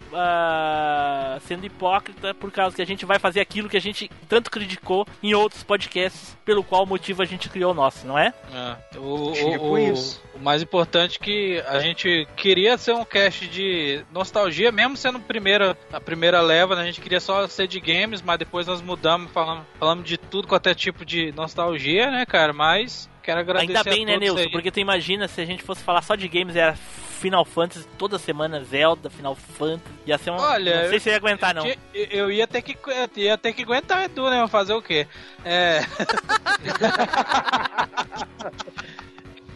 [1.47, 5.07] sendo hipócrita, por causa que a gente vai fazer aquilo que a gente tanto criticou
[5.23, 8.33] em outros podcasts, pelo qual motivo a gente criou o nosso, não é?
[8.53, 9.93] É, o, o- Tipo o-
[10.35, 15.21] o mais importante é que a gente queria ser um cast de nostalgia, mesmo sendo
[15.21, 16.83] primeira, a primeira leva, né?
[16.83, 20.49] a gente queria só ser de games, mas depois nós mudamos, falamos, falamos de tudo
[20.49, 22.53] quanto é tipo de nostalgia, né, cara?
[22.53, 24.51] Mas quero agradecer Ainda bem, a né, Nilson?
[24.51, 28.19] Porque tu imagina se a gente fosse falar só de games, era Final Fantasy toda
[28.19, 29.83] semana, Zelda, Final Fantasy.
[30.07, 30.37] Ia ser um.
[30.37, 31.67] Olha, não sei eu- se eu ia aguentar, não.
[31.67, 34.47] Eu, eu ia ter que eu ia ter que aguentar o Edu, né?
[34.49, 35.07] Fazer o quê?
[35.45, 35.81] É.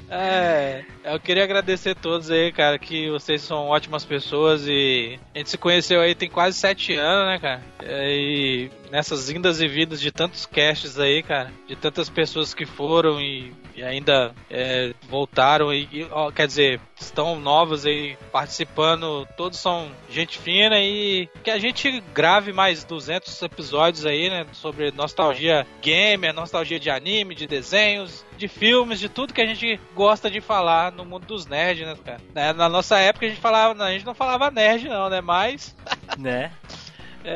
[0.08, 5.38] É, eu queria agradecer a todos aí, cara, que vocês são ótimas pessoas e a
[5.38, 7.62] gente se conheceu aí tem quase sete anos, né, cara?
[7.84, 13.20] E nessas indas e vindas de tantos casts aí, cara, de tantas pessoas que foram
[13.20, 19.58] e, e ainda é, voltaram e, e, ó, quer dizer, estão novas aí participando, todos
[19.58, 25.66] são gente fina e que a gente grave mais 200 episódios aí, né, sobre nostalgia
[25.82, 30.40] gamer, nostalgia de anime, de desenhos, de filmes, de tudo que a gente gosta de
[30.40, 32.20] falar no mundo dos nerds, né, cara?
[32.34, 35.76] Né, Na nossa época a gente falava, a gente não falava nerd não, né, mas
[36.18, 36.50] né?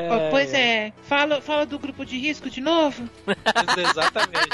[0.09, 3.09] Ó, Pois é, fala, fala do grupo de risco de novo.
[3.77, 4.49] Exatamente.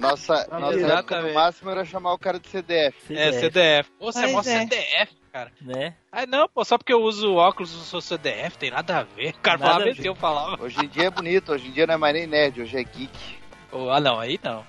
[0.00, 0.92] Nossa, nossa Exatamente.
[0.92, 3.16] época no máximo era chamar o cara de CDF.
[3.16, 3.90] É, CDF.
[3.98, 4.42] Pô, você é mó é.
[4.42, 5.52] CDF, cara.
[5.60, 5.94] Né?
[6.10, 9.30] Ah, não, pô, só porque eu uso óculos eu sou CDF, tem nada a ver.
[9.30, 10.62] O cara Nada falava a eu falava.
[10.62, 12.82] Hoje em dia é bonito, hoje em dia não é mais nem nerd, hoje é
[12.84, 13.39] geek.
[13.72, 14.64] Oh, ah, não, aí não.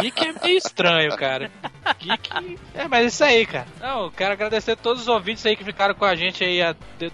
[0.00, 1.50] Geek é meio estranho, cara.
[1.98, 2.58] Geek.
[2.74, 3.66] É, mas isso aí, cara.
[3.80, 6.60] Não, quero agradecer a todos os ouvintes aí que ficaram com a gente aí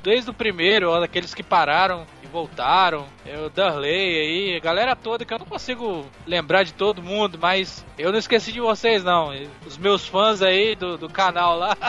[0.02, 3.06] desde o primeiro, ó, daqueles que pararam e voltaram.
[3.24, 7.86] Eu, Darley aí, a galera toda, que eu não consigo lembrar de todo mundo, mas
[7.96, 9.32] eu não esqueci de vocês, não.
[9.64, 11.76] Os meus fãs aí do, do canal lá.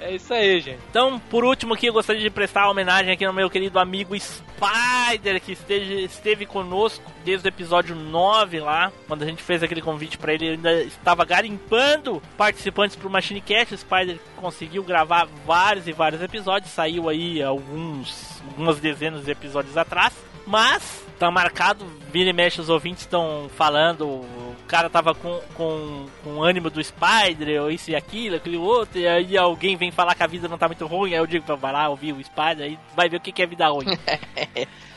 [0.00, 0.80] É isso aí, gente.
[0.88, 5.40] Então, por último aqui, eu gostaria de prestar homenagem aqui ao meu querido amigo Spider,
[5.40, 10.16] que esteve, esteve conosco desde o episódio 9 lá, quando a gente fez aquele convite
[10.16, 13.74] para ele, ele ainda estava garimpando participantes pro Machine Cast.
[13.74, 19.76] O Spider conseguiu gravar vários e vários episódios, saiu aí alguns, algumas dezenas de episódios
[19.76, 20.14] atrás.
[20.46, 24.06] Mas tá marcado, vira e mexe, os ouvintes estão falando.
[24.06, 28.98] O cara tava com, com, com ânimo do Spider, ou isso e aquilo, aquilo outro,
[28.98, 31.56] e aí alguém vem falar que a vida não tá muito ruim, aí eu digo,
[31.56, 33.86] vai lá ouvir o Spider, aí vai ver o que que é vida ruim.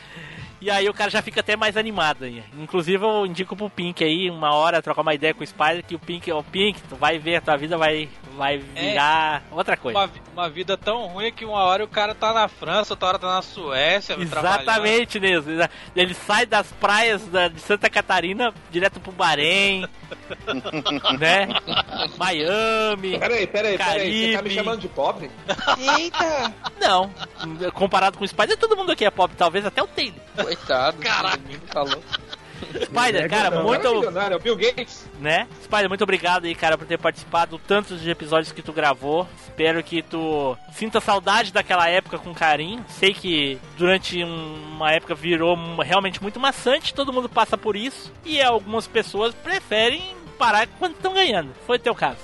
[0.63, 2.41] E aí o cara já fica até mais animado aí.
[2.57, 5.93] Inclusive eu indico pro Pink aí, uma hora, trocar uma ideia com o Spider, que
[5.93, 8.07] o Pink, o Pink, tu vai ver, a tua vida vai,
[8.37, 9.99] vai virar outra coisa.
[9.99, 13.19] Uma, uma vida tão ruim que uma hora o cara tá na França, outra hora
[13.19, 14.15] tá na Suécia.
[14.17, 15.49] Exatamente, Neso.
[15.93, 19.85] Ele sai das praias da- de Santa Catarina direto pro Bahrein,
[21.19, 21.47] né?
[22.17, 23.19] Miami.
[23.19, 23.77] Peraí, peraí, peraí.
[23.77, 24.55] Você tá me Caribe.
[24.55, 25.29] chamando de pobre?
[25.97, 26.53] Eita!
[26.79, 27.11] Não,
[27.73, 30.13] comparado com o Spider, todo mundo aqui é pobre, talvez até o Taylor.
[30.55, 30.97] Coitado.
[30.97, 31.39] Caraca.
[31.71, 32.03] Falou.
[32.85, 33.85] Spider, cara, Não, muito.
[33.87, 35.05] é é o Bill Gates.
[35.19, 35.47] né?
[35.63, 39.27] Spider, muito obrigado aí, cara, por ter participado tantos de episódios que tu gravou.
[39.43, 42.83] Espero que tu sinta saudade daquela época com carinho.
[42.87, 48.13] Sei que durante um- uma época virou realmente muito maçante, todo mundo passa por isso.
[48.23, 50.01] E algumas pessoas preferem
[50.37, 51.53] parar quando estão ganhando.
[51.67, 52.19] Foi teu caso.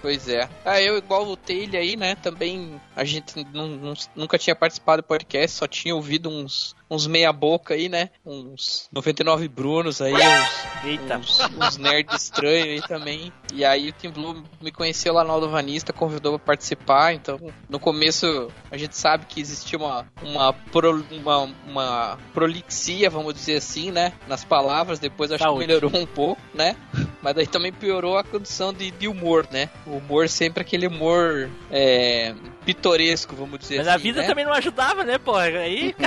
[0.00, 0.48] Pois é.
[0.64, 2.16] Ah, eu igual o Taylor aí, né?
[2.16, 7.06] Também a gente não- não- nunca tinha participado do podcast, só tinha ouvido uns, uns
[7.06, 8.10] meia boca aí, né?
[8.24, 11.18] Uns 99 Brunos aí, uns, Eita.
[11.18, 13.32] uns, uns nerds estranhos aí também.
[13.52, 17.38] E aí o Tim Blue me conheceu lá no Alvanista, convidou pra participar, então
[17.68, 23.56] no começo a gente sabe que existia uma, uma, pro- uma, uma prolixia, vamos dizer
[23.56, 24.12] assim, né?
[24.28, 25.60] Nas palavras, depois acho Saúde.
[25.60, 26.76] que melhorou um pouco, né?
[27.22, 29.70] Mas daí também piorou a condição de, de humor, né?
[29.86, 32.34] O humor sempre aquele humor é,
[32.64, 33.94] pitoresco, vamos dizer Mas assim.
[33.94, 34.26] a vida né?
[34.26, 35.34] também não ajudava, né, pô?
[35.36, 35.94] Aí.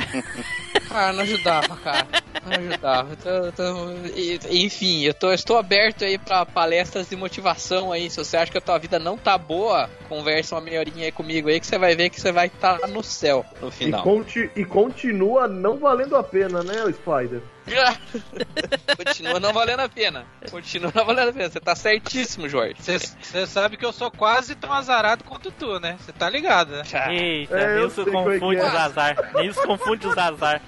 [0.98, 2.08] Ah, não ajudava, cara.
[2.46, 3.14] Não ajudava.
[3.14, 8.10] Então, então, e- enfim, eu tô, estou aberto aí pra palestras de motivação aí.
[8.10, 11.12] Se você acha que a tua vida não tá boa, conversa uma meia horinha aí
[11.12, 14.04] comigo aí que você vai ver que você vai estar no céu no E, final.
[14.04, 17.42] conti- e continua não valendo a pena, né, o Spider?
[18.98, 20.26] Continua não valendo a pena.
[20.50, 21.50] Continua não valendo a pena.
[21.50, 22.76] Você tá certíssimo, Jorge.
[22.80, 25.98] Você sabe que eu sou quase tão azarado quanto tu, né?
[26.00, 26.84] Você tá ligado, né?
[27.12, 28.64] Eita, É, é confunde é.
[28.64, 29.32] os azar.
[29.36, 30.62] Nilson confunde os azar.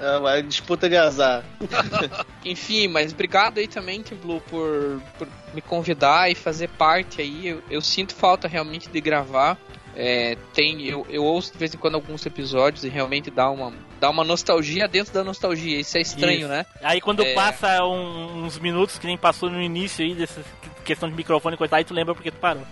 [0.00, 1.44] É uma disputa de azar.
[2.44, 7.48] Enfim, mas obrigado aí também, Tim Blue, por, por me convidar e fazer parte aí.
[7.48, 9.58] Eu, eu sinto falta realmente de gravar.
[9.96, 13.72] É, tem, eu, eu ouço de vez em quando alguns episódios e realmente dá uma,
[13.98, 15.80] dá uma nostalgia dentro da nostalgia.
[15.80, 16.48] Isso é estranho, Isso.
[16.48, 16.64] né?
[16.82, 17.34] Aí quando É.
[17.34, 20.42] passa um- uns minutos que nem passou no início aí dessa
[20.84, 22.62] questão de microfone e coisa, aí tu lembra porque tu parou.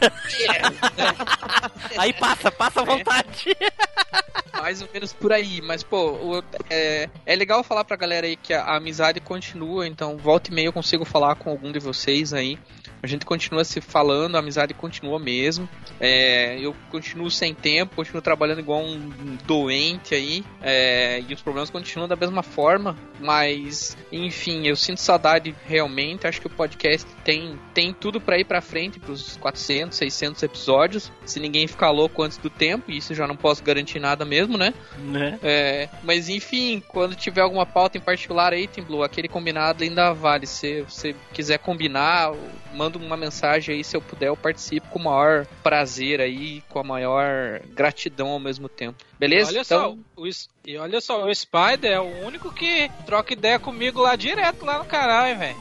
[1.96, 3.56] aí passa, passa à vontade.
[4.60, 8.36] Mais ou menos por aí, mas pô, o- é, é legal falar pra galera aí
[8.36, 11.78] que a, a amizade continua, então volta e meia eu consigo falar com algum de
[11.78, 12.58] vocês aí.
[13.02, 15.68] A gente continua se falando, a amizade continua mesmo.
[16.00, 20.44] É, eu continuo sem tempo, continuo trabalhando igual um doente aí.
[20.62, 22.96] é, e os problemas continuam da mesma forma.
[23.20, 26.26] Mas, enfim, eu sinto saudade realmente.
[26.26, 31.12] Acho que o podcast tem, tem tudo pra ir pra frente, pros 400, 600 episódios.
[31.24, 34.58] Se ninguém ficar louco antes do tempo, e isso já não posso garantir nada mesmo,
[34.58, 34.74] né?
[34.98, 35.38] Né?
[35.42, 40.12] É, mas enfim, quando tiver alguma pauta em particular aí, Tim Blue, aquele combinado ainda
[40.12, 40.46] vale.
[40.46, 42.32] Se você quiser combinar,
[42.74, 46.78] manda uma mensagem aí, se eu puder, eu participo com o maior prazer aí, com
[46.78, 49.04] a maior gratidão ao mesmo tempo.
[49.18, 49.50] Beleza?
[49.50, 50.28] Olha então, só, o,
[50.66, 54.78] e olha só, o Spider é o único que troca ideia comigo lá direto lá
[54.78, 55.56] no canal, hein, velho.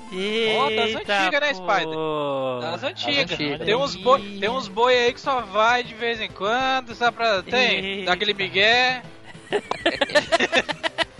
[0.57, 1.53] Ó, das Eita, antigas, né.
[1.53, 1.97] Spider?
[2.61, 3.31] Das antigas.
[3.31, 3.65] antigas.
[3.65, 7.11] Tem uns boi, tem uns boi aí que só vai de vez em quando, só
[7.11, 7.41] pra.
[7.43, 8.05] Tem, Eita.
[8.05, 9.03] dá aquele migué.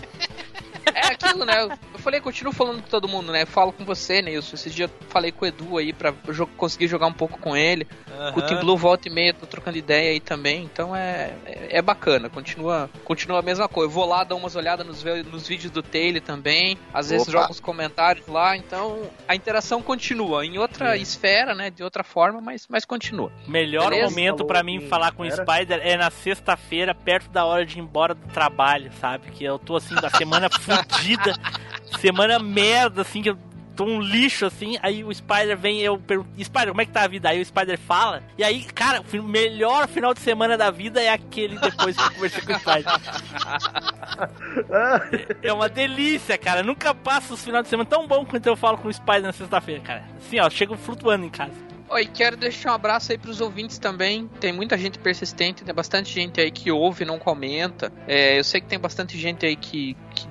[0.96, 1.62] é aquilo, né?
[1.64, 3.44] Eu falei, continuo falando com todo mundo, né?
[3.46, 4.54] Falo com você, Nilson.
[4.54, 7.56] Esses dias eu falei com o Edu aí pra jo- conseguir jogar um pouco com
[7.56, 7.86] ele.
[8.32, 10.64] Com o Team Blue volta e meia, tô trocando ideia aí também.
[10.64, 13.86] Então é, é, é bacana, continua, continua a mesma coisa.
[13.90, 16.78] Eu vou lá dar umas olhadas nos, nos vídeos do Taylor também.
[16.94, 17.40] Às vezes Opa.
[17.40, 18.56] jogo os comentários lá.
[18.56, 20.44] Então a interação continua.
[20.46, 21.70] Em outra esfera, né?
[21.70, 23.30] De outra forma, mas, mas continua.
[23.46, 24.08] Melhor Beleza?
[24.08, 25.30] momento pra mim falar com o?
[25.30, 29.30] Spider é na sexta-feira, perto da hora de ir embora do trabalho, sabe?
[29.32, 30.48] Que eu tô assim, da semana
[30.88, 31.34] fudida,
[32.00, 33.38] semana merda, assim, que eu
[33.76, 34.78] tô um lixo, assim.
[34.82, 37.28] Aí o Spider vem eu pergunto, Spider, como é que tá a vida?
[37.28, 41.10] Aí o Spider fala, e aí, cara, o melhor final de semana da vida é
[41.10, 42.86] aquele depois que eu conversei com o Spider.
[45.42, 46.62] É uma delícia, cara.
[46.62, 49.32] Nunca passo os finais de semana tão bom quanto eu falo com o Spider na
[49.32, 50.04] sexta-feira, cara.
[50.16, 51.66] Assim, ó, chego flutuando em casa.
[51.88, 54.28] Oi, quero deixar um abraço aí pros ouvintes também.
[54.40, 57.92] Tem muita gente persistente, tem bastante gente aí que ouve não comenta.
[58.08, 60.26] É, eu sei que tem bastante gente aí que, que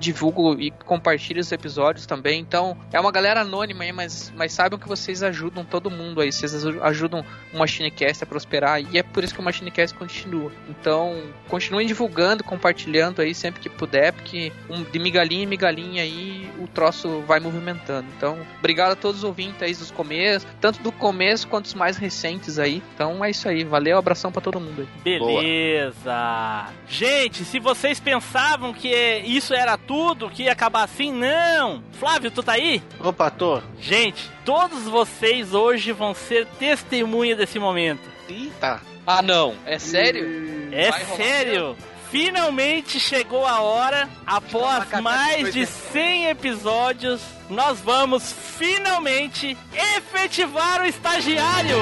[0.60, 2.40] e compartilha os episódios também.
[2.40, 6.32] Então, é uma galera anônima aí, mas, mas saibam que vocês ajudam todo mundo aí.
[6.32, 10.50] Vocês aju- ajudam o Machinecast a prosperar e é por isso que o Machinecast continua.
[10.68, 16.50] Então, continuem divulgando, compartilhando aí sempre que puder, porque um- de migalhinha em migalhinha aí
[16.58, 18.06] o troço vai movimentando.
[18.16, 21.96] Então, obrigado a todos os ouvintes aí dos começos, tanto do começo quanto os mais
[21.96, 22.82] recentes aí.
[22.94, 24.88] Então é isso aí, valeu, abração pra todo mundo aí.
[25.02, 26.66] Beleza!
[26.88, 28.88] Gente, se vocês pensavam que
[29.24, 31.12] isso era tudo, que ia acabar assim.
[31.12, 31.82] Não!
[31.92, 32.82] Flávio, tu tá aí?
[33.00, 33.60] Opa, tô.
[33.80, 38.02] Gente, todos vocês hoje vão ser testemunha desse momento.
[38.28, 38.80] Eita.
[39.06, 39.54] Ah, não.
[39.64, 40.68] É sério?
[40.72, 41.76] É Vai sério.
[42.10, 47.20] Finalmente chegou a hora, após mais de 100 episódios,
[47.50, 51.76] nós vamos finalmente efetivar o estagiário!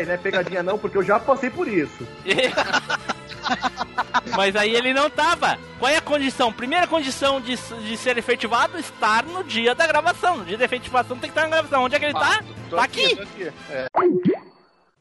[0.00, 2.06] Aí, não é pegadinha não, porque eu já passei por isso.
[4.36, 5.58] Mas aí ele não tava.
[5.78, 6.52] Qual é a condição?
[6.52, 10.38] Primeira condição de, de ser efetivado, estar no dia da gravação.
[10.38, 11.84] No dia da efetivação tem que estar na gravação.
[11.84, 12.40] Onde é que ele tá?
[12.68, 13.16] Tô Tá aqui.
[13.16, 13.52] tô aqui.
[13.70, 13.86] É.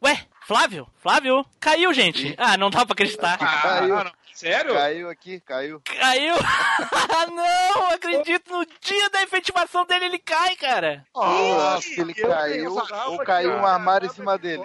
[0.04, 0.88] Ué, Flávio?
[0.98, 1.46] Flávio?
[1.60, 2.34] Caiu, gente.
[2.38, 3.38] Ah, não dá pra acreditar.
[3.38, 3.96] Caiu.
[4.40, 4.74] Sério?
[4.74, 5.82] Caiu aqui, caiu.
[5.84, 6.34] Caiu?
[7.36, 8.50] não, acredito.
[8.50, 11.06] No dia da efetivação dele ele cai, cara.
[11.14, 12.74] Eu acho que ele caiu
[13.08, 14.64] ou caiu um armário em cima dele.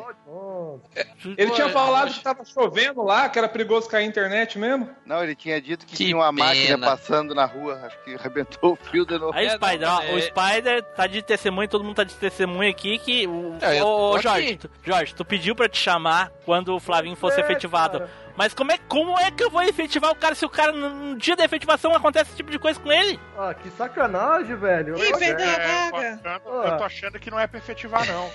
[1.37, 4.89] Ele tinha falado que tava chovendo lá, que era perigoso cair a internet mesmo?
[5.05, 6.87] Não, ele tinha dito que, tinha uma máquina pena.
[6.87, 7.81] passando na rua.
[7.85, 9.37] Acho que arrebentou o fio de novo.
[9.37, 10.15] Aí, Spider, ó, é.
[10.15, 13.57] o Spider tá de testemunho, todo mundo tá de testemunho aqui que o.
[13.61, 17.45] É, Ô, Jorge, tu, Jorge, tu pediu pra te chamar quando o Flavinho fosse É,
[17.45, 17.99] efetivado.
[17.99, 18.24] cara.
[18.37, 21.17] Mas como é, como é que eu vou efetivar o cara se o cara, no,
[21.17, 23.19] dia da efetivação, acontece esse tipo de coisa com ele?
[23.39, 24.97] Ah, que sacanagem, velho.
[24.99, 26.21] Ih, Eu- perdeu a É, vaga.
[26.25, 28.29] eu, tô- eu tô achando que não é pra efetivar, não.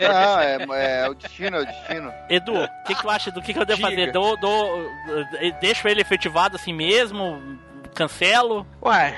[0.00, 0.40] Não,
[0.74, 2.14] é, é o destino, é o destino.
[2.28, 3.88] Edu, o que, que tu acha do que, que eu devo Diga.
[3.90, 4.12] fazer?
[4.12, 4.90] Dou, dou,
[5.40, 7.58] eh, deixo ele efetivado assim mesmo?
[7.94, 8.66] Cancelo?
[8.82, 9.16] Ué,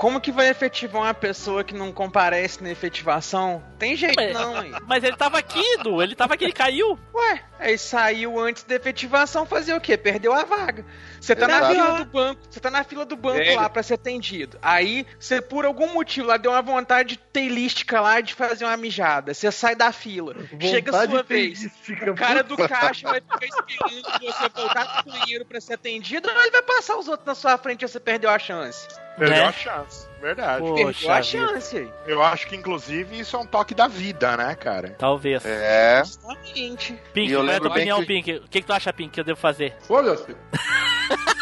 [0.00, 3.62] como que vai efetivar uma pessoa que não comparece na efetivação?
[3.78, 4.72] Tem jeito Mas- não, hein?
[4.86, 6.98] Mas ele tava aqui, Edu, ele tava aqui, ele caiu.
[7.14, 9.98] Ué, aí saiu antes da efetivação fazer o quê?
[9.98, 10.86] Perdeu a vaga.
[11.20, 11.74] Você tá na Exato.
[11.74, 13.56] fila do banco, você tá na fila do banco Velho.
[13.56, 14.58] lá pra ser atendido.
[14.62, 19.34] Aí, você por algum motivo lá deu uma vontade teilística lá de fazer uma mijada.
[19.34, 20.34] Você sai da fila.
[20.62, 21.66] Chega a Vontade sua vez.
[22.08, 26.40] O cara do caixa vai ficar esperando você voltar pro banheiro pra ser atendido, ou
[26.40, 28.88] ele vai passar os outros na sua frente e você perdeu a chance.
[29.18, 29.46] Perdeu É.
[29.46, 30.62] a chance, verdade.
[30.64, 31.22] Perdeu a vida.
[31.22, 31.92] chance.
[32.06, 34.94] Eu acho que, inclusive, isso é um toque da vida, né, cara?
[34.98, 35.44] Talvez.
[35.44, 36.02] É.
[36.04, 36.98] Justamente.
[37.12, 38.32] Pink, eu qual é a tua opinião, que- Pink?
[38.36, 39.76] O que, que tu acha, Pink, que eu devo fazer?
[39.82, 40.34] Foda-se.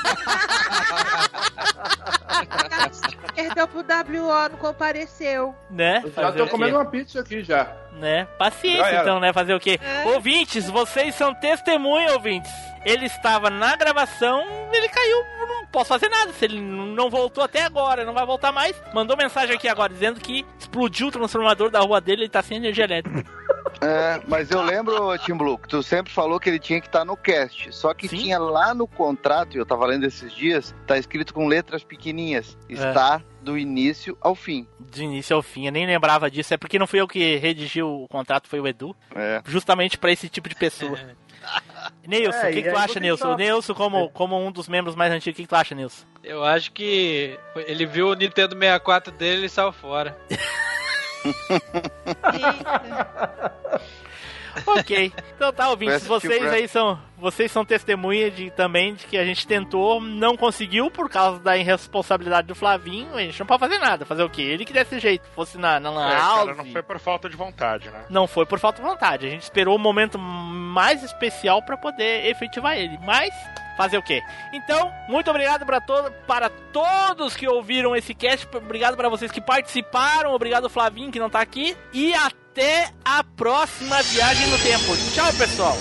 [3.34, 5.54] Perdeu pro WO, não compareceu.
[5.70, 6.02] Né?
[6.14, 7.72] Já tô comendo uma pizza aqui já.
[7.92, 8.26] Né?
[8.38, 9.32] Paciência, então, né?
[9.32, 9.78] Fazer o quê?
[9.82, 10.06] É.
[10.08, 12.50] Ouvintes, vocês são testemunha, ouvintes.
[12.84, 15.18] Ele estava na gravação, ele caiu.
[15.68, 16.32] Não posso fazer nada.
[16.32, 18.74] Se ele não voltou até agora, não vai voltar mais.
[18.94, 22.56] Mandou mensagem aqui agora dizendo que explodiu o transformador da rua dele, ele tá sem
[22.56, 23.24] energia elétrica.
[23.80, 27.04] É, mas eu lembro, Tim Blue, que tu sempre falou que ele tinha que estar
[27.04, 27.72] no cast.
[27.72, 28.16] Só que Sim.
[28.16, 32.58] tinha lá no contrato, e eu tava lendo esses dias, tá escrito com letras pequenininhas.
[32.68, 34.66] Está do início ao fim.
[34.80, 36.54] Do início ao fim, eu nem lembrava disso.
[36.54, 38.96] É porque não fui eu que redigiu o contrato, foi o Edu.
[39.14, 39.40] É.
[39.46, 40.98] Justamente pra esse tipo de pessoa.
[42.06, 43.30] Nilson, É, o que, e que tu acha, Nilson?
[43.30, 46.06] tá- Nilson, como, como um dos membros mais antigos, o que, que tu acha, Nilson?
[46.24, 50.16] Eu acho que ele viu o Nintendo 64 dele e saiu fora.
[54.78, 55.12] Ok.
[55.36, 56.98] Então tá, ouvintes, vocês aí são.
[57.16, 61.56] Vocês são testemunha de, também de que a gente tentou, não conseguiu por causa da
[61.56, 63.12] irresponsabilidade do Flavinho.
[63.16, 64.04] A gente não pode fazer nada.
[64.06, 64.42] Fazer o quê?
[64.42, 65.26] Ele que desse jeito.
[65.34, 66.44] Fosse na, na Lan É, House.
[66.44, 68.04] cara, não foi por falta de vontade, né?
[68.08, 69.26] Não foi por falta de vontade.
[69.26, 72.96] A gente esperou o momento mais especial pra poder efetivar ele.
[73.04, 73.30] Mas
[73.76, 74.22] fazer o quê?
[74.52, 78.46] Então, muito obrigado para todo, para todos que ouviram esse cast.
[78.56, 80.32] Obrigado para vocês que participaram.
[80.34, 82.47] Obrigado Flavinho que não tá aqui e até
[83.04, 84.96] a próxima viagem no tempo.
[85.12, 85.76] Tchau, pessoal.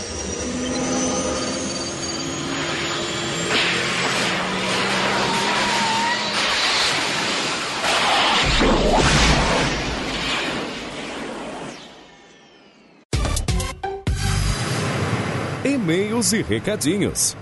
[15.63, 17.35] E-mails e recadinhos.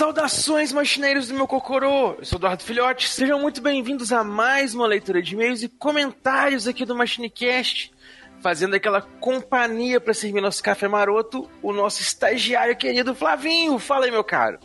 [0.00, 2.14] Saudações, machineiros do meu Cocorô!
[2.18, 6.66] Eu sou Eduardo Filhote, sejam muito bem-vindos a mais uma leitura de e-mails e comentários
[6.66, 7.92] aqui do MachineCast,
[8.40, 13.78] fazendo aquela companhia para servir nosso café maroto, o nosso estagiário querido Flavinho.
[13.78, 14.58] Fala aí, meu caro.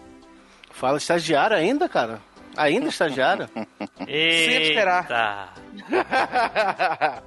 [0.72, 2.22] Fala estagiário ainda, cara?
[2.56, 3.50] Ainda estagiário?
[4.00, 5.54] Sempre esperar.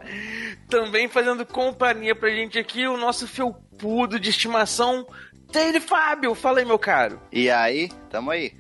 [0.67, 5.07] Também fazendo companhia pra gente aqui, o nosso felpudo pudo de estimação,
[5.53, 6.35] Taylor Fábio.
[6.35, 7.21] Fala aí, meu caro.
[7.33, 8.53] E aí, tamo aí.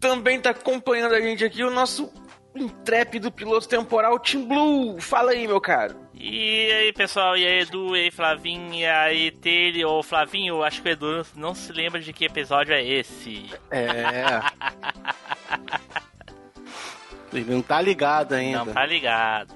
[0.00, 2.12] Também tá acompanhando a gente aqui o nosso
[2.54, 5.00] intrépido piloto temporal Tim Blue.
[5.00, 5.96] Fala aí, meu caro.
[6.14, 10.82] E aí, pessoal, e aí, Edu, e aí, Flavinho, e aí, Tele, ou Flavinho, acho
[10.82, 13.50] que o Edu não se lembra de que episódio é esse.
[13.70, 14.40] É.
[17.32, 18.64] Ele não tá ligado ainda.
[18.64, 19.54] Não tá ligado.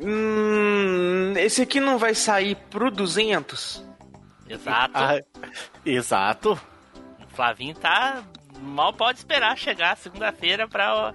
[0.00, 3.83] Hum, esse aqui não vai sair pro 200?
[4.54, 4.92] Exato.
[4.94, 5.20] Ah,
[5.84, 6.60] exato.
[7.22, 8.22] O Flavinho tá.
[8.60, 11.12] Mal pode esperar chegar segunda-feira pra.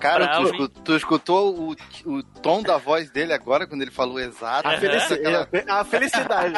[0.00, 0.68] Cara, pra tu, ouvir.
[0.68, 4.68] tu escutou o, o tom da voz dele agora, quando ele falou exato?
[4.68, 6.54] A, felici- Aquela- a felicidade.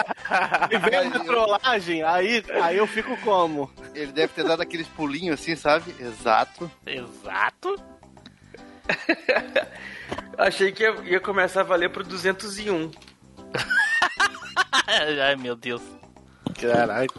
[0.70, 3.70] E vem de trollagem, aí, aí eu fico como?
[3.94, 5.94] Ele deve ter dado aqueles pulinhos assim, sabe?
[6.00, 6.70] Exato.
[6.86, 7.76] Exato.
[10.38, 12.90] Achei que ia, ia começar a valer pro 201.
[15.22, 15.82] Ai, meu Deus.
[16.54, 17.10] Caralho.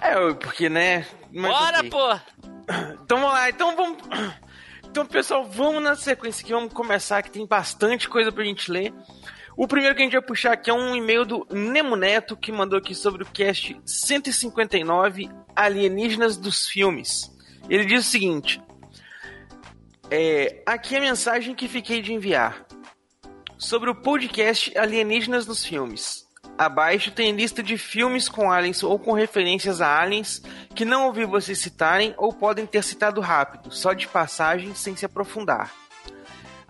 [0.00, 1.06] É, porque, né?
[1.32, 1.90] mas Bora, ok.
[1.90, 2.20] pô!
[3.04, 3.98] Então vamos lá, então vamos.
[4.84, 8.92] Então, pessoal, vamos na sequência aqui, vamos começar, que tem bastante coisa pra gente ler.
[9.56, 12.52] O primeiro que a gente vai puxar aqui é um e-mail do Nemo Neto, que
[12.52, 17.34] mandou aqui sobre o cast 159 Alienígenas dos Filmes.
[17.70, 18.62] Ele diz o seguinte:
[20.10, 22.66] é, Aqui é a mensagem que fiquei de enviar.
[23.56, 26.26] Sobre o podcast Alienígenas nos Filmes.
[26.58, 30.42] Abaixo tem lista de filmes com aliens ou com referências a aliens
[30.74, 35.04] que não ouvi vocês citarem ou podem ter citado rápido, só de passagem sem se
[35.04, 35.72] aprofundar.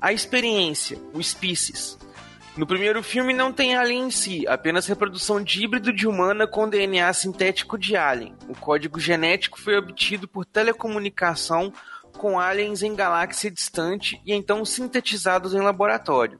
[0.00, 1.98] A experiência, o Species.
[2.56, 6.68] No primeiro filme não tem alien em si, apenas reprodução de híbrido de humana com
[6.68, 8.34] DNA sintético de alien.
[8.46, 11.72] O código genético foi obtido por telecomunicação
[12.18, 16.38] com aliens em galáxia distante e então sintetizados em laboratório.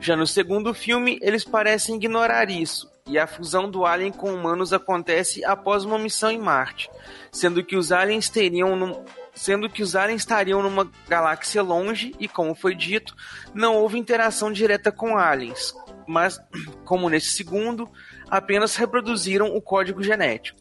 [0.00, 4.72] Já no segundo filme, eles parecem ignorar isso, e a fusão do alien com humanos
[4.72, 6.90] acontece após uma missão em Marte,
[7.32, 9.04] sendo que os aliens teriam num-
[9.34, 13.14] sendo que os aliens estariam numa galáxia longe e, como foi dito,
[13.52, 15.74] não houve interação direta com aliens,
[16.06, 16.38] mas,
[16.84, 17.88] como nesse segundo,
[18.30, 20.60] apenas reproduziram o código genético.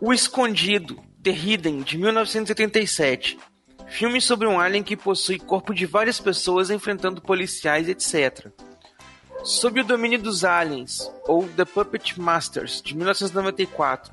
[0.00, 3.38] O Escondido, The Hidden, de 1987.
[3.88, 8.48] Filme sobre um alien que possui corpo de várias pessoas enfrentando policiais, etc.
[9.44, 14.12] Sob o domínio dos aliens, ou The Puppet Masters, de 1994.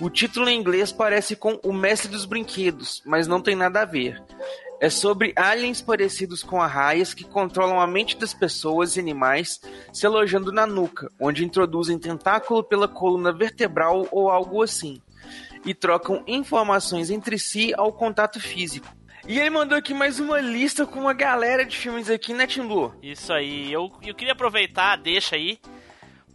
[0.00, 3.84] O título em inglês parece com O Mestre dos Brinquedos, mas não tem nada a
[3.84, 4.20] ver.
[4.80, 9.60] É sobre aliens parecidos com arraias que controlam a mente das pessoas e animais,
[9.92, 15.00] se alojando na nuca, onde introduzem tentáculo pela coluna vertebral ou algo assim
[15.64, 18.88] e trocam informações entre si ao contato físico.
[19.26, 22.66] E ele mandou aqui mais uma lista com uma galera de filmes aqui, né, Tim
[22.66, 22.94] Blue?
[23.02, 23.70] Isso aí.
[23.70, 25.58] Eu, eu queria aproveitar, deixa aí,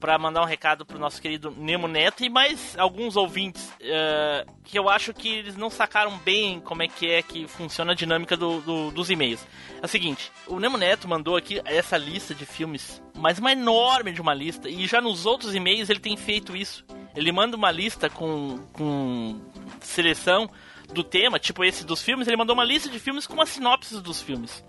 [0.05, 4.77] pra mandar um recado pro nosso querido Nemo Neto e mais alguns ouvintes eh, que
[4.77, 8.37] eu acho que eles não sacaram bem como é que é que funciona a dinâmica
[8.37, 9.43] do- do- dos e-mails.
[9.81, 14.11] É o seguinte, o Nemo Neto mandou aqui essa lista de filmes, mas uma enorme
[14.11, 16.85] de uma lista, e já nos outros e-mails ele tem feito isso.
[17.15, 19.41] Ele manda uma lista com, com
[19.81, 20.47] seleção
[20.93, 23.99] do tema, tipo esse dos filmes, ele mandou uma lista de filmes com uma sinopse
[24.01, 24.63] dos filmes.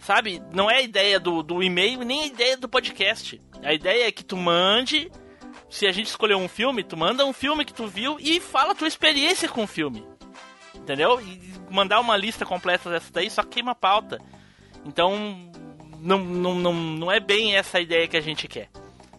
[0.00, 0.42] Sabe?
[0.52, 3.40] Não é a ideia do, do e-mail nem a ideia do podcast.
[3.62, 5.10] A ideia é que tu mande.
[5.68, 8.72] Se a gente escolher um filme, tu manda um filme que tu viu e fala
[8.72, 10.04] a tua experiência com o filme.
[10.74, 11.20] Entendeu?
[11.20, 14.18] E mandar uma lista completa dessa daí só queima a pauta.
[14.84, 15.16] Então,
[16.00, 18.68] não, não, não, não é bem essa a ideia que a gente quer.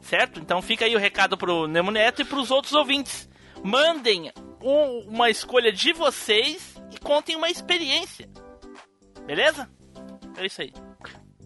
[0.02, 0.40] Certo?
[0.40, 3.30] Então fica aí o recado pro Nemo Neto e pros outros ouvintes.
[3.64, 4.32] Mandem
[4.62, 8.28] um- uma escolha de vocês e contem uma experiência.
[9.26, 9.70] Beleza?
[10.38, 10.74] É isso aí.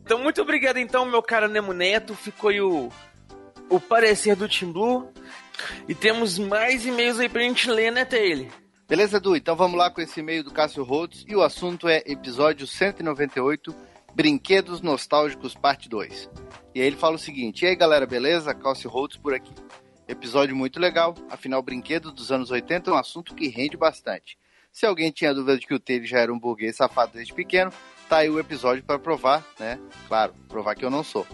[0.03, 2.13] Então, muito obrigado, então, meu caro Nemo Neto.
[2.13, 2.89] Ficou aí o,
[3.69, 5.11] o parecer do Tim Blue.
[5.87, 8.47] E temos mais e-mails aí pra gente ler, né, Taylor?
[8.87, 9.35] Beleza, Edu?
[9.35, 11.25] Então vamos lá com esse e-mail do Cássio Rhodes.
[11.27, 13.75] E o assunto é episódio 198,
[14.13, 16.29] Brinquedos Nostálgicos, parte 2.
[16.75, 18.53] E aí ele fala o seguinte: E aí galera, beleza?
[18.53, 19.51] Cássio Rhodes por aqui.
[20.07, 24.37] Episódio muito legal, afinal, brinquedo dos anos 80 é um assunto que rende bastante.
[24.71, 27.71] Se alguém tinha dúvida de que o Taylor já era um burguês safado desde pequeno,
[28.07, 29.79] tá aí o episódio para provar, né?
[30.07, 31.25] Claro, provar que eu não sou.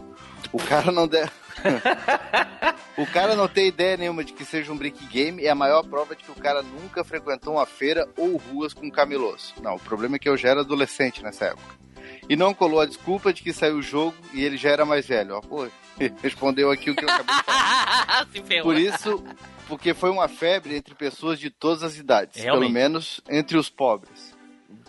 [0.52, 1.31] O cara não deve.
[2.98, 5.84] o cara não tem ideia nenhuma de que seja um brick game é a maior
[5.84, 9.53] prova de que o cara nunca frequentou uma feira ou ruas com camelôs.
[9.61, 11.81] Não, o problema é que eu já era adolescente nessa época.
[12.30, 15.06] E não colou a desculpa de que saiu o jogo e ele já era mais
[15.06, 15.35] velho.
[15.35, 15.68] Ó, pô,
[16.22, 18.27] respondeu aqui o que eu acabei de falar.
[18.64, 19.23] Por isso,
[19.68, 22.61] porque foi uma febre entre pessoas de todas as idades, Realmente.
[22.61, 24.31] pelo menos entre os pobres.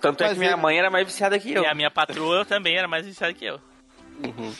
[0.02, 1.62] Tanto é Mas que minha ele- mãe era mais viciada que eu.
[1.62, 3.58] E a minha patroa também era mais viciada que eu.
[4.20, 4.56] Mas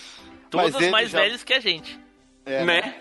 [0.51, 1.99] Todos ele mais já- velhos que a gente.
[2.47, 2.95] É, Né?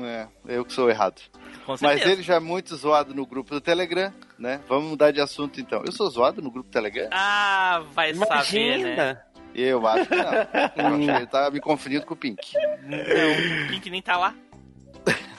[0.00, 1.20] É, eu que sou errado.
[1.66, 4.60] Com Mas ele já é muito zoado no grupo do Telegram, né?
[4.68, 5.82] Vamos mudar de assunto então.
[5.84, 7.08] Eu sou zoado no grupo do Telegram?
[7.10, 9.20] Ah, vai saber, né?
[9.54, 10.24] Eu acho que não.
[10.32, 12.52] Eu acho que ele tá me confundindo com o Pink.
[12.84, 14.34] Não, o Pink nem tá lá.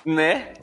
[0.06, 0.54] Né?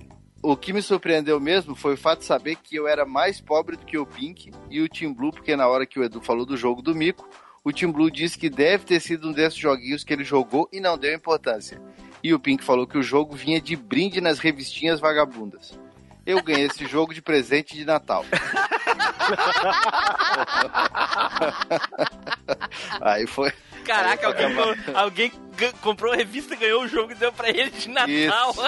[0.48, 3.77] O que me surpreendeu mesmo foi o fato de saber que eu era mais pobre
[3.77, 6.47] do que o Pink e o Team Blue, porque na hora que o Edu falou
[6.47, 7.28] do jogo do Mico,
[7.64, 10.78] o Team Blue disse que deve ter sido um desses joguinhos que ele jogou e
[10.78, 11.82] não deu importância.
[12.23, 15.77] E o Pink falou que o jogo vinha de brinde nas revistinhas vagabundas.
[16.24, 18.24] Eu ganhei esse jogo de presente de Natal.
[23.02, 23.52] Aí foi.
[23.87, 24.47] Caraca, alguém,
[24.95, 25.33] alguém
[25.81, 28.55] comprou a revista, ganhou o jogo e deu pra ele de Natal.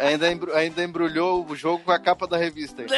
[0.00, 2.82] Ainda, ainda embrulhou o jogo com a capa da revista.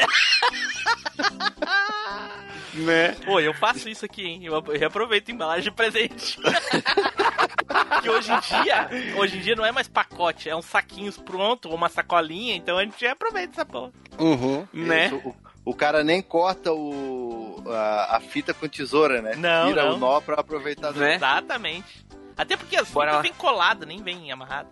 [2.75, 3.13] Né?
[3.25, 4.41] Pô, eu faço isso aqui, hein?
[4.45, 6.37] Eu ap- reaproveito embalagem de presente.
[8.03, 11.69] que hoje em dia, hoje em dia não é mais pacote, é uns saquinhos pronto,
[11.69, 13.93] ou uma sacolinha, então a gente aproveita essa porra.
[14.19, 14.67] Uhum.
[14.73, 15.07] Né?
[15.07, 15.35] Isso, o,
[15.67, 19.35] o cara nem corta o, a, a fita com tesoura, né?
[19.37, 19.95] Não, Tira não.
[19.95, 20.93] o nó pra aproveitar.
[20.93, 22.05] do- Exatamente.
[22.37, 24.69] Até porque as Bora fitas vem colada, nem vem amarrada.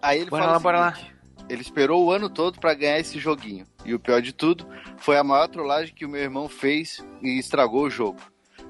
[0.00, 1.11] Aí ele Bora fala lá, bora seguinte,
[1.48, 3.66] Ele esperou o ano todo pra ganhar esse joguinho.
[3.84, 4.66] E o pior de tudo,
[4.98, 8.20] foi a maior trollagem que o meu irmão fez e estragou o jogo.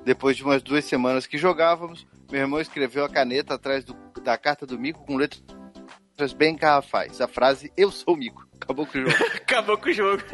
[0.05, 4.37] Depois de umas duas semanas que jogávamos, meu irmão escreveu a caneta atrás do- da
[4.37, 7.21] carta do Mico com letras bem garrafais.
[7.21, 8.47] A frase, eu sou o Mico.
[8.61, 9.17] Acabou com o jogo.
[9.37, 10.23] Acabou com o jogo.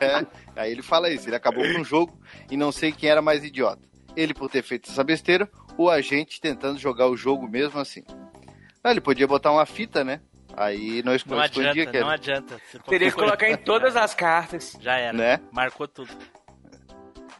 [0.00, 0.26] É,
[0.60, 2.16] aí ele fala isso, ele acabou com o jogo
[2.50, 3.82] e não sei quem era mais idiota.
[4.14, 8.04] Ele por ter feito essa besteira ou a gente tentando jogar o jogo mesmo assim.
[8.84, 10.20] Ah, ele podia botar uma fita, né?
[10.56, 12.06] Aí nós Não escondia adianta, que era.
[12.06, 12.60] não adianta.
[12.70, 14.76] Você Teria que colocar em todas as cartas.
[14.80, 15.16] Já era.
[15.16, 15.40] Né?
[15.50, 16.10] Marcou tudo.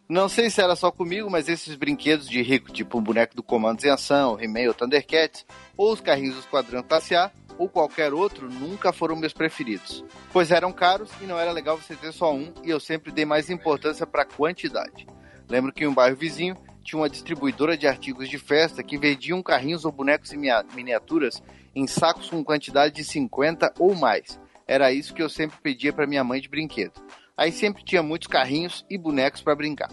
[0.08, 3.42] Não sei se era só comigo, mas esses brinquedos de rico, tipo o boneco do
[3.42, 8.12] Comandos em Ação, He-Man ou Thundercats, ou os carrinhos do Esquadrão Classe A, ou qualquer
[8.12, 10.04] outro, nunca foram meus preferidos.
[10.32, 13.24] Pois eram caros e não era legal você ter só um, e eu sempre dei
[13.24, 15.06] mais importância para quantidade.
[15.48, 19.42] Lembro que em um bairro vizinho tinha uma distribuidora de artigos de festa que vendiam
[19.42, 20.40] carrinhos ou bonecos em
[20.74, 21.42] miniaturas
[21.74, 24.40] em sacos com quantidade de 50 ou mais.
[24.66, 27.00] Era isso que eu sempre pedia para minha mãe de brinquedo.
[27.36, 29.90] Aí sempre tinha muitos carrinhos e bonecos para brincar.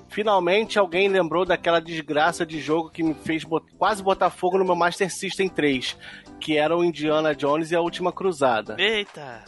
[0.09, 4.65] Finalmente alguém lembrou daquela desgraça de jogo que me fez bot- quase botar fogo no
[4.65, 5.97] meu Master System 3,
[6.39, 8.75] que era o Indiana Jones e a Última Cruzada.
[8.79, 9.43] Eita!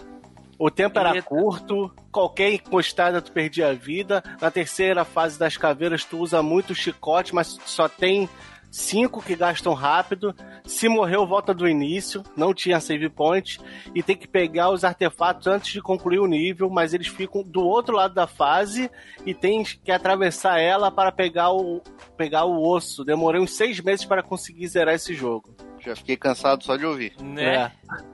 [0.60, 1.22] O tempo era Eita.
[1.28, 4.22] curto, qualquer encostada tu perdia a vida.
[4.42, 8.28] Na terceira fase das caveiras tu usa muito chicote, mas só tem
[8.72, 10.34] cinco que gastam rápido.
[10.66, 13.60] Se morreu, volta do início, não tinha save point.
[13.96, 17.62] E tem que pegar os artefatos antes de concluir o nível, mas eles ficam do
[17.66, 18.90] outro lado da fase
[19.26, 21.82] e tem que atravessar ela para pegar o,
[22.16, 23.04] pegar o osso.
[23.04, 25.56] Demorei uns seis meses para conseguir zerar esse jogo.
[25.80, 27.14] Já fiquei cansado só de ouvir.
[27.22, 27.56] Né?
[27.56, 27.72] É.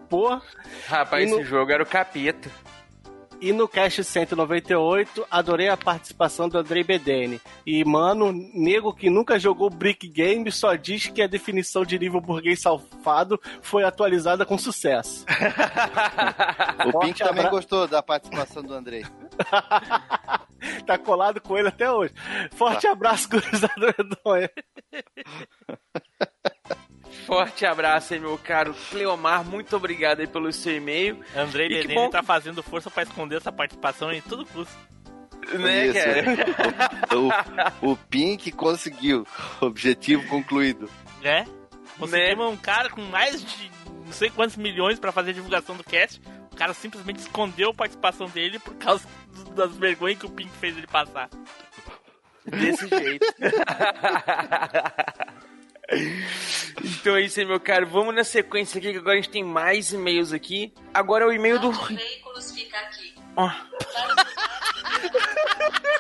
[0.08, 0.40] Pô,
[0.88, 2.50] Rapaz, no- esse jogo era o capeta.
[3.42, 7.40] E no Cast 198, adorei a participação do Andrei Bedene.
[7.66, 12.20] E, mano, nego que nunca jogou Brick Game só diz que a definição de nível
[12.22, 15.26] burguês safado foi atualizada com sucesso.
[16.88, 19.04] O Pink também abra- gostou da participação do Andrei.
[20.86, 22.14] tá colado com ele até hoje.
[22.54, 23.96] Forte abraço, gurizada.
[27.26, 29.44] Forte abraço aí, meu caro Cleomar.
[29.44, 31.20] Muito obrigado aí pelo seu e-mail.
[31.36, 34.76] Andrei E que Bedene bom tá fazendo força pra esconder essa participação em tudo custo.
[35.60, 36.00] Né, Isso.
[36.00, 37.74] cara?
[37.82, 39.26] o, o Pink conseguiu.
[39.62, 40.90] Objetivo concluído.
[41.24, 41.46] É?
[41.98, 43.72] Conseguimos um cara com mais de
[44.06, 46.22] não sei quantos milhões pra fazer a divulgação do cast.
[46.52, 49.06] O cara simplesmente escondeu a participação dele por causa
[49.56, 51.30] das vergonhas que o Pink fez ele passar.
[52.46, 53.26] Desse jeito.
[56.84, 57.86] então é isso aí, meu caro.
[57.88, 60.74] Vamos na sequência aqui, que agora a gente tem mais e-mails aqui.
[60.94, 61.72] Agora é o e-mail do.
[61.72, 63.14] Veículos fica aqui.
[63.36, 63.50] Ó.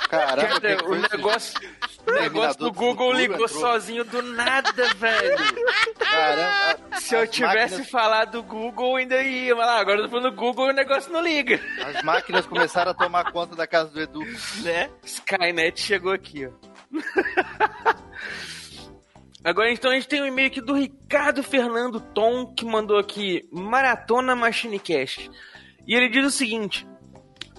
[0.10, 1.60] Caramba, Cara, o negócio,
[2.08, 3.48] o negócio do Google ligou entrou.
[3.50, 5.36] sozinho do nada, velho.
[6.00, 9.56] Caramba, Se eu tivesse máquinas- falado do Google, ainda ia.
[9.56, 11.60] Mas lá, agora eu tô falando do Google e o negócio não liga.
[11.84, 14.22] As máquinas começaram a tomar conta da casa do Edu.
[14.64, 14.90] Né?
[15.04, 16.52] Skynet chegou aqui, ó.
[19.46, 23.48] Agora então a gente tem um e-mail aqui do Ricardo Fernando Tom, que mandou aqui
[23.52, 25.30] Maratona Machinecast.
[25.86, 26.88] E ele diz o seguinte: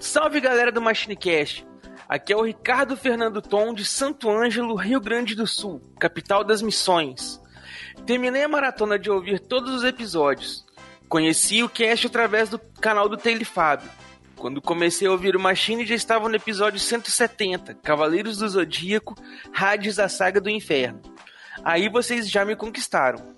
[0.00, 1.64] Salve galera do Machinecast.
[2.08, 6.60] Aqui é o Ricardo Fernando Tom de Santo Ângelo, Rio Grande do Sul, capital das
[6.60, 7.40] missões.
[8.04, 10.66] Terminei a maratona de ouvir todos os episódios.
[11.08, 13.88] Conheci o cast através do canal do Taylor Fábio.
[14.34, 19.14] Quando comecei a ouvir o Machine, já estava no episódio 170, Cavaleiros do Zodíaco,
[19.54, 21.00] Hades da Saga do Inferno.
[21.64, 23.34] Aí vocês já me conquistaram.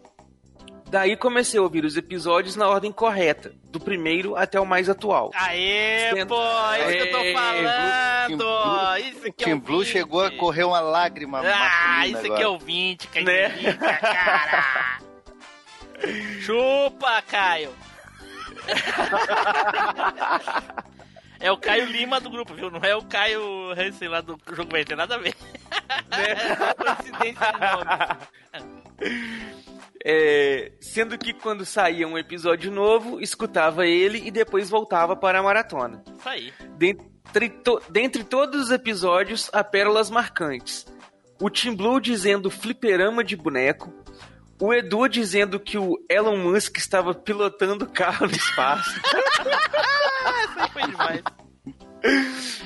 [0.90, 5.30] Daí comecei a ouvir os episódios na ordem correta, do primeiro até o mais atual.
[5.34, 6.40] Aê, Sendo- pô,
[6.72, 8.38] é isso que eu tô falando.
[8.38, 12.42] Blue- Isso aqui é Team Blue chegou a correr uma lágrima Ah, isso aqui agora.
[12.42, 13.48] é ouvinte, Né?
[13.50, 14.98] caipirinha, cara.
[16.40, 17.70] Chupa, Caio.
[21.40, 22.70] É o Caio Lima do grupo, viu?
[22.70, 23.40] Não é o Caio,
[23.98, 25.34] sei lá, do jogo vai ter nada a ver.
[26.76, 29.38] Coincidência de nome.
[30.04, 35.42] É, sendo que quando saía um episódio novo, escutava ele e depois voltava para a
[35.42, 36.02] maratona.
[36.18, 36.52] Isso aí.
[36.76, 40.86] Dentre, to- dentre todos os episódios, há pérolas marcantes.
[41.40, 43.92] O Tim Blue dizendo fliperama de boneco.
[44.60, 48.90] O Edu dizendo que o Elon Musk estava pilotando o carro no espaço.
[48.98, 51.22] Isso aí foi demais.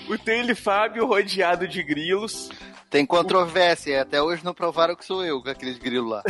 [0.09, 2.51] o Taylor Fábio rodeado de grilos.
[2.89, 6.23] Tem controvérsia, até hoje não provaram que sou eu com aqueles grilos lá.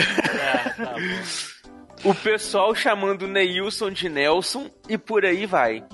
[2.04, 5.84] o pessoal chamando Neilson de Nelson e por aí vai.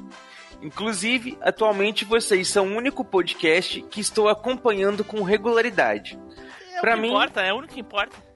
[0.61, 6.19] Inclusive, atualmente vocês são o único podcast que estou acompanhando com regularidade.
[6.75, 8.28] É que mim, importa, é o único que importa.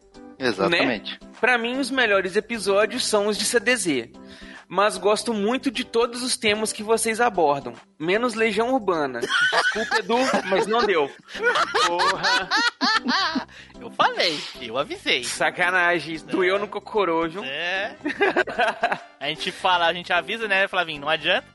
[0.43, 1.19] Exatamente.
[1.21, 1.31] Né?
[1.41, 4.09] Pra mim, os melhores episódios são os de CDZ.
[4.69, 7.75] Mas gosto muito de todos os temas que vocês abordam.
[7.99, 9.21] Menos Legião Urbana.
[9.21, 10.17] Desculpa, Edu,
[10.49, 11.11] mas não deu.
[11.87, 12.49] Porra.
[13.79, 15.25] Eu falei, eu avisei.
[15.25, 17.43] Sacanagem, doeu no cocorojo.
[17.43, 17.97] É.
[19.19, 21.01] A gente fala, a gente avisa, né, Flavinho?
[21.01, 21.49] Não adianta.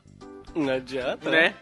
[0.54, 1.54] Não adianta, né?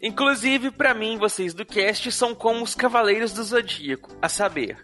[0.00, 4.78] Inclusive, pra mim, vocês do cast são como os Cavaleiros do Zodíaco, a saber.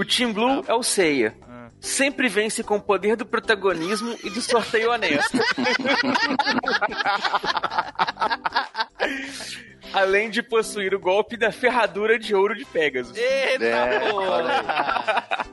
[0.00, 1.36] O Team Blue é o Seiya.
[1.78, 5.36] Sempre vence com o poder do protagonismo e do sorteio honesto.
[9.92, 13.14] Além de possuir o golpe da ferradura de ouro de Pegasus.
[13.14, 15.46] Eita, É, porra!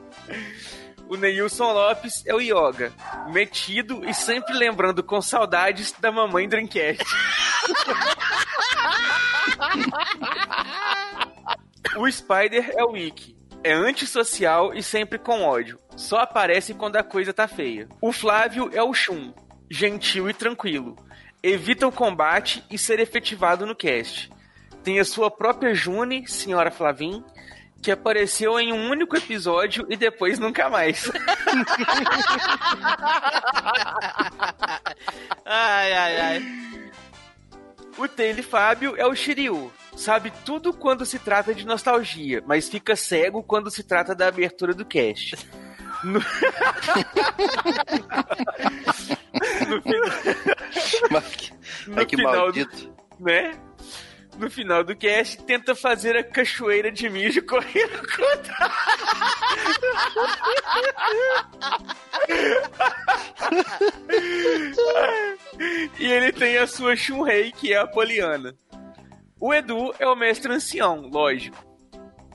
[1.10, 2.90] O Neilson Lopes é o Yoga,
[3.30, 7.04] metido e sempre lembrando com saudades da mamãe Dreamcast.
[11.98, 15.78] o Spider é o Ikki, é antissocial e sempre com ódio.
[15.96, 17.88] Só aparece quando a coisa tá feia.
[18.00, 19.32] O Flávio é o Shun,
[19.70, 20.96] gentil e tranquilo.
[21.42, 24.30] Evita o combate e ser efetivado no cast.
[24.82, 27.22] Tem a sua própria June, senhora Flavin,
[27.82, 31.10] que apareceu em um único episódio e depois nunca mais.
[35.44, 36.42] ai, ai, ai.
[37.96, 39.72] O Taylor Fábio é o Shiryu.
[39.98, 44.72] Sabe tudo quando se trata de nostalgia, mas fica cego quando se trata da abertura
[44.72, 45.36] do cast.
[46.04, 46.20] No,
[49.68, 50.12] no final...
[51.96, 52.76] Ai, que final maldito.
[52.76, 53.58] Do, né?
[54.38, 58.54] No final do cast, tenta fazer a cachoeira de mijo correndo contra.
[65.98, 68.54] e ele tem a sua Shunrei, que é a Poliana.
[69.40, 71.64] O Edu é o mestre ancião, lógico.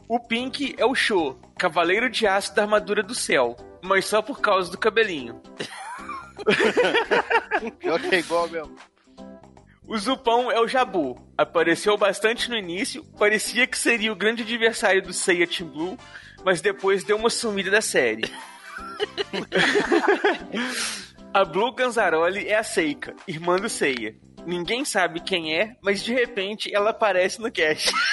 [0.08, 4.40] O Pink é o Show, cavaleiro de aço da armadura do céu, mas só por
[4.40, 5.42] causa do cabelinho.
[7.80, 8.76] Pior que é igual mesmo.
[9.86, 11.18] O Zupão é o Jabu.
[11.38, 15.98] Apareceu bastante no início, parecia que seria o grande adversário do Seiya Team Blue,
[16.46, 18.24] mas depois deu uma sumida da série.
[21.34, 24.16] a Blue Ganzaroli é a Seika, irmã do Seiya.
[24.46, 27.92] Ninguém sabe quem é, mas de repente ela aparece no cast.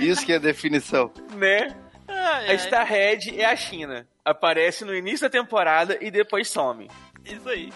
[0.00, 1.12] Isso que é definição.
[1.36, 1.74] Né?
[2.06, 4.06] a Starhead é a China.
[4.24, 6.88] Aparece no início da temporada e depois some.
[7.24, 7.72] Isso aí.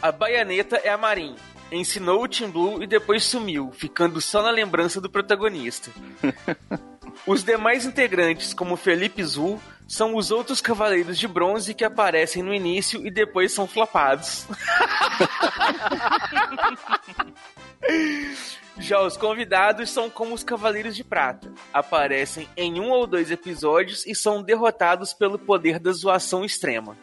[0.00, 1.36] A Baianeta é a Marin.
[1.70, 5.90] Ensinou o Team Blue e depois sumiu, ficando só na lembrança do protagonista.
[7.26, 9.60] Os demais integrantes, como Felipe Zul,
[9.90, 14.46] são os outros cavaleiros de bronze que aparecem no início e depois são flopados.
[18.78, 21.52] Já os convidados são como os Cavaleiros de Prata.
[21.74, 26.96] Aparecem em um ou dois episódios e são derrotados pelo poder da zoação extrema.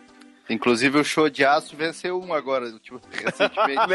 [0.49, 3.81] Inclusive o show de aço venceu um agora, tipo, recentemente.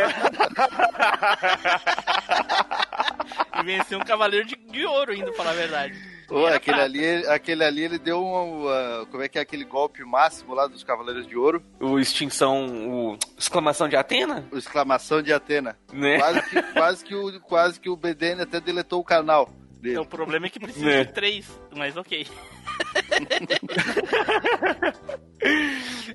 [3.59, 6.11] E venceu um cavaleiro de, de ouro, ainda, pra falar a verdade.
[6.32, 6.82] Pô, aquele prata.
[6.84, 8.64] ali, aquele ali, ele deu um.
[8.66, 11.62] uh, como é que é aquele golpe máximo lá dos Cavaleiros de Ouro?
[11.78, 12.66] O extinção.
[12.88, 14.48] O exclamação de Atena?
[14.50, 15.76] O exclamação de Atena.
[15.92, 16.18] Né?
[16.18, 19.50] Quase, que, quase, que o, quase que o BDN até deletou o canal.
[19.80, 19.98] Dele.
[19.98, 21.04] O problema é que precisa Né.
[21.04, 22.24] de três, mas ok.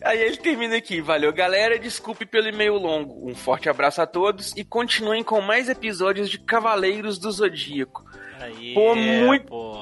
[0.02, 1.02] Aí ele termina aqui.
[1.02, 1.78] Valeu, galera.
[1.78, 3.30] Desculpe pelo e-mail longo.
[3.30, 8.06] Um forte abraço a todos e continuem com mais episódios de Cavaleiros do Zodíaco.
[8.40, 9.78] Aí, Pô, muito- Pô.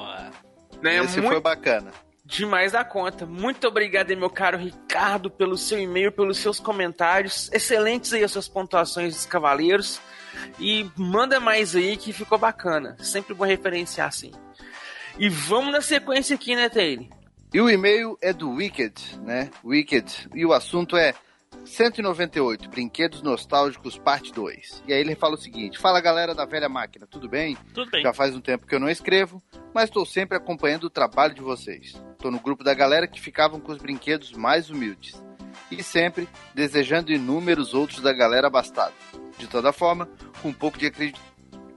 [0.82, 0.98] Né?
[1.04, 1.90] Esse muito foi bacana.
[2.24, 3.24] demais da conta.
[3.26, 7.50] Muito obrigado, aí, meu caro Ricardo, pelo seu e-mail, pelos seus comentários.
[7.52, 10.00] Excelentes aí as suas pontuações dos Cavaleiros.
[10.60, 12.96] E manda mais aí que ficou bacana.
[13.00, 14.32] Sempre bom referenciar assim.
[15.18, 17.06] E vamos na sequência aqui, né, Taylor?
[17.54, 19.50] E o e-mail é do Wicked, né?
[19.64, 20.28] Wicked.
[20.34, 21.14] E o assunto é
[21.64, 24.82] 198, Brinquedos Nostálgicos, parte 2.
[24.86, 27.56] E aí ele fala o seguinte: Fala galera da velha máquina, tudo bem?
[27.74, 28.02] Tudo bem.
[28.02, 29.42] Já faz um tempo que eu não escrevo,
[29.74, 32.00] mas estou sempre acompanhando o trabalho de vocês.
[32.12, 35.22] Estou no grupo da galera que ficavam com os brinquedos mais humildes.
[35.70, 38.94] E sempre desejando inúmeros outros da galera abastada.
[39.38, 40.08] De toda forma,
[40.40, 41.20] com um pouco de acredito.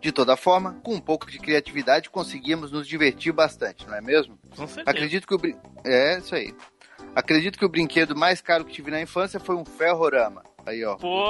[0.00, 4.36] De toda forma, com um pouco de criatividade conseguíamos nos divertir bastante, não é mesmo?
[4.50, 4.90] Com certeza.
[4.90, 5.56] Acredito que o brin...
[5.84, 6.52] É, isso aí.
[7.14, 10.42] Acredito que o brinquedo mais caro que tive na infância foi um ferrorama.
[10.64, 10.96] Aí, ó.
[10.96, 11.24] Pô,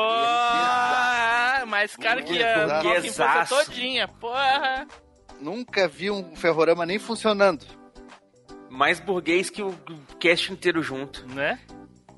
[1.66, 2.84] mais caro que a Exato.
[2.84, 4.08] nossa infância todinha.
[4.08, 4.86] Porra.
[5.40, 7.64] Nunca vi um ferrorama nem funcionando.
[8.70, 9.74] Mais burguês que o
[10.20, 11.26] cast inteiro junto.
[11.28, 11.58] Né?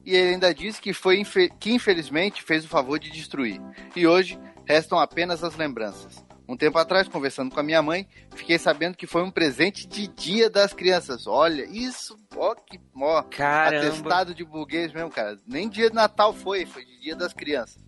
[0.05, 3.61] E ele ainda disse que foi infe- que infelizmente fez o favor de destruir.
[3.97, 6.24] E hoje restam apenas as lembranças.
[6.47, 10.07] Um tempo atrás, conversando com a minha mãe, fiquei sabendo que foi um presente de
[10.07, 11.27] Dia das Crianças.
[11.27, 13.87] Olha, isso, ó, que ó, Caramba.
[13.87, 15.39] atestado de burguês mesmo, cara.
[15.47, 17.83] Nem dia de Natal foi, foi de Dia das Crianças.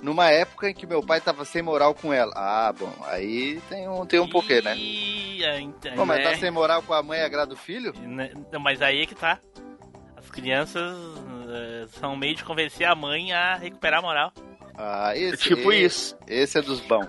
[0.00, 2.32] Numa época em que meu pai tava sem moral com ela.
[2.36, 4.74] Ah, bom, aí tem um, tem um porquê, né?
[4.78, 7.92] Então, Pô, mas tá sem moral com a mãe agrada o filho?
[7.98, 8.30] Né?
[8.52, 9.38] Não, Mas aí é que tá.
[10.16, 10.96] As crianças
[11.48, 14.32] eh, são meio de convencer a mãe a recuperar a moral.
[14.76, 15.84] Ah, esse, Tipo esse-
[16.14, 16.18] isso.
[16.28, 17.08] Esse é dos bons.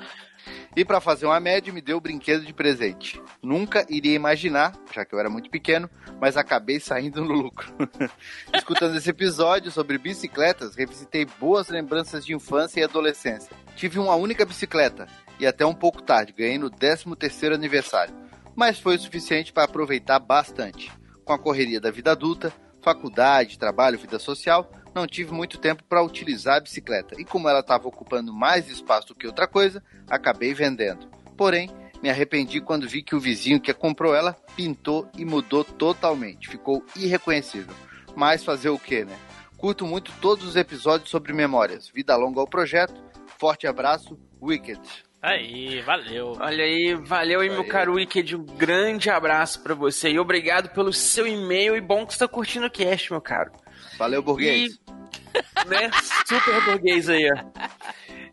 [0.79, 3.21] E pra fazer uma média, me deu o brinquedo de presente.
[3.43, 5.89] Nunca iria imaginar, já que eu era muito pequeno,
[6.21, 7.69] mas acabei saindo no lucro.
[8.55, 13.51] Escutando esse episódio sobre bicicletas, revisitei boas lembranças de infância e adolescência.
[13.75, 15.05] Tive uma única bicicleta,
[15.37, 18.15] e até um pouco tarde, ganhei no 13º aniversário.
[18.55, 20.89] Mas foi o suficiente para aproveitar bastante.
[21.25, 26.03] Com a correria da vida adulta, faculdade, trabalho, vida social, não tive muito tempo para
[26.03, 27.15] utilizar a bicicleta.
[27.19, 31.07] E como ela estava ocupando mais espaço do que outra coisa, acabei vendendo.
[31.37, 31.69] Porém,
[32.01, 36.47] me arrependi quando vi que o vizinho que comprou ela pintou e mudou totalmente.
[36.47, 37.73] Ficou irreconhecível.
[38.15, 39.17] Mas fazer o que, né?
[39.57, 41.89] Curto muito todos os episódios sobre memórias.
[41.89, 42.93] Vida longa ao projeto.
[43.37, 44.79] Forte abraço, Wicked.
[45.21, 46.37] Aí, valeu.
[46.39, 48.37] Olha aí, valeu aí, meu caro Wicked.
[48.37, 50.11] Um grande abraço pra você.
[50.11, 51.75] E obrigado pelo seu e-mail.
[51.75, 53.51] E bom que você tá curtindo o cast, meu caro.
[53.99, 54.75] Valeu, burguês.
[54.75, 55.91] E, né,
[56.25, 57.69] super burguês aí, ó.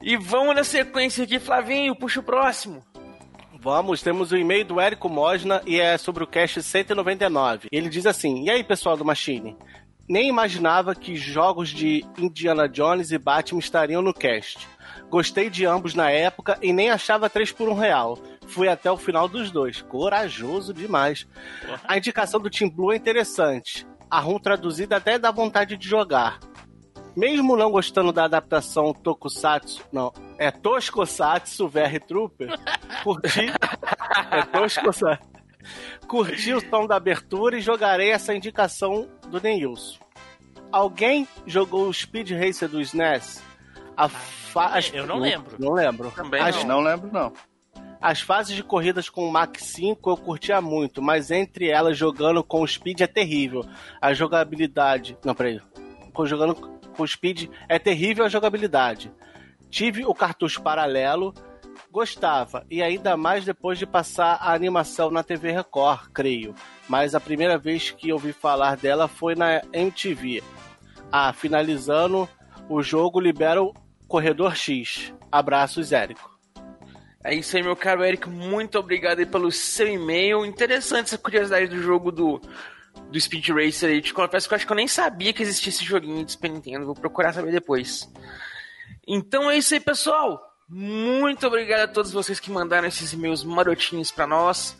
[0.00, 1.96] E vamos na sequência aqui, Flavinho.
[1.96, 2.84] Puxa o próximo.
[3.60, 7.66] Vamos, temos o e-mail do Érico Mosna e é sobre o cast 199.
[7.72, 9.56] Ele diz assim: E aí, pessoal do Machine?
[10.08, 14.68] Nem imaginava que jogos de Indiana Jones e Batman estariam no cast.
[15.10, 18.18] Gostei de ambos na época e nem achava 3 por 1 real.
[18.46, 19.82] Fui até o final dos dois.
[19.82, 21.26] Corajoso demais.
[21.82, 23.84] A indicação do Team Blue é interessante.
[24.10, 26.38] A RUM traduzida até dá vontade de jogar.
[27.16, 32.48] Mesmo não gostando da adaptação Tokusatsu, não, é Toskosatsu VR Trooper,
[33.02, 33.46] curti,
[34.30, 35.26] é Toskosatsu,
[36.06, 39.98] curti o som da abertura e jogarei essa indicação do Neilson.
[40.70, 43.42] Alguém jogou o Speed Racer do SNES?
[43.96, 45.56] A fa- as- eu não lembro.
[45.58, 46.10] Não lembro.
[46.10, 46.66] Também As- não.
[46.76, 47.32] Não lembro, não.
[48.06, 52.40] As fases de corridas com o Mach 5 eu curtia muito, mas entre elas jogando
[52.44, 53.66] com o Speed é terrível.
[54.00, 55.18] A jogabilidade.
[55.24, 55.60] Não, peraí.
[56.24, 59.10] Jogando com o Speed é terrível a jogabilidade.
[59.68, 61.34] Tive o cartucho paralelo
[61.90, 66.54] Gostava, e ainda mais depois de passar a animação na TV Record, creio.
[66.88, 70.44] Mas a primeira vez que ouvi falar dela foi na MTV.
[71.10, 72.28] Ah, finalizando,
[72.68, 73.74] o jogo libera o
[74.06, 75.12] Corredor X.
[75.32, 76.35] Abraços, Érico.
[77.26, 78.28] É isso aí, meu caro Eric.
[78.28, 80.46] Muito obrigado aí pelo seu e-mail.
[80.46, 82.40] Interessante essa curiosidade do jogo do,
[83.10, 84.00] do Speed Racer aí.
[84.00, 86.50] Te confesso que eu acho que eu nem sabia que existia esse joguinho de Super
[86.52, 86.86] Nintendo.
[86.86, 88.08] Vou procurar saber depois.
[89.04, 90.40] Então é isso aí, pessoal.
[90.68, 94.78] Muito obrigado a todos vocês que mandaram esses e-mails marotinhos pra nós.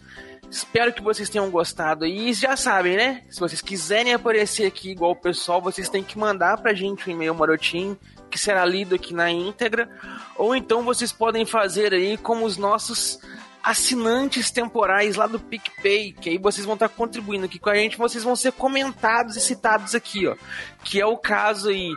[0.49, 2.07] Espero que vocês tenham gostado.
[2.07, 3.25] E já sabem, né?
[3.29, 7.13] Se vocês quiserem aparecer aqui igual o pessoal, vocês têm que mandar pra gente um
[7.13, 7.99] e-mail marotinho
[8.37, 9.89] que será lido aqui na íntegra.
[10.37, 13.19] Ou então vocês podem fazer aí como os nossos
[13.63, 17.97] assinantes temporais lá do PicPay, que aí vocês vão estar contribuindo aqui com a gente,
[17.97, 20.37] vocês vão ser comentados e citados aqui, ó.
[20.85, 21.91] Que é o caso aí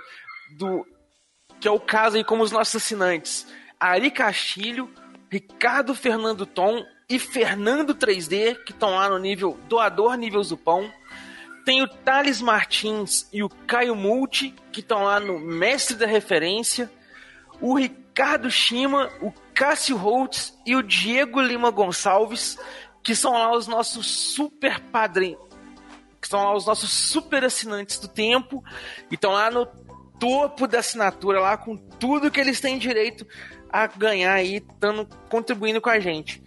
[0.58, 0.88] do
[1.60, 3.46] que é o caso aí como os nossos assinantes.
[3.78, 4.90] Ari Castilho,
[5.30, 10.90] Ricardo Fernando Tom e Fernando 3D, que estão lá no nível doador nível Zupão.
[11.70, 16.92] Tem o Thales Martins e o Caio Multi, que estão lá no Mestre da Referência.
[17.62, 22.58] O Ricardo Shima, o Cássio Holtz e o Diego Lima Gonçalves,
[23.04, 25.44] que são lá os nossos super padrinhos.
[26.20, 28.64] Que são lá os nossos super assinantes do tempo.
[29.12, 29.68] E estão lá no
[30.20, 33.28] topo da assinatura, lá com tudo que eles têm direito
[33.72, 36.42] a ganhar aí, tando, contribuindo com a gente.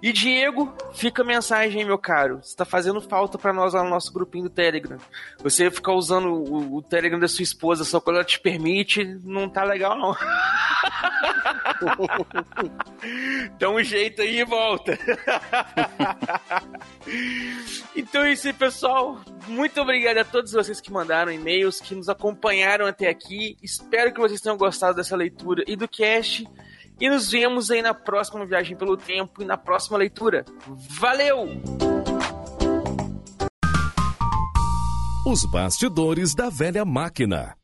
[0.00, 2.38] E Diego, fica a mensagem, meu caro.
[2.42, 4.98] Você tá fazendo falta para nós lá no nosso grupinho do Telegram.
[5.38, 9.48] Você ficar usando o, o, Telegram da sua esposa só quando ela te permite, não
[9.48, 10.14] tá legal, não.
[13.58, 14.96] Dá um jeito aí e volta.
[17.96, 19.20] então é isso aí, pessoal.
[19.48, 23.56] Muito obrigado a todos vocês que mandaram e-mails, que nos acompanharam até aqui.
[23.60, 26.46] Espero que vocês tenham gostado dessa leitura e do cast.
[27.00, 30.44] E nos vemos aí na próxima viagem pelo tempo e na próxima leitura.
[30.66, 31.48] Valeu!
[35.26, 37.57] Os bastidores da velha máquina.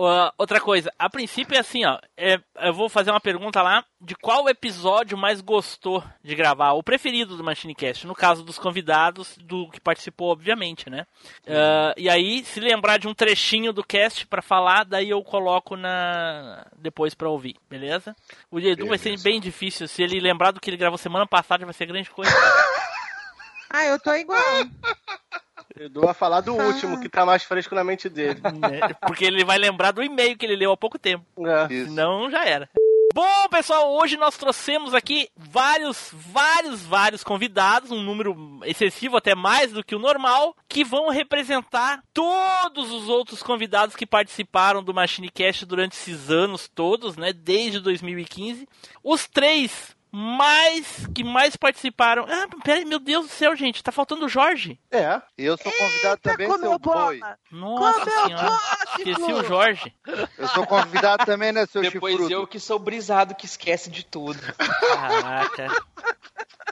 [0.00, 1.98] Uh, outra coisa, a princípio é assim, ó.
[2.16, 6.82] É, eu vou fazer uma pergunta lá de qual episódio mais gostou de gravar, o
[6.82, 11.06] preferido do MachineCast, no caso dos convidados, do que participou, obviamente, né?
[11.44, 15.76] Uh, e aí, se lembrar de um trechinho do cast para falar, daí eu coloco
[15.76, 18.16] na depois para ouvir, beleza?
[18.50, 21.66] O Edu vai ser bem difícil, se ele lembrar do que ele gravou semana passada,
[21.66, 22.32] vai ser grande coisa.
[23.68, 24.40] ah, eu tô igual.
[25.78, 28.40] Edu vai falar do último, que tá mais fresco na mente dele.
[28.70, 31.24] É, porque ele vai lembrar do e-mail que ele leu há pouco tempo.
[31.46, 31.68] É.
[31.68, 32.68] Senão já era.
[33.12, 39.72] Bom, pessoal, hoje nós trouxemos aqui vários, vários, vários convidados, um número excessivo, até mais
[39.72, 45.66] do que o normal, que vão representar todos os outros convidados que participaram do MachineCast
[45.66, 48.68] durante esses anos todos, né, desde 2015.
[49.02, 52.26] Os três mais que mais participaram.
[52.28, 54.78] Ah, peraí, meu Deus do céu, gente, tá faltando o Jorge.
[54.90, 57.20] É, eu sou convidado Eita, também, seu eu boi.
[57.50, 58.58] Nossa Como senhora,
[58.98, 59.94] esqueci o Jorge.
[60.36, 62.34] Eu sou convidado também, né, seu Depois chifrudo?
[62.34, 64.40] eu que sou brisado que esquece de tudo.
[64.58, 65.68] Caraca.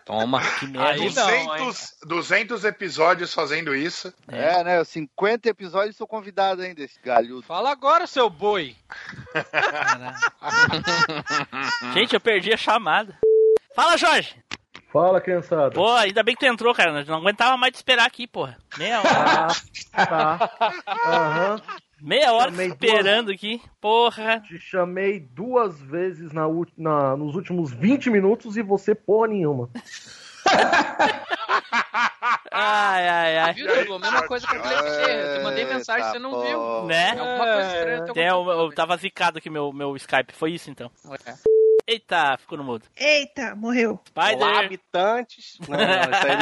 [0.05, 0.41] Toma.
[0.59, 0.91] Que merda.
[0.91, 1.47] Aí não, hein?
[1.47, 4.13] 200, 200 episódios fazendo isso.
[4.27, 7.43] É, né, os 50 episódios sou convidado ainda, esse galhudo.
[7.43, 8.75] Fala agora, seu boi.
[11.93, 13.19] Gente, eu perdi a chamada.
[13.79, 14.35] Fala, Jorge.
[14.93, 15.71] Fala, criançada.
[15.71, 17.05] Pô, ainda bem que tu entrou, cara.
[17.05, 18.59] Não aguentava mais te esperar aqui, porra.
[18.77, 19.47] Meia hora.
[19.93, 20.51] Ah, tá.
[21.07, 21.63] Aham.
[22.01, 23.63] Meia hora Chamei esperando aqui.
[23.81, 24.41] Porra.
[24.41, 26.43] Te chamei duas vezes na,
[26.77, 29.71] na- nos últimos 20 minutos e você porra nenhuma.
[32.51, 33.53] Ai, ai, ai.
[33.55, 33.95] Viu, Dudu?
[33.95, 35.03] A mesma coisa que eu falei pra você.
[35.03, 36.85] Eu te mandei mensagem, você não viu.
[36.87, 37.11] Né?
[37.11, 40.33] Alguma coisa estranha teu É, eu, eu tava zicado aqui meu, meu Skype.
[40.33, 40.91] Foi isso então.
[41.89, 42.85] Eita, ficou no mudo.
[42.95, 43.99] Eita, morreu.
[44.09, 44.37] Spider.
[44.37, 45.57] Olá, habitantes.
[45.67, 46.37] Não, não, isso aí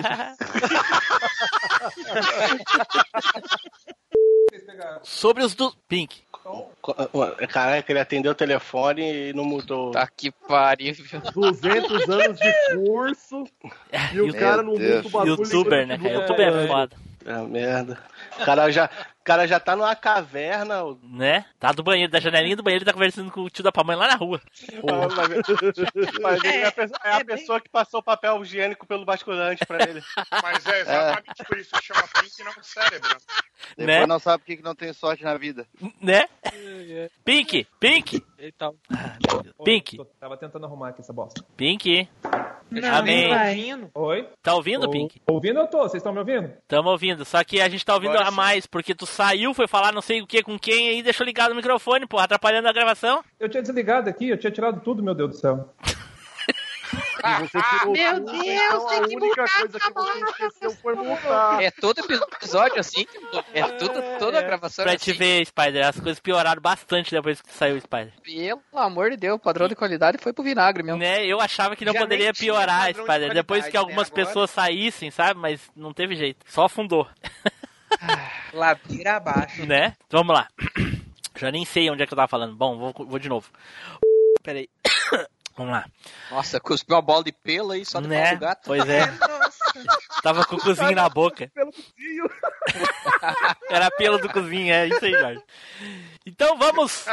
[5.05, 6.20] Sobre os do Pink.
[7.48, 9.93] Caraca, ele atendeu o telefone e não mudou.
[9.93, 11.20] Tá que pariu, viu?
[11.32, 13.44] 200 anos de curso
[14.12, 15.44] e o Meu cara não muda o bagulho.
[15.44, 15.97] Youtuber, né?
[15.97, 16.12] cara?
[16.12, 16.97] Youtuber é foda.
[17.27, 17.98] É, merda.
[18.40, 18.86] O cara já,
[19.20, 20.85] o cara já tá numa caverna.
[20.85, 21.44] o- Né?
[21.59, 23.98] Tá do banheiro, da janelinha do banheiro, ele tá conversando com o tio da pamonha
[23.98, 24.40] lá na rua.
[25.27, 29.82] Ver que é a pessoa, é a pessoa que passou papel higiênico pelo basculante pra
[29.89, 30.01] ele.
[30.43, 33.16] Mas é exatamente por isso que chama Pink e não cérebro.
[33.77, 34.07] Depois Né?
[34.07, 35.66] não sabe por que que não tem sorte na vida.
[36.01, 36.28] Né?
[37.24, 38.70] Pink, Pink, Eita.
[39.65, 41.43] Pink, Tava tentando arrumar aqui essa bosta.
[41.57, 42.09] Pink.
[42.71, 43.29] Não, Amém.
[43.29, 43.91] não vai.
[43.95, 44.29] Oi?
[44.43, 45.21] Tá ouvindo, Ou- Pink?
[45.27, 46.51] Ouvindo eu tô, vocês estão me ouvindo?
[46.67, 48.37] Tamo ouvindo, só que a gente tá ouvindo Agora a sim.
[48.37, 51.53] mais, porque tu saiu, foi falar não sei o que com quem aí deixou ligado
[51.53, 53.23] o microfone, porra, atrapalhando a gravação.
[53.39, 55.73] Eu tinha desligado aqui, eu tinha tirado tudo, meu Deus do céu.
[57.40, 60.94] Você tirou Meu tudo, Deus, então tem a que única coisa que você esqueceu foi.
[61.65, 63.07] É todo episódio assim?
[63.53, 65.19] É tudo, toda a gravação Pra é te assim?
[65.19, 68.12] ver, Spider, as coisas pioraram bastante depois que saiu o Spider.
[68.23, 70.98] Pelo amor de Deus, o padrão de qualidade foi pro vinagre mesmo.
[70.98, 71.24] Né?
[71.24, 74.15] Eu achava que não Já poderia piorar, padrão de Spider, depois que algumas né?
[74.15, 75.39] Pessoas saíssem, sabe?
[75.40, 76.44] Mas não teve jeito.
[76.47, 77.07] Só afundou.
[78.53, 79.65] Ladeira abaixo.
[79.66, 79.94] né?
[80.11, 80.48] Vamos lá.
[81.36, 82.55] Já nem sei onde é que eu tava falando.
[82.57, 83.51] Bom, vou, vou de novo.
[84.43, 84.69] Peraí.
[85.57, 85.87] Vamos lá.
[86.31, 88.23] Nossa, cuspiu uma bola de pelo aí só de Né?
[88.27, 88.62] pau do gato.
[88.66, 89.03] Pois é.
[90.23, 91.51] Tava com o cozinho na boca.
[93.70, 95.43] Era pelo do cozinho, é isso aí, Jorge.
[96.24, 97.07] Então vamos.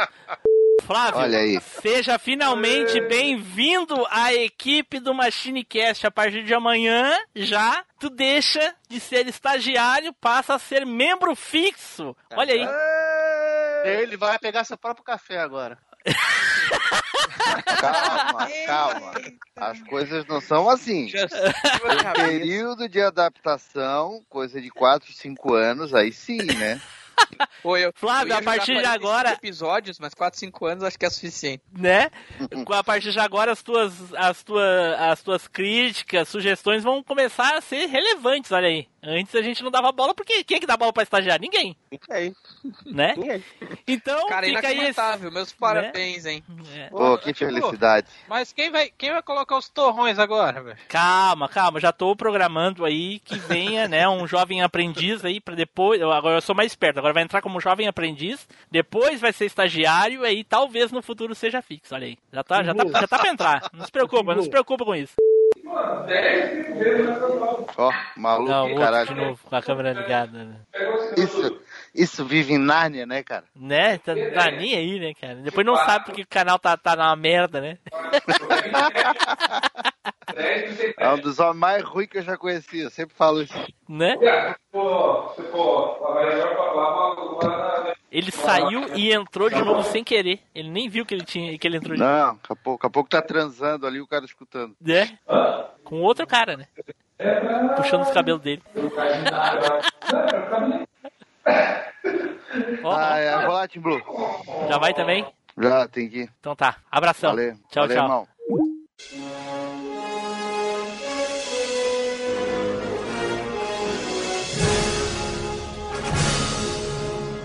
[0.82, 1.60] Flávio, Olha aí.
[1.60, 6.06] seja finalmente bem-vindo à equipe do MachineCast.
[6.06, 12.14] A partir de amanhã, já, tu deixa de ser estagiário, passa a ser membro fixo.
[12.32, 12.68] Olha aí.
[14.02, 15.78] Ele vai pegar seu próprio café agora.
[17.80, 19.12] Calma, calma.
[19.56, 21.06] As coisas não são assim.
[21.08, 26.80] Tem um período de adaptação, coisa de 4, 5 anos, aí sim, né?
[27.62, 30.98] Pô, eu, Flávio, eu a partir de 45 agora- episódios, mas 4, 5 anos acho
[30.98, 31.62] que é suficiente.
[31.76, 32.10] né?
[32.70, 37.60] A partir de agora as tuas, as tuas, as tuas críticas, sugestões vão começar a
[37.60, 38.86] ser relevantes, olha aí.
[39.06, 41.42] Antes a gente não dava bola porque quem é que dá bola pra estagiário?
[41.42, 42.34] Ninguém, Ninguém.
[42.86, 43.14] né?
[43.14, 43.44] Ninguém.
[43.86, 44.72] Então Cara, fica aí esse...
[44.76, 45.30] inacreditável.
[45.30, 46.42] Meus parabéns, hein?
[46.74, 46.88] É.
[46.88, 48.06] Pô, que felicidade.
[48.26, 50.78] Mas quem vai, quem vai colocar os torrões agora, velho?
[50.88, 56.00] Calma, calma, já tô programando aí que venha, né, um jovem aprendiz aí pra depois,
[56.00, 60.22] agora eu sou mais esperto, agora vai entrar como jovem aprendiz, depois vai ser estagiário
[60.24, 62.16] aí talvez no futuro seja fixo, olha aí.
[62.32, 63.62] Já tá, já tá, já tá pra entrar.
[63.74, 65.12] Não se preocupa, não se preocupa com isso.
[67.76, 69.08] Ó, maluco, Não, caralho.
[69.08, 70.44] de novo com a câmera ligada.
[70.44, 70.56] né?
[71.16, 71.60] Isso,
[71.94, 73.44] isso vive em Nárnia, né, cara?
[73.54, 73.98] Né?
[73.98, 75.36] Tá, tá nem aí, né, cara?
[75.36, 77.78] Depois não sabe porque o canal tá, tá na merda, né?
[80.98, 83.54] É um dos homens mais ruins que eu já conheci, eu sempre falo isso.
[83.88, 84.16] Né?
[88.10, 90.40] Ele saiu e entrou de novo sem querer.
[90.54, 92.12] Ele nem viu que ele tinha que ele entrou de novo.
[92.12, 94.74] Não, daqui a pouco, daqui a pouco tá transando ali, o cara escutando.
[94.80, 95.16] Né?
[95.84, 96.66] Com outro cara, né?
[97.76, 98.62] Puxando os cabelos dele.
[102.82, 102.92] Ó.
[102.96, 104.00] Ah, é, vou lá, Tim Blue.
[104.68, 105.26] Já vai também?
[105.60, 106.30] Já, tem que ir.
[106.40, 106.76] Então tá.
[106.90, 107.30] Abração.
[107.30, 107.54] Valeu.
[107.70, 108.04] Tchau, Valeu, tchau.
[108.04, 108.28] irmão.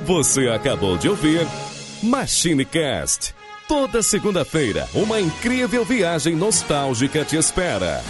[0.06, 1.46] Você acabou de ouvir
[2.02, 3.36] MachineCast.
[3.68, 8.02] Toda segunda-feira, uma incrível viagem nostálgica te espera.